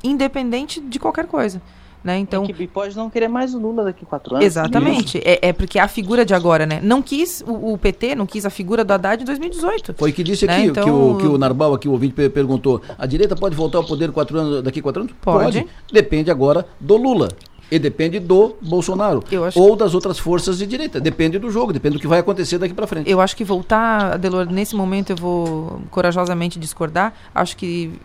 Independente 0.03 0.81
de 0.81 0.99
qualquer 0.99 1.27
coisa. 1.27 1.61
Né? 2.07 2.19
Então, 2.19 2.43
a 2.43 2.45
equipe 2.45 2.69
pode 2.69 2.97
não 2.97 3.11
querer 3.11 3.27
mais 3.27 3.53
o 3.53 3.59
Lula 3.59 3.83
daqui 3.83 4.05
a 4.05 4.07
quatro 4.07 4.37
anos. 4.37 4.47
Exatamente. 4.47 5.19
É, 5.25 5.49
é, 5.49 5.53
porque 5.53 5.77
a 5.77 5.89
figura 5.89 6.25
de 6.25 6.35
agora, 6.35 6.65
né? 6.65 6.79
Não 6.81 7.03
quis 7.03 7.43
o, 7.45 7.73
o, 7.73 7.77
PT, 7.77 8.15
não 8.15 8.27
quis 8.27 8.47
a 8.47 8.51
figura 8.51 8.85
do 8.85 8.93
Haddad 8.93 9.21
em 9.21 9.27
2018. 9.27 9.97
Foi 9.99 10.13
que 10.13 10.23
disse 10.23 10.47
né? 10.47 10.55
aqui, 10.55 10.67
então, 10.67 10.85
que, 10.85 10.91
o, 10.91 11.17
que 11.17 11.27
o 11.27 11.37
Narbal, 11.37 11.75
aqui 11.75 11.89
o 11.89 11.91
ouvinte 11.91 12.15
perguntou, 12.29 12.81
a 12.97 13.07
direita 13.07 13.35
pode 13.35 13.57
voltar 13.57 13.79
ao 13.79 13.85
poder 13.85 14.13
quatro 14.13 14.39
anos, 14.39 14.63
daqui 14.63 14.79
a 14.79 14.83
quatro 14.85 15.03
anos? 15.03 15.15
Pode. 15.21 15.63
pode. 15.63 15.67
Depende 15.93 16.31
agora 16.31 16.65
do 16.79 16.97
Lula. 16.97 17.27
E 17.69 17.77
depende 17.77 18.21
do 18.21 18.55
Bolsonaro. 18.63 19.25
Ou 19.57 19.75
das 19.75 19.93
outras 19.93 20.17
forças 20.17 20.59
de 20.59 20.67
direita. 20.69 21.01
Depende 21.01 21.41
do 21.41 21.51
jogo, 21.51 21.73
depende 21.73 21.97
do 21.97 22.01
que 22.01 22.07
vai 22.07 22.21
acontecer 22.21 22.57
daqui 22.59 22.73
para 22.73 22.87
frente. 22.87 23.11
Eu 23.11 23.21
acho 23.21 23.35
que 23.35 23.43
voltar, 23.43 24.13
Adelor, 24.13 24.47
nesse 24.49 24.77
momento 24.77 25.11
eu 25.11 25.17
vou 25.17 25.81
corajosamente 25.91 26.57
discordar. 26.61 27.13
Acho 27.35 27.57
que 27.57 27.99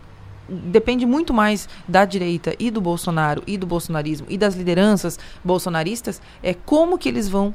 depende 0.52 1.06
muito 1.06 1.34
mais 1.34 1.68
da 1.88 2.06
direita 2.06 2.54
e 2.60 2.70
do 2.70 2.82
Bolsonaro 2.82 3.44
e 3.48 3.58
do 3.58 3.66
bolsonarismo 3.66 4.28
e 4.30 4.38
das 4.38 4.56
lideranças 4.56 5.18
bolsonaristas 5.44 6.22
é 6.44 6.54
como 6.54 6.98
que 6.98 7.08
eles 7.08 7.30
vão 7.30 7.54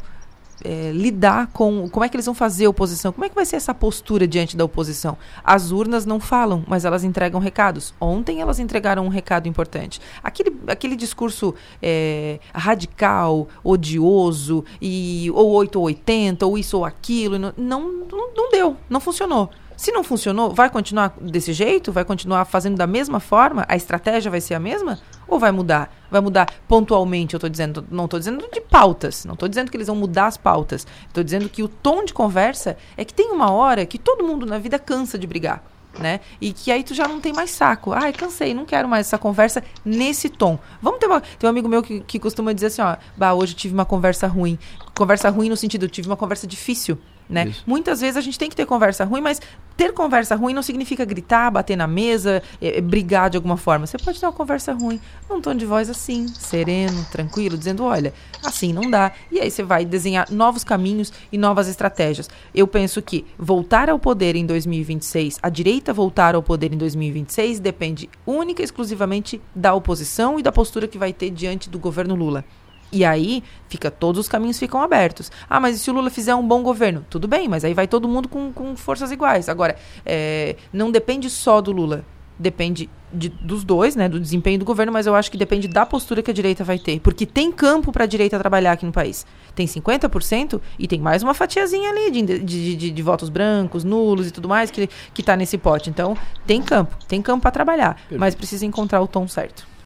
é, 0.64 0.90
lidar 0.92 1.48
com 1.48 1.88
como 1.88 2.04
é 2.04 2.08
que 2.08 2.16
eles 2.16 2.26
vão 2.26 2.34
fazer 2.34 2.66
oposição, 2.66 3.12
como 3.12 3.24
é 3.24 3.28
que 3.28 3.34
vai 3.34 3.44
ser 3.44 3.56
essa 3.56 3.74
postura 3.74 4.26
diante 4.26 4.56
da 4.56 4.64
oposição. 4.64 5.16
As 5.44 5.70
urnas 5.70 6.06
não 6.06 6.18
falam, 6.18 6.64
mas 6.66 6.84
elas 6.84 7.04
entregam 7.04 7.40
recados. 7.40 7.94
Ontem 8.00 8.40
elas 8.40 8.58
entregaram 8.58 9.04
um 9.04 9.08
recado 9.08 9.48
importante. 9.48 10.00
Aquele, 10.22 10.56
aquele 10.66 10.96
discurso 10.96 11.54
é, 11.82 12.38
radical, 12.54 13.48
odioso, 13.62 14.64
e 14.80 15.30
ou 15.34 15.50
8 15.50 15.78
ou 15.78 15.84
80, 15.86 16.46
ou 16.46 16.58
isso 16.58 16.78
ou 16.78 16.84
aquilo, 16.84 17.38
não, 17.38 17.52
não, 17.56 17.92
não 18.34 18.50
deu, 18.50 18.76
não 18.88 19.00
funcionou. 19.00 19.50
Se 19.76 19.92
não 19.92 20.02
funcionou, 20.02 20.54
vai 20.54 20.70
continuar 20.70 21.14
desse 21.20 21.52
jeito? 21.52 21.92
Vai 21.92 22.04
continuar 22.04 22.46
fazendo 22.46 22.76
da 22.76 22.86
mesma 22.86 23.20
forma? 23.20 23.66
A 23.68 23.76
estratégia 23.76 24.30
vai 24.30 24.40
ser 24.40 24.54
a 24.54 24.60
mesma? 24.60 24.98
Ou 25.28 25.38
vai 25.38 25.52
mudar? 25.52 25.94
Vai 26.10 26.22
mudar 26.22 26.50
pontualmente, 26.66 27.34
eu 27.34 27.38
estou 27.38 27.50
dizendo, 27.50 27.86
não 27.90 28.06
estou 28.06 28.18
dizendo 28.18 28.48
de 28.50 28.60
pautas, 28.60 29.24
não 29.26 29.34
estou 29.34 29.48
dizendo 29.48 29.70
que 29.70 29.76
eles 29.76 29.86
vão 29.86 29.96
mudar 29.96 30.28
as 30.28 30.38
pautas. 30.38 30.86
Estou 31.06 31.22
dizendo 31.22 31.48
que 31.48 31.62
o 31.62 31.68
tom 31.68 32.04
de 32.04 32.14
conversa 32.14 32.76
é 32.96 33.04
que 33.04 33.12
tem 33.12 33.30
uma 33.30 33.50
hora 33.50 33.84
que 33.84 33.98
todo 33.98 34.24
mundo 34.24 34.46
na 34.46 34.58
vida 34.58 34.78
cansa 34.78 35.18
de 35.18 35.26
brigar. 35.26 35.62
Né? 35.98 36.20
E 36.40 36.52
que 36.52 36.70
aí 36.70 36.84
tu 36.84 36.92
já 36.92 37.08
não 37.08 37.20
tem 37.20 37.32
mais 37.32 37.50
saco. 37.50 37.92
Ai, 37.92 38.12
cansei, 38.12 38.52
não 38.52 38.66
quero 38.66 38.86
mais 38.86 39.06
essa 39.06 39.16
conversa 39.16 39.64
nesse 39.82 40.28
tom. 40.28 40.58
Vamos 40.80 41.00
ter 41.00 41.06
uma. 41.06 41.22
Tem 41.22 41.48
um 41.48 41.50
amigo 41.50 41.68
meu 41.68 41.82
que, 41.82 42.00
que 42.00 42.18
costuma 42.18 42.52
dizer 42.52 42.66
assim, 42.66 42.82
ó, 42.82 42.96
bah, 43.16 43.32
hoje 43.32 43.54
tive 43.54 43.72
uma 43.72 43.86
conversa 43.86 44.26
ruim. 44.26 44.58
Conversa 44.94 45.30
ruim 45.30 45.48
no 45.48 45.56
sentido, 45.56 45.88
tive 45.88 46.06
uma 46.06 46.16
conversa 46.16 46.46
difícil. 46.46 46.98
Né? 47.28 47.52
Muitas 47.66 48.00
vezes 48.00 48.16
a 48.16 48.20
gente 48.20 48.38
tem 48.38 48.48
que 48.48 48.54
ter 48.54 48.66
conversa 48.66 49.04
ruim, 49.04 49.20
mas 49.20 49.40
ter 49.76 49.92
conversa 49.92 50.34
ruim 50.36 50.54
não 50.54 50.62
significa 50.62 51.04
gritar, 51.04 51.50
bater 51.50 51.76
na 51.76 51.86
mesa, 51.86 52.42
é, 52.60 52.78
é, 52.78 52.80
brigar 52.80 53.28
de 53.28 53.36
alguma 53.36 53.56
forma. 53.56 53.86
Você 53.86 53.98
pode 53.98 54.18
ter 54.18 54.26
uma 54.26 54.32
conversa 54.32 54.72
ruim 54.72 55.00
num 55.28 55.40
tom 55.40 55.54
de 55.54 55.66
voz 55.66 55.90
assim, 55.90 56.28
sereno, 56.28 57.04
tranquilo, 57.10 57.58
dizendo: 57.58 57.84
olha, 57.84 58.14
assim 58.44 58.72
não 58.72 58.88
dá. 58.88 59.12
E 59.30 59.40
aí 59.40 59.50
você 59.50 59.62
vai 59.62 59.84
desenhar 59.84 60.30
novos 60.30 60.62
caminhos 60.64 61.12
e 61.30 61.36
novas 61.36 61.68
estratégias. 61.68 62.30
Eu 62.54 62.66
penso 62.66 63.02
que 63.02 63.24
voltar 63.38 63.90
ao 63.90 63.98
poder 63.98 64.36
em 64.36 64.46
2026, 64.46 65.38
a 65.42 65.48
direita 65.48 65.92
voltar 65.92 66.34
ao 66.34 66.42
poder 66.42 66.72
em 66.72 66.76
2026, 66.76 67.60
depende 67.60 68.08
única 68.24 68.62
e 68.62 68.64
exclusivamente 68.64 69.40
da 69.54 69.74
oposição 69.74 70.38
e 70.38 70.42
da 70.42 70.52
postura 70.52 70.86
que 70.86 70.98
vai 70.98 71.12
ter 71.12 71.30
diante 71.30 71.68
do 71.68 71.78
governo 71.78 72.14
Lula. 72.14 72.44
E 72.92 73.04
aí, 73.04 73.42
fica 73.68 73.90
todos 73.90 74.20
os 74.20 74.28
caminhos 74.28 74.58
ficam 74.58 74.80
abertos. 74.80 75.30
Ah, 75.48 75.58
mas 75.58 75.76
e 75.76 75.78
se 75.78 75.90
o 75.90 75.94
Lula 75.94 76.10
fizer 76.10 76.34
um 76.34 76.46
bom 76.46 76.62
governo? 76.62 77.04
Tudo 77.10 77.26
bem, 77.26 77.48
mas 77.48 77.64
aí 77.64 77.74
vai 77.74 77.86
todo 77.86 78.08
mundo 78.08 78.28
com, 78.28 78.52
com 78.52 78.76
forças 78.76 79.10
iguais. 79.10 79.48
Agora, 79.48 79.76
é, 80.04 80.56
não 80.72 80.90
depende 80.90 81.28
só 81.28 81.60
do 81.60 81.72
Lula. 81.72 82.04
Depende 82.38 82.88
de, 83.12 83.28
dos 83.28 83.64
dois, 83.64 83.96
né? 83.96 84.08
Do 84.08 84.20
desempenho 84.20 84.58
do 84.58 84.64
governo, 84.64 84.92
mas 84.92 85.06
eu 85.06 85.14
acho 85.14 85.30
que 85.30 85.38
depende 85.38 85.66
da 85.66 85.86
postura 85.86 86.22
que 86.22 86.30
a 86.30 86.34
direita 86.34 86.62
vai 86.62 86.78
ter. 86.78 87.00
Porque 87.00 87.24
tem 87.24 87.50
campo 87.50 87.90
para 87.90 88.04
a 88.04 88.06
direita 88.06 88.38
trabalhar 88.38 88.72
aqui 88.72 88.84
no 88.84 88.92
país. 88.92 89.26
Tem 89.54 89.66
50% 89.66 90.60
e 90.78 90.86
tem 90.86 91.00
mais 91.00 91.22
uma 91.22 91.32
fatiazinha 91.32 91.90
ali 91.90 92.10
de, 92.10 92.38
de, 92.40 92.76
de, 92.76 92.90
de 92.90 93.02
votos 93.02 93.30
brancos, 93.30 93.84
nulos 93.84 94.28
e 94.28 94.30
tudo 94.30 94.48
mais 94.48 94.70
que, 94.70 94.88
que 95.14 95.22
tá 95.22 95.34
nesse 95.34 95.56
pote. 95.56 95.88
Então, 95.88 96.16
tem 96.46 96.62
campo. 96.62 96.96
Tem 97.08 97.22
campo 97.22 97.42
para 97.42 97.50
trabalhar. 97.50 97.94
Perfeito. 97.94 98.20
Mas 98.20 98.34
precisa 98.34 98.66
encontrar 98.66 99.00
o 99.00 99.08
tom 99.08 99.26
certo. 99.26 99.66